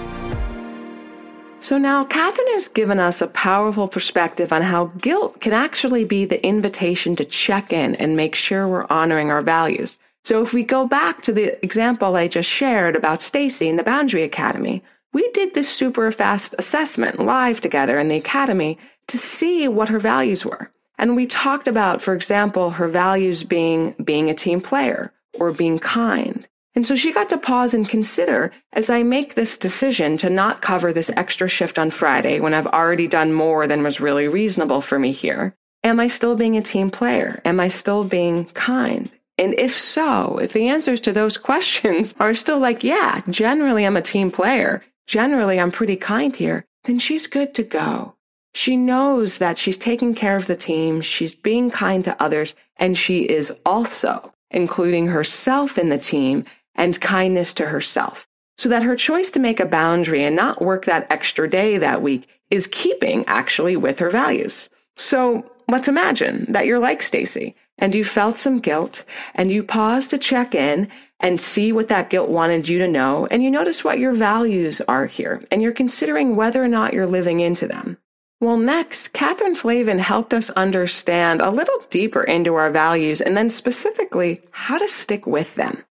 So 1.60 1.78
now 1.78 2.04
Catherine 2.04 2.48
has 2.48 2.66
given 2.66 2.98
us 2.98 3.20
a 3.20 3.28
powerful 3.28 3.86
perspective 3.88 4.52
on 4.52 4.62
how 4.62 4.86
guilt 4.98 5.40
can 5.40 5.52
actually 5.52 6.04
be 6.04 6.24
the 6.24 6.44
invitation 6.44 7.14
to 7.16 7.24
check 7.24 7.72
in 7.72 7.94
and 7.96 8.16
make 8.16 8.34
sure 8.34 8.66
we're 8.66 8.86
honoring 8.88 9.30
our 9.30 9.42
values. 9.42 9.98
So 10.24 10.42
if 10.42 10.52
we 10.52 10.64
go 10.64 10.86
back 10.86 11.22
to 11.22 11.32
the 11.32 11.62
example 11.64 12.16
I 12.16 12.26
just 12.26 12.48
shared 12.48 12.96
about 12.96 13.22
Stacy 13.22 13.68
in 13.68 13.76
the 13.76 13.82
Boundary 13.82 14.22
Academy, 14.22 14.82
we 15.12 15.28
did 15.30 15.54
this 15.54 15.68
super 15.68 16.10
fast 16.10 16.54
assessment 16.58 17.18
live 17.18 17.60
together 17.60 17.98
in 17.98 18.08
the 18.08 18.16
academy 18.16 18.78
to 19.08 19.18
see 19.18 19.68
what 19.68 19.88
her 19.88 19.98
values 19.98 20.44
were. 20.44 20.70
And 20.98 21.16
we 21.16 21.26
talked 21.26 21.68
about, 21.68 22.00
for 22.00 22.14
example, 22.14 22.70
her 22.70 22.88
values 22.88 23.44
being 23.44 23.92
being 24.04 24.30
a 24.30 24.34
team 24.34 24.60
player 24.60 25.12
or 25.38 25.52
being 25.52 25.78
kind 25.78 26.46
and 26.74 26.86
so 26.86 26.94
she 26.94 27.12
got 27.12 27.28
to 27.28 27.36
pause 27.36 27.74
and 27.74 27.88
consider 27.88 28.50
as 28.72 28.88
I 28.88 29.02
make 29.02 29.34
this 29.34 29.58
decision 29.58 30.16
to 30.18 30.30
not 30.30 30.62
cover 30.62 30.92
this 30.92 31.10
extra 31.10 31.48
shift 31.48 31.78
on 31.78 31.90
Friday 31.90 32.40
when 32.40 32.54
I've 32.54 32.66
already 32.66 33.06
done 33.06 33.32
more 33.32 33.66
than 33.66 33.82
was 33.82 34.00
really 34.00 34.26
reasonable 34.28 34.80
for 34.80 34.98
me 34.98 35.12
here. 35.12 35.54
Am 35.84 36.00
I 36.00 36.06
still 36.06 36.34
being 36.34 36.56
a 36.56 36.62
team 36.62 36.90
player? 36.90 37.42
Am 37.44 37.60
I 37.60 37.68
still 37.68 38.04
being 38.04 38.46
kind? 38.46 39.10
And 39.36 39.54
if 39.58 39.78
so, 39.78 40.38
if 40.38 40.52
the 40.52 40.68
answers 40.68 41.00
to 41.02 41.12
those 41.12 41.36
questions 41.50 42.14
are 42.18 42.32
still 42.32 42.58
like, 42.58 42.84
yeah, 42.84 43.20
generally 43.28 43.84
I'm 43.84 43.96
a 43.96 44.02
team 44.02 44.30
player, 44.30 44.82
generally 45.06 45.58
I'm 45.60 45.70
pretty 45.70 45.96
kind 45.96 46.34
here, 46.34 46.64
then 46.84 46.98
she's 46.98 47.26
good 47.26 47.54
to 47.54 47.62
go. 47.62 48.14
She 48.54 48.76
knows 48.76 49.38
that 49.38 49.56
she's 49.56 49.78
taking 49.78 50.14
care 50.14 50.36
of 50.36 50.46
the 50.46 50.56
team, 50.56 51.00
she's 51.00 51.34
being 51.34 51.70
kind 51.70 52.04
to 52.04 52.22
others, 52.22 52.54
and 52.76 52.96
she 52.96 53.22
is 53.22 53.52
also 53.64 54.32
including 54.50 55.06
herself 55.06 55.78
in 55.78 55.88
the 55.88 55.98
team 55.98 56.44
and 56.74 57.00
kindness 57.00 57.54
to 57.54 57.66
herself 57.66 58.26
so 58.58 58.68
that 58.68 58.82
her 58.82 58.96
choice 58.96 59.30
to 59.30 59.40
make 59.40 59.60
a 59.60 59.66
boundary 59.66 60.22
and 60.22 60.36
not 60.36 60.62
work 60.62 60.84
that 60.84 61.06
extra 61.10 61.48
day 61.48 61.78
that 61.78 62.02
week 62.02 62.28
is 62.50 62.66
keeping 62.66 63.24
actually 63.26 63.76
with 63.76 63.98
her 63.98 64.10
values. 64.10 64.68
So 64.96 65.50
let's 65.68 65.88
imagine 65.88 66.46
that 66.52 66.66
you're 66.66 66.78
like 66.78 67.02
Stacy 67.02 67.56
and 67.82 67.94
you 67.94 68.04
felt 68.04 68.38
some 68.38 68.60
guilt 68.60 69.04
and 69.34 69.50
you 69.50 69.62
pause 69.62 70.06
to 70.06 70.16
check 70.16 70.54
in 70.54 70.88
and 71.18 71.40
see 71.40 71.72
what 71.72 71.88
that 71.88 72.10
guilt 72.10 72.30
wanted 72.30 72.68
you 72.68 72.78
to 72.78 72.86
know 72.86 73.26
and 73.26 73.42
you 73.42 73.50
notice 73.50 73.82
what 73.82 73.98
your 73.98 74.14
values 74.14 74.80
are 74.86 75.06
here 75.06 75.44
and 75.50 75.60
you're 75.60 75.72
considering 75.72 76.36
whether 76.36 76.62
or 76.62 76.68
not 76.68 76.92
you're 76.92 77.06
living 77.06 77.40
into 77.40 77.66
them. 77.66 77.98
Well, 78.40 78.56
next, 78.56 79.08
Catherine 79.12 79.54
Flavin 79.54 79.98
helped 79.98 80.32
us 80.32 80.50
understand 80.50 81.40
a 81.40 81.50
little 81.50 81.84
deeper 81.90 82.22
into 82.22 82.54
our 82.54 82.70
values 82.70 83.20
and 83.20 83.36
then 83.36 83.50
specifically 83.50 84.40
how 84.52 84.78
to 84.78 84.86
stick 84.86 85.26
with 85.26 85.56
them 85.56 85.84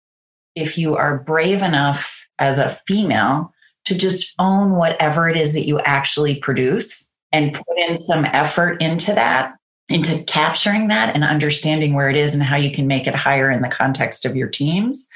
if 0.56 0.78
you 0.78 0.96
are 0.96 1.24
brave 1.24 1.62
enough 1.62 2.24
as 2.38 2.58
a 2.58 2.78
female 2.88 3.52
to 3.86 3.96
just 3.96 4.34
own 4.38 4.76
whatever 4.76 5.28
it 5.28 5.38
is 5.38 5.54
that 5.54 5.68
you 5.68 5.80
actually 5.80 6.36
produce 6.36 7.10
and 7.32 7.54
put 7.54 7.78
in 7.78 7.98
some 7.98 8.26
effort 8.26 8.82
into 8.82 9.14
that, 9.14 9.54
into 9.90 10.24
capturing 10.24 10.88
that 10.88 11.16
and 11.16 11.24
understanding 11.24 11.94
where 11.94 12.10
it 12.10 12.16
is 12.16 12.34
and 12.34 12.44
how 12.44 12.56
you 12.56 12.72
can 12.72 12.88
make 12.88 13.08
it 13.08 13.16
higher 13.16 13.50
in 13.50 13.62
the 13.62 13.68
context 13.68 14.26
of 14.26 14.36
your 14.36 14.48
teams. 14.48 15.08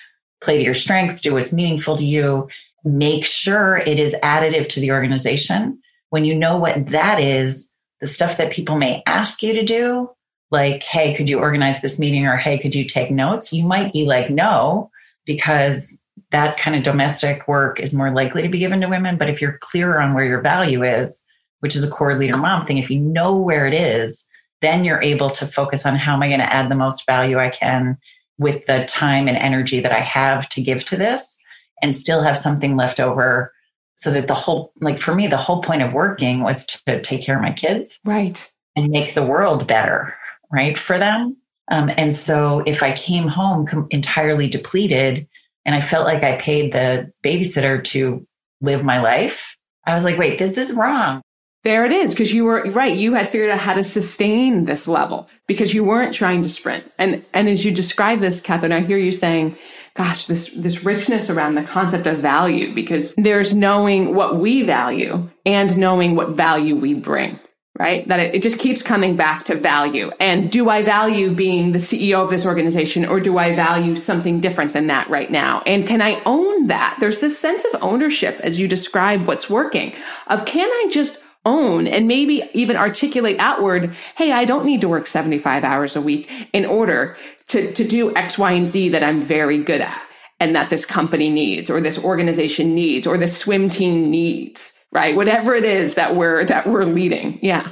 Play 0.41 0.57
to 0.57 0.63
your 0.63 0.73
strengths, 0.73 1.21
do 1.21 1.33
what's 1.33 1.53
meaningful 1.53 1.95
to 1.95 2.03
you, 2.03 2.47
make 2.83 3.23
sure 3.23 3.77
it 3.77 3.99
is 3.99 4.15
additive 4.23 4.67
to 4.69 4.79
the 4.79 4.91
organization. 4.91 5.79
When 6.09 6.25
you 6.25 6.35
know 6.35 6.57
what 6.57 6.87
that 6.87 7.19
is, 7.19 7.71
the 8.01 8.07
stuff 8.07 8.37
that 8.37 8.51
people 8.51 8.75
may 8.75 9.01
ask 9.05 9.41
you 9.41 9.53
to 9.53 9.63
do, 9.63 10.09
like, 10.51 10.83
hey, 10.83 11.15
could 11.15 11.29
you 11.29 11.39
organize 11.39 11.81
this 11.81 11.97
meeting? 11.97 12.25
Or 12.25 12.35
hey, 12.35 12.57
could 12.57 12.75
you 12.75 12.85
take 12.85 13.09
notes? 13.09 13.53
You 13.53 13.65
might 13.65 13.93
be 13.93 14.05
like, 14.05 14.29
no, 14.29 14.91
because 15.25 15.99
that 16.31 16.57
kind 16.57 16.75
of 16.75 16.83
domestic 16.83 17.47
work 17.47 17.79
is 17.79 17.93
more 17.93 18.11
likely 18.11 18.41
to 18.41 18.49
be 18.49 18.59
given 18.59 18.81
to 18.81 18.89
women. 18.89 19.17
But 19.17 19.29
if 19.29 19.41
you're 19.41 19.57
clearer 19.59 20.01
on 20.01 20.13
where 20.13 20.25
your 20.25 20.41
value 20.41 20.83
is, 20.83 21.25
which 21.61 21.75
is 21.75 21.83
a 21.83 21.89
core 21.89 22.17
leader 22.17 22.37
mom 22.37 22.65
thing, 22.65 22.77
if 22.77 22.89
you 22.89 22.99
know 22.99 23.35
where 23.35 23.65
it 23.65 23.73
is, 23.73 24.27
then 24.63 24.83
you're 24.83 25.01
able 25.01 25.29
to 25.31 25.45
focus 25.45 25.85
on 25.85 25.95
how 25.95 26.13
am 26.13 26.23
I 26.23 26.27
going 26.27 26.39
to 26.39 26.53
add 26.53 26.69
the 26.69 26.75
most 26.75 27.05
value 27.05 27.37
I 27.37 27.49
can 27.49 27.97
with 28.37 28.65
the 28.65 28.85
time 28.85 29.27
and 29.27 29.37
energy 29.37 29.79
that 29.79 29.91
I 29.91 29.99
have 29.99 30.49
to 30.49 30.61
give 30.61 30.83
to 30.85 30.97
this 30.97 31.37
and 31.81 31.95
still 31.95 32.23
have 32.23 32.37
something 32.37 32.75
left 32.75 32.99
over 32.99 33.53
so 33.95 34.09
that 34.11 34.27
the 34.27 34.33
whole 34.33 34.73
like 34.81 34.97
for 34.97 35.13
me 35.13 35.27
the 35.27 35.37
whole 35.37 35.61
point 35.61 35.83
of 35.83 35.93
working 35.93 36.41
was 36.41 36.65
to 36.65 37.01
take 37.01 37.21
care 37.21 37.35
of 37.35 37.43
my 37.43 37.51
kids 37.51 37.99
right 38.03 38.51
and 38.75 38.89
make 38.89 39.13
the 39.13 39.23
world 39.23 39.67
better 39.67 40.15
right 40.51 40.79
for 40.79 40.97
them 40.97 41.37
um, 41.69 41.91
and 41.97 42.13
so 42.13 42.61
if 42.65 42.83
I 42.83 42.91
came 42.93 43.27
home 43.27 43.65
com- 43.65 43.87
entirely 43.89 44.47
depleted 44.47 45.27
and 45.65 45.75
I 45.75 45.81
felt 45.81 46.05
like 46.05 46.23
I 46.23 46.37
paid 46.37 46.73
the 46.73 47.11
babysitter 47.23 47.83
to 47.85 48.27
live 48.61 48.83
my 48.83 48.99
life, 48.99 49.55
I 49.85 49.95
was 49.95 50.03
like, 50.03 50.17
wait, 50.17 50.39
this 50.39 50.57
is 50.57 50.73
wrong. 50.73 51.21
There 51.63 51.85
it 51.85 51.93
is, 51.93 52.11
because 52.11 52.33
you 52.33 52.43
were 52.43 52.63
right. 52.71 52.95
You 52.95 53.13
had 53.13 53.29
figured 53.29 53.49
out 53.49 53.59
how 53.59 53.73
to 53.73 53.83
sustain 53.83 54.65
this 54.65 54.85
level 54.85 55.29
because 55.47 55.73
you 55.73 55.83
weren't 55.85 56.13
trying 56.13 56.41
to 56.41 56.49
sprint. 56.49 56.91
And 56.97 57.23
and 57.33 57.47
as 57.47 57.63
you 57.63 57.71
describe 57.71 58.19
this, 58.19 58.41
Catherine, 58.41 58.73
I 58.73 58.81
hear 58.81 58.97
you 58.97 59.13
saying, 59.13 59.55
gosh, 59.93 60.25
this 60.25 60.49
this 60.49 60.83
richness 60.83 61.29
around 61.29 61.55
the 61.55 61.63
concept 61.63 62.05
of 62.05 62.17
value, 62.17 62.75
because 62.75 63.15
there's 63.15 63.55
knowing 63.55 64.13
what 64.13 64.37
we 64.37 64.63
value 64.63 65.29
and 65.45 65.77
knowing 65.77 66.15
what 66.15 66.31
value 66.31 66.75
we 66.75 66.93
bring 66.93 67.39
right? 67.79 68.07
That 68.07 68.19
it, 68.19 68.35
it, 68.35 68.43
just 68.43 68.59
keeps 68.59 68.83
coming 68.83 69.15
back 69.15 69.45
to 69.45 69.55
value. 69.55 70.11
And 70.19 70.51
do 70.51 70.69
I 70.69 70.83
value 70.83 71.33
being 71.33 71.71
the 71.71 71.79
CEO 71.79 72.21
of 72.21 72.29
this 72.29 72.45
organization 72.45 73.03
or 73.03 73.19
do 73.19 73.39
I 73.39 73.55
value 73.55 73.95
something 73.95 74.39
different 74.39 74.73
than 74.73 74.87
that 74.87 75.09
right 75.09 75.31
now? 75.31 75.63
And 75.65 75.87
can 75.87 75.99
I 75.99 76.21
own 76.25 76.67
that? 76.67 76.97
There's 76.99 77.19
this 77.19 77.37
sense 77.37 77.65
of 77.65 77.81
ownership 77.81 78.39
as 78.41 78.59
you 78.59 78.67
describe 78.67 79.25
what's 79.25 79.49
working 79.49 79.95
of 80.27 80.45
can 80.45 80.69
I 80.69 80.89
just 80.91 81.22
own 81.45 81.87
and 81.87 82.07
maybe 82.07 82.43
even 82.53 82.77
articulate 82.77 83.37
outward, 83.39 83.95
hey, 84.15 84.31
I 84.31 84.45
don't 84.45 84.65
need 84.65 84.81
to 84.81 84.89
work 84.89 85.07
75 85.07 85.63
hours 85.63 85.95
a 85.95 86.01
week 86.01 86.31
in 86.53 86.65
order 86.65 87.17
to, 87.47 87.73
to 87.73 87.87
do 87.87 88.15
X, 88.15 88.37
Y, 88.37 88.51
and 88.51 88.67
Z 88.67 88.89
that 88.89 89.03
I'm 89.03 89.21
very 89.21 89.57
good 89.57 89.81
at 89.81 90.01
and 90.39 90.55
that 90.55 90.69
this 90.69 90.85
company 90.85 91.29
needs 91.29 91.69
or 91.69 91.81
this 91.81 91.97
organization 92.03 92.73
needs 92.73 93.07
or 93.07 93.17
the 93.17 93.27
swim 93.27 93.69
team 93.69 94.09
needs 94.09 94.73
right? 94.93 95.15
Whatever 95.15 95.55
it 95.55 95.65
is 95.65 95.95
that 95.95 96.15
we're 96.15 96.45
that 96.45 96.67
we're 96.67 96.85
leading. 96.85 97.39
Yeah. 97.41 97.69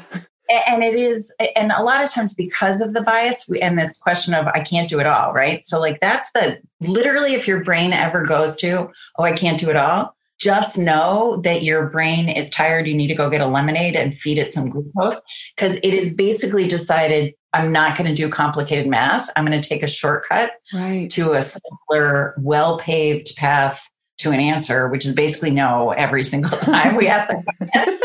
And 0.67 0.83
it 0.83 0.95
is, 0.95 1.33
and 1.55 1.71
a 1.71 1.81
lot 1.81 2.03
of 2.03 2.11
times 2.11 2.33
because 2.33 2.81
of 2.81 2.93
the 2.93 3.01
bias 3.01 3.49
and 3.61 3.79
this 3.79 3.97
question 3.97 4.33
of 4.33 4.47
I 4.47 4.59
can't 4.59 4.89
do 4.89 4.99
it 4.99 5.05
all, 5.05 5.31
right? 5.31 5.63
So, 5.63 5.79
like, 5.79 6.01
that's 6.01 6.29
the 6.33 6.59
literally, 6.81 7.35
if 7.35 7.47
your 7.47 7.63
brain 7.63 7.93
ever 7.93 8.25
goes 8.25 8.57
to, 8.57 8.89
oh, 9.17 9.23
I 9.23 9.31
can't 9.31 9.57
do 9.57 9.69
it 9.69 9.77
all, 9.77 10.13
just 10.41 10.77
know 10.77 11.39
that 11.43 11.61
your 11.61 11.87
brain 11.87 12.27
is 12.27 12.49
tired. 12.49 12.87
You 12.87 12.95
need 12.95 13.07
to 13.07 13.15
go 13.15 13.29
get 13.29 13.41
a 13.41 13.47
lemonade 13.47 13.95
and 13.95 14.17
feed 14.17 14.39
it 14.39 14.51
some 14.51 14.69
glucose 14.69 15.21
because 15.55 15.77
it 15.77 15.93
is 15.93 16.13
basically 16.15 16.67
decided 16.67 17.33
I'm 17.53 17.71
not 17.71 17.95
going 17.95 18.07
to 18.07 18.13
do 18.13 18.27
complicated 18.27 18.87
math. 18.87 19.29
I'm 19.35 19.45
going 19.45 19.59
to 19.59 19.67
take 19.67 19.83
a 19.83 19.87
shortcut 19.87 20.53
right. 20.73 21.09
to 21.11 21.33
a 21.33 21.41
simpler, 21.43 22.33
well 22.39 22.79
paved 22.79 23.35
path 23.35 23.87
to 24.17 24.31
an 24.31 24.39
answer, 24.39 24.87
which 24.87 25.05
is 25.05 25.13
basically 25.13 25.51
no 25.51 25.91
every 25.91 26.23
single 26.23 26.57
time 26.57 26.95
we 26.95 27.07
ask 27.07 27.29
them. 27.29 27.99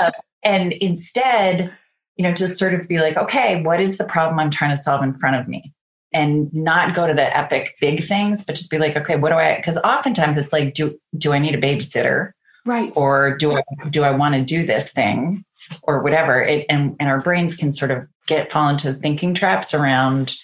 uh, 0.00 0.10
and 0.42 0.72
instead, 0.74 1.70
you 2.16 2.22
know, 2.22 2.32
just 2.32 2.58
sort 2.58 2.72
of 2.72 2.88
be 2.88 3.00
like, 3.00 3.18
okay, 3.18 3.62
what 3.62 3.80
is 3.80 3.98
the 3.98 4.04
problem 4.04 4.38
I'm 4.38 4.50
trying 4.50 4.70
to 4.70 4.76
solve 4.76 5.02
in 5.02 5.14
front 5.14 5.36
of 5.36 5.46
me? 5.46 5.74
And 6.14 6.52
not 6.52 6.94
go 6.94 7.06
to 7.06 7.14
the 7.14 7.34
epic 7.36 7.76
big 7.80 8.04
things, 8.04 8.44
but 8.44 8.54
just 8.54 8.70
be 8.70 8.78
like, 8.78 8.96
okay, 8.96 9.16
what 9.16 9.30
do 9.30 9.36
I? 9.36 9.56
Because 9.56 9.78
oftentimes 9.78 10.36
it's 10.36 10.52
like, 10.52 10.74
do 10.74 10.98
do 11.16 11.32
I 11.32 11.38
need 11.38 11.54
a 11.54 11.60
babysitter? 11.60 12.32
Right. 12.66 12.92
Or 12.96 13.36
do 13.36 13.56
I 13.56 13.62
do 13.90 14.02
I 14.02 14.10
want 14.10 14.34
to 14.34 14.42
do 14.42 14.66
this 14.66 14.90
thing? 14.90 15.44
Or 15.84 16.02
whatever. 16.02 16.42
It, 16.42 16.66
and 16.68 16.96
and 17.00 17.08
our 17.08 17.20
brains 17.20 17.56
can 17.56 17.72
sort 17.72 17.90
of 17.90 18.06
get 18.26 18.52
fall 18.52 18.68
into 18.68 18.92
thinking 18.92 19.34
traps 19.34 19.74
around 19.74 20.34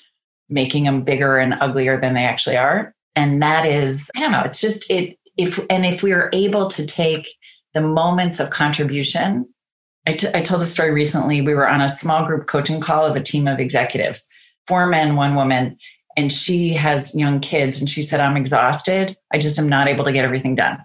making 0.49 0.85
them 0.85 1.03
bigger 1.03 1.37
and 1.39 1.55
uglier 1.61 2.01
than 2.01 2.15
they 2.15 2.25
actually 2.25 2.57
are 2.57 2.95
and 3.17 3.43
that 3.43 3.67
is 3.67 4.11
i 4.17 4.21
don't 4.21 4.33
know 4.33 4.43
it's 4.43 4.61
just 4.61 4.89
it 4.91 5.19
if 5.37 5.59
and 5.71 5.85
if 5.85 6.03
we 6.03 6.13
are 6.13 6.31
able 6.33 6.69
to 6.69 6.87
take 6.87 7.29
the 7.75 7.81
moments 7.81 8.41
of 8.41 8.51
contribution 8.51 9.47
I, 10.07 10.15
t- 10.15 10.29
I 10.33 10.41
told 10.41 10.63
the 10.63 10.67
story 10.67 10.91
recently 10.91 11.43
we 11.43 11.55
were 11.55 11.69
on 11.69 11.83
a 11.83 11.89
small 11.89 12.25
group 12.25 12.47
coaching 12.47 12.81
call 12.81 13.05
of 13.05 13.15
a 13.15 13.23
team 13.23 13.47
of 13.47 13.61
executives 13.61 14.27
four 14.69 14.87
men 14.87 15.17
one 15.17 15.35
woman 15.35 15.77
and 16.17 16.33
she 16.33 16.75
has 16.75 17.15
young 17.15 17.41
kids 17.41 17.79
and 17.79 17.89
she 17.89 18.03
said 18.03 18.21
i'm 18.21 18.37
exhausted 18.37 19.17
i 19.33 19.39
just 19.39 19.59
am 19.59 19.69
not 19.69 19.89
able 19.89 20.05
to 20.05 20.13
get 20.13 20.25
everything 20.25 20.55
done 20.55 20.79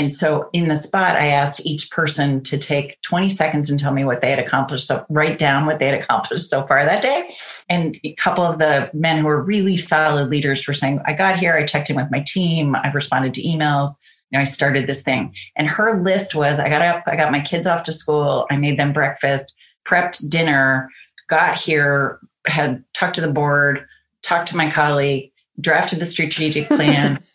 and 0.00 0.10
so 0.10 0.48
in 0.54 0.68
the 0.68 0.76
spot, 0.76 1.16
I 1.16 1.26
asked 1.26 1.60
each 1.66 1.90
person 1.90 2.42
to 2.44 2.56
take 2.56 2.98
20 3.02 3.28
seconds 3.28 3.68
and 3.68 3.78
tell 3.78 3.92
me 3.92 4.02
what 4.02 4.22
they 4.22 4.30
had 4.30 4.38
accomplished. 4.38 4.86
So 4.86 5.04
write 5.10 5.38
down 5.38 5.66
what 5.66 5.78
they 5.78 5.88
had 5.88 6.00
accomplished 6.00 6.48
so 6.48 6.66
far 6.66 6.82
that 6.86 7.02
day. 7.02 7.34
And 7.68 8.00
a 8.02 8.14
couple 8.14 8.42
of 8.42 8.58
the 8.58 8.90
men 8.94 9.18
who 9.18 9.26
were 9.26 9.42
really 9.42 9.76
solid 9.76 10.30
leaders 10.30 10.66
were 10.66 10.72
saying, 10.72 11.00
I 11.06 11.12
got 11.12 11.38
here, 11.38 11.54
I 11.54 11.66
checked 11.66 11.90
in 11.90 11.96
with 11.96 12.10
my 12.10 12.24
team, 12.26 12.74
I've 12.76 12.94
responded 12.94 13.34
to 13.34 13.42
emails. 13.42 13.90
You 14.30 14.38
know, 14.38 14.40
I 14.40 14.44
started 14.44 14.86
this 14.86 15.02
thing. 15.02 15.34
And 15.54 15.68
her 15.68 16.00
list 16.02 16.34
was 16.34 16.58
I 16.58 16.70
got 16.70 16.80
up, 16.80 17.02
I 17.06 17.14
got 17.16 17.30
my 17.30 17.40
kids 17.40 17.66
off 17.66 17.82
to 17.82 17.92
school, 17.92 18.46
I 18.50 18.56
made 18.56 18.78
them 18.78 18.94
breakfast, 18.94 19.52
prepped 19.86 20.30
dinner, 20.30 20.88
got 21.28 21.58
here, 21.58 22.20
had 22.46 22.84
talked 22.94 23.14
to 23.16 23.20
the 23.20 23.32
board, 23.32 23.86
talked 24.22 24.48
to 24.48 24.56
my 24.56 24.70
colleague, 24.70 25.32
drafted 25.60 26.00
the 26.00 26.06
strategic 26.06 26.66
plan. 26.68 27.18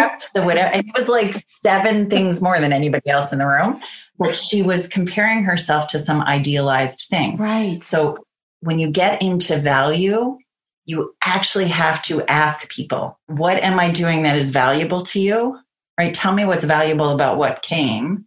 prepped 0.00 0.32
the 0.32 0.42
widow, 0.42 0.62
and 0.62 0.86
it 0.86 0.94
was 0.96 1.08
like 1.08 1.34
seven 1.46 2.08
things 2.08 2.40
more 2.40 2.60
than 2.60 2.72
anybody 2.72 3.08
else 3.10 3.32
in 3.32 3.38
the 3.38 3.46
room. 3.46 3.80
But 4.18 4.36
she 4.36 4.62
was 4.62 4.86
comparing 4.86 5.44
herself 5.44 5.86
to 5.88 5.98
some 5.98 6.22
idealized 6.22 7.06
thing. 7.10 7.36
Right. 7.36 7.82
So 7.82 8.18
when 8.60 8.78
you 8.78 8.90
get 8.90 9.22
into 9.22 9.58
value, 9.58 10.38
you 10.84 11.14
actually 11.24 11.68
have 11.68 12.02
to 12.02 12.22
ask 12.24 12.68
people, 12.68 13.18
what 13.26 13.62
am 13.62 13.78
I 13.78 13.90
doing 13.90 14.22
that 14.24 14.36
is 14.36 14.50
valuable 14.50 15.02
to 15.02 15.20
you? 15.20 15.58
Right? 15.98 16.12
Tell 16.12 16.34
me 16.34 16.44
what's 16.44 16.64
valuable 16.64 17.10
about 17.10 17.36
what 17.36 17.62
came. 17.62 18.26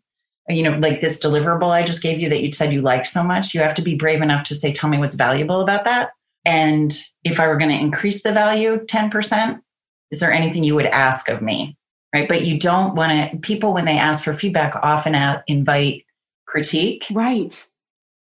You 0.50 0.64
know, 0.64 0.78
like 0.78 1.00
this 1.00 1.20
deliverable 1.20 1.70
I 1.70 1.84
just 1.84 2.02
gave 2.02 2.20
you 2.20 2.30
that 2.30 2.44
you 2.44 2.52
said 2.52 2.74
you 2.74 2.82
liked 2.82 3.08
so 3.08 3.24
much. 3.24 3.54
You 3.54 3.62
have 3.62 3.74
to 3.76 3.82
be 3.82 3.96
brave 3.96 4.22
enough 4.22 4.44
to 4.48 4.56
say, 4.56 4.72
tell 4.72 4.90
me 4.90 4.98
what's 4.98 5.16
valuable 5.16 5.62
about 5.62 5.86
that. 5.86 6.12
And 6.46 6.94
if 7.24 7.40
I 7.40 7.48
were 7.48 7.58
going 7.58 7.72
to 7.72 7.80
increase 7.80 8.24
the 8.24 8.32
value 8.32 8.78
10%, 8.86 9.60
is 10.12 10.20
there 10.20 10.32
anything 10.32 10.64
you 10.64 10.76
would 10.76 10.86
ask 10.86 11.30
of 11.30 11.42
me? 11.42 11.78
Right. 12.14 12.28
But 12.28 12.46
you 12.46 12.60
don't 12.60 12.94
want 12.94 13.32
to, 13.32 13.38
people, 13.40 13.74
when 13.74 13.86
they 13.86 13.98
ask 13.98 14.24
for 14.24 14.34
feedback, 14.34 14.76
often 14.84 15.16
invite 15.48 16.06
critique. 16.46 17.08
Right. 17.12 17.66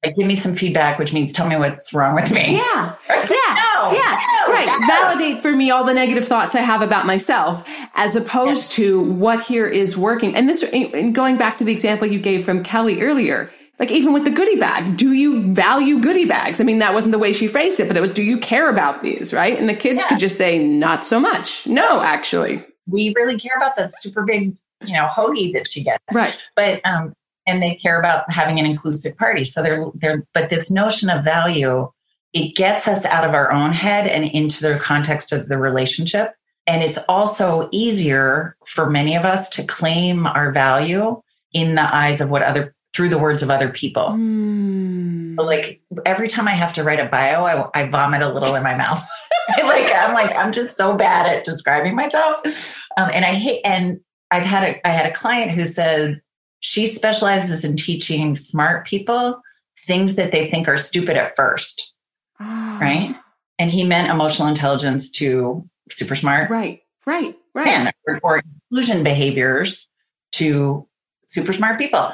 Like, 0.06 0.16
give 0.16 0.28
me 0.28 0.36
some 0.36 0.56
feedback, 0.56 1.00
which 1.00 1.12
means 1.12 1.34
tell 1.34 1.48
me 1.48 1.58
what's 1.58 1.92
wrong 1.94 2.16
with 2.16 2.32
me. 2.32 2.58
Yeah. 2.58 2.96
Yeah. 3.30 3.56
No, 3.76 3.92
yeah. 3.92 4.20
No, 4.48 4.54
right. 4.54 4.66
No. 4.66 4.88
Validate 4.88 5.40
for 5.40 5.52
me 5.52 5.70
all 5.72 5.84
the 5.84 5.94
negative 5.94 6.28
thoughts 6.28 6.56
I 6.56 6.62
have 6.62 6.82
about 6.82 7.06
myself 7.06 7.64
as 7.94 8.16
opposed 8.16 8.72
to 8.74 9.02
what 9.02 9.42
here 9.42 9.68
is 9.68 9.96
working. 9.96 10.36
And 10.36 10.50
this, 10.50 10.64
and 10.64 11.14
going 11.14 11.38
back 11.38 11.58
to 11.58 11.64
the 11.64 11.72
example 11.72 12.08
you 12.08 12.20
gave 12.20 12.44
from 12.44 12.64
Kelly 12.64 13.02
earlier, 13.02 13.52
like 13.80 13.92
even 13.92 14.12
with 14.12 14.26
the 14.26 14.30
goodie 14.30 14.58
bag, 14.58 14.98
do 14.98 15.14
you 15.14 15.54
value 15.54 16.02
goodie 16.02 16.26
bags? 16.26 16.60
I 16.60 16.66
mean, 16.66 16.80
that 16.80 16.94
wasn't 16.94 17.14
the 17.14 17.20
way 17.20 17.32
she 17.32 17.48
phrased 17.48 17.80
it, 17.80 17.88
but 17.88 17.96
it 17.96 18.02
was, 18.02 18.10
do 18.10 18.24
you 18.24 18.38
care 18.38 18.70
about 18.70 19.02
these? 19.02 19.34
Right. 19.34 19.58
And 19.58 19.70
the 19.70 19.74
kids 19.74 20.02
yeah. 20.02 20.10
could 20.10 20.20
just 20.20 20.38
say, 20.38 20.60
not 20.60 21.06
so 21.06 21.20
much. 21.20 21.66
No, 21.66 22.02
actually. 22.02 22.64
We 22.88 23.14
really 23.16 23.40
care 23.40 23.56
about 23.56 23.78
the 23.78 23.88
super 23.88 24.24
big, 24.24 24.58
you 24.86 24.94
know, 24.94 25.08
hoagie 25.08 25.54
that 25.54 25.68
she 25.68 25.84
gets. 25.84 26.04
Right. 26.14 26.38
But, 26.56 26.86
um, 26.86 27.14
and 27.48 27.64
they 27.64 27.76
care 27.76 27.98
about 27.98 28.30
having 28.30 28.60
an 28.60 28.66
inclusive 28.66 29.18
party. 29.18 29.46
So 29.46 29.64
they're, 29.64 29.86
they're, 29.96 30.24
but 30.34 30.50
this 30.50 30.70
notion 30.70 31.10
of 31.10 31.24
value, 31.24 31.90
it 32.34 32.56
gets 32.56 32.88
us 32.88 33.06
out 33.06 33.24
of 33.24 33.34
our 33.34 33.52
own 33.52 33.72
head 33.72 34.08
and 34.08 34.26
into 34.26 34.62
the 34.62 34.78
context 34.78 35.32
of 35.32 35.48
the 35.48 35.58
relationship. 35.58 36.34
And 36.68 36.84
it's 36.84 37.00
also 37.08 37.70
easier 37.72 38.56
for 38.68 38.90
many 38.90 39.16
of 39.16 39.24
us 39.26 39.50
to 39.50 39.64
claim 39.64 40.28
our 40.28 40.52
value 40.52 41.20
in 41.54 41.74
the 41.74 41.96
eyes 41.96 42.22
of 42.22 42.30
what 42.30 42.44
other 42.44 42.76
through 42.94 43.10
the 43.10 43.18
words 43.18 43.44
of 43.44 43.50
other 43.50 43.70
people. 43.70 44.10
Mm. 44.10 45.38
like 45.38 45.82
every 46.06 46.28
time 46.28 46.48
I 46.48 46.54
have 46.54 46.74
to 46.74 46.84
write 46.84 47.00
a 47.00 47.06
bio, 47.06 47.44
I, 47.44 47.82
I 47.82 47.88
vomit 47.88 48.22
a 48.22 48.34
little 48.34 48.56
in 48.56 48.64
my 48.64 48.76
mouth. 48.76 49.06
like 49.64 49.92
I'm 49.94 50.14
like 50.14 50.36
I'm 50.36 50.52
just 50.52 50.76
so 50.76 50.96
bad 50.96 51.26
at 51.28 51.44
describing 51.44 51.96
myself, 51.96 52.82
um, 52.98 53.10
and 53.14 53.26
I 53.26 53.34
hate. 53.34 53.62
And 53.64 54.00
I've 54.32 54.46
had 54.46 54.64
a 54.64 54.88
I 54.88 54.92
had 54.92 55.06
a 55.06 55.14
client 55.14 55.52
who 55.52 55.66
said 55.66 56.22
she 56.60 56.88
specializes 56.88 57.64
in 57.64 57.78
teaching 57.78 58.36
smart 58.36 58.86
people 58.86 59.42
things 59.80 60.16
that 60.16 60.32
they 60.32 60.50
think 60.50 60.68
are 60.68 60.78
stupid 60.78 61.16
at 61.16 61.36
first, 61.36 61.94
oh. 62.40 62.78
right? 62.82 63.16
And 63.58 63.72
he 63.72 63.84
meant 63.84 64.12
emotional 64.12 64.48
intelligence 64.48 65.10
to 65.12 65.68
super 65.90 66.16
smart, 66.16 66.50
right? 66.50 66.82
Right, 67.06 67.36
right. 67.54 67.94
or, 68.08 68.20
or 68.24 68.42
inclusion 68.72 69.04
behaviors 69.04 69.88
to 70.34 70.88
super 71.28 71.54
smart 71.54 71.80
people. 71.80 72.12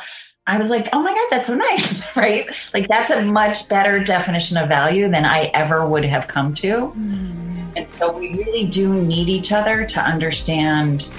I 0.47 0.59
was 0.59 0.69
like, 0.69 0.89
oh 0.93 1.01
my 1.01 1.11
God, 1.11 1.27
that's 1.31 1.47
so 1.47 1.55
nice, 1.55 2.15
right? 2.15 2.45
Like, 2.71 2.87
that's 2.87 3.09
a 3.09 3.23
much 3.23 3.67
better 3.67 4.03
definition 4.03 4.57
of 4.57 4.69
value 4.69 5.09
than 5.09 5.25
I 5.25 5.45
ever 5.55 5.87
would 5.87 6.05
have 6.05 6.27
come 6.27 6.53
to. 6.55 6.93
Mm. 6.95 7.73
And 7.75 7.89
so, 7.89 8.15
we 8.15 8.35
really 8.35 8.67
do 8.67 8.93
need 8.93 9.27
each 9.27 9.51
other 9.51 9.85
to 9.85 9.99
understand 9.99 11.09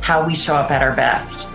how 0.00 0.26
we 0.26 0.34
show 0.34 0.54
up 0.54 0.70
at 0.70 0.82
our 0.82 0.94
best. 0.94 1.46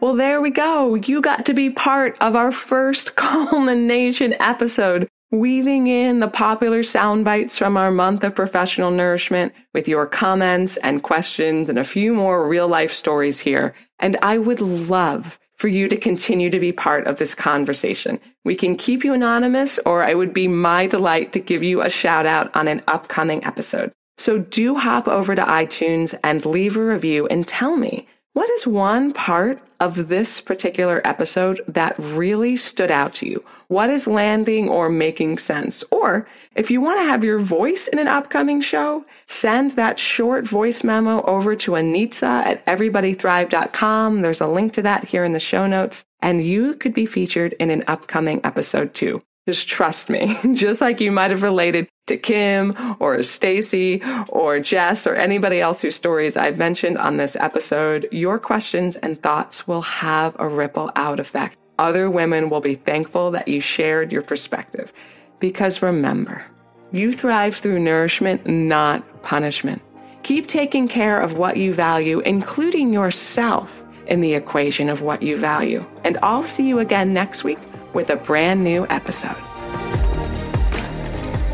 Well, 0.00 0.16
there 0.16 0.42
we 0.42 0.50
go. 0.50 0.96
You 0.96 1.22
got 1.22 1.46
to 1.46 1.54
be 1.54 1.70
part 1.70 2.18
of 2.20 2.36
our 2.36 2.52
first 2.52 3.16
culmination 3.16 4.34
episode 4.38 5.08
weaving 5.34 5.86
in 5.88 6.20
the 6.20 6.28
popular 6.28 6.82
sound 6.82 7.24
bites 7.24 7.58
from 7.58 7.76
our 7.76 7.90
month 7.90 8.24
of 8.24 8.34
professional 8.34 8.90
nourishment 8.90 9.52
with 9.72 9.88
your 9.88 10.06
comments 10.06 10.76
and 10.78 11.02
questions 11.02 11.68
and 11.68 11.78
a 11.78 11.84
few 11.84 12.14
more 12.14 12.48
real 12.48 12.68
life 12.68 12.92
stories 12.92 13.40
here. 13.40 13.74
And 13.98 14.16
I 14.22 14.38
would 14.38 14.60
love 14.60 15.38
for 15.56 15.68
you 15.68 15.88
to 15.88 15.96
continue 15.96 16.50
to 16.50 16.60
be 16.60 16.72
part 16.72 17.06
of 17.06 17.16
this 17.16 17.34
conversation. 17.34 18.20
We 18.44 18.54
can 18.54 18.76
keep 18.76 19.04
you 19.04 19.12
anonymous, 19.12 19.78
or 19.86 20.04
it 20.04 20.16
would 20.16 20.34
be 20.34 20.48
my 20.48 20.86
delight 20.86 21.32
to 21.32 21.40
give 21.40 21.62
you 21.62 21.80
a 21.80 21.90
shout 21.90 22.26
out 22.26 22.54
on 22.54 22.68
an 22.68 22.82
upcoming 22.88 23.44
episode. 23.44 23.92
So 24.18 24.38
do 24.38 24.76
hop 24.76 25.08
over 25.08 25.34
to 25.34 25.42
iTunes 25.42 26.18
and 26.22 26.44
leave 26.46 26.76
a 26.76 26.84
review 26.84 27.26
and 27.26 27.46
tell 27.46 27.76
me 27.76 28.06
what 28.32 28.50
is 28.50 28.66
one 28.66 29.12
part 29.12 29.60
of 29.84 30.08
this 30.08 30.40
particular 30.40 31.02
episode 31.04 31.60
that 31.68 31.94
really 31.98 32.56
stood 32.56 32.90
out 32.90 33.12
to 33.14 33.28
you? 33.28 33.44
What 33.68 33.90
is 33.90 34.06
landing 34.06 34.70
or 34.70 34.88
making 34.88 35.36
sense? 35.38 35.84
Or 35.90 36.26
if 36.54 36.70
you 36.70 36.80
want 36.80 37.00
to 37.00 37.04
have 37.04 37.22
your 37.22 37.38
voice 37.38 37.86
in 37.86 37.98
an 37.98 38.08
upcoming 38.08 38.62
show, 38.62 39.04
send 39.26 39.72
that 39.72 39.98
short 39.98 40.48
voice 40.48 40.82
memo 40.82 41.22
over 41.26 41.54
to 41.56 41.72
Anitza 41.72 42.22
at 42.22 42.64
everybodythrive.com. 42.64 44.22
There's 44.22 44.40
a 44.40 44.46
link 44.46 44.72
to 44.72 44.82
that 44.82 45.04
here 45.04 45.24
in 45.24 45.32
the 45.32 45.38
show 45.38 45.66
notes, 45.66 46.04
and 46.22 46.42
you 46.42 46.74
could 46.76 46.94
be 46.94 47.04
featured 47.04 47.52
in 47.60 47.68
an 47.70 47.84
upcoming 47.86 48.40
episode 48.42 48.94
too. 48.94 49.22
Just 49.46 49.68
trust 49.68 50.08
me, 50.08 50.38
just 50.54 50.80
like 50.80 51.00
you 51.00 51.12
might 51.12 51.30
have 51.30 51.42
related 51.42 51.88
to 52.06 52.16
Kim 52.16 52.76
or 53.00 53.22
Stacy 53.22 54.02
or 54.28 54.60
Jess 54.60 55.06
or 55.06 55.14
anybody 55.14 55.60
else 55.60 55.80
whose 55.80 55.94
stories 55.94 56.36
I've 56.36 56.58
mentioned 56.58 56.98
on 56.98 57.16
this 57.16 57.36
episode, 57.36 58.08
your 58.12 58.38
questions 58.38 58.96
and 58.96 59.20
thoughts 59.22 59.66
will 59.66 59.82
have 59.82 60.36
a 60.38 60.48
ripple 60.48 60.90
out 60.96 61.20
effect. 61.20 61.56
Other 61.78 62.10
women 62.10 62.50
will 62.50 62.60
be 62.60 62.74
thankful 62.74 63.30
that 63.32 63.48
you 63.48 63.60
shared 63.60 64.12
your 64.12 64.22
perspective. 64.22 64.92
Because 65.40 65.82
remember, 65.82 66.44
you 66.92 67.12
thrive 67.12 67.56
through 67.56 67.80
nourishment, 67.80 68.46
not 68.46 69.22
punishment. 69.22 69.82
Keep 70.22 70.46
taking 70.46 70.88
care 70.88 71.20
of 71.20 71.38
what 71.38 71.56
you 71.56 71.74
value, 71.74 72.20
including 72.20 72.92
yourself, 72.92 73.84
in 74.06 74.20
the 74.20 74.34
equation 74.34 74.88
of 74.88 75.02
what 75.02 75.22
you 75.22 75.36
value. 75.36 75.84
And 76.04 76.18
I'll 76.22 76.42
see 76.42 76.66
you 76.66 76.78
again 76.78 77.12
next 77.12 77.44
week 77.44 77.58
with 77.94 78.10
a 78.10 78.16
brand 78.16 78.62
new 78.62 78.86
episode. 78.90 79.36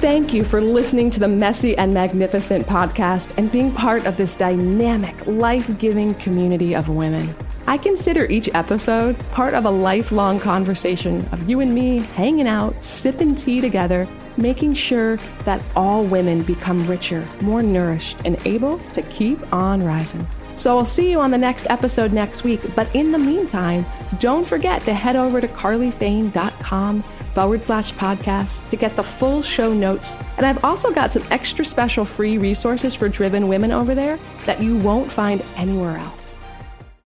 Thank 0.01 0.32
you 0.32 0.44
for 0.44 0.62
listening 0.62 1.11
to 1.11 1.20
the 1.20 1.28
Messy 1.28 1.76
and 1.76 1.92
Magnificent 1.92 2.66
podcast 2.66 3.30
and 3.36 3.53
being 3.53 3.70
part 3.70 4.07
of 4.07 4.16
this 4.16 4.34
dynamic, 4.34 5.26
life 5.26 5.78
giving 5.78 6.14
community 6.14 6.74
of 6.74 6.88
women. 6.88 7.28
I 7.66 7.76
consider 7.76 8.24
each 8.24 8.48
episode 8.55 9.18
part 9.32 9.53
of 9.53 9.66
a 9.66 9.70
lifelong 9.70 10.40
conversation 10.40 11.28
of 11.32 11.46
you 11.46 11.61
and 11.61 11.74
me 11.74 11.98
hanging 11.98 12.48
out, 12.48 12.82
sipping 12.82 13.34
tea 13.34 13.61
together, 13.61 14.09
making 14.38 14.72
sure 14.72 15.18
that 15.44 15.62
all 15.76 16.03
women 16.03 16.44
become 16.44 16.86
richer, 16.86 17.28
more 17.42 17.62
nourished, 17.62 18.16
and 18.24 18.38
able 18.46 18.78
to 18.94 19.03
keep 19.03 19.53
on 19.53 19.84
rising. 19.84 20.26
So 20.57 20.78
I'll 20.78 20.86
see 20.86 21.11
you 21.11 21.20
on 21.20 21.30
the 21.30 21.36
next 21.36 21.66
episode 21.68 22.14
next 22.14 22.42
week. 22.42 22.61
But 22.74 22.94
in 22.96 23.12
the 23.12 23.18
meantime, 23.18 23.84
don't 24.18 24.46
forget 24.46 24.80
to 24.82 24.94
head 24.94 25.16
over 25.16 25.42
to 25.42 25.48
carlyfane.com 25.48 27.05
forward 27.34 27.62
slash 27.62 27.92
podcast 27.94 28.68
to 28.70 28.76
get 28.76 28.96
the 28.96 29.02
full 29.02 29.42
show 29.42 29.72
notes. 29.72 30.16
And 30.36 30.46
I've 30.46 30.64
also 30.64 30.90
got 30.92 31.12
some 31.12 31.24
extra 31.30 31.64
special 31.64 32.04
free 32.04 32.38
resources 32.38 32.94
for 32.94 33.08
driven 33.08 33.48
women 33.48 33.72
over 33.72 33.94
there 33.94 34.18
that 34.46 34.62
you 34.62 34.76
won't 34.78 35.10
find 35.10 35.42
anywhere 35.56 35.96
else. 35.96 36.19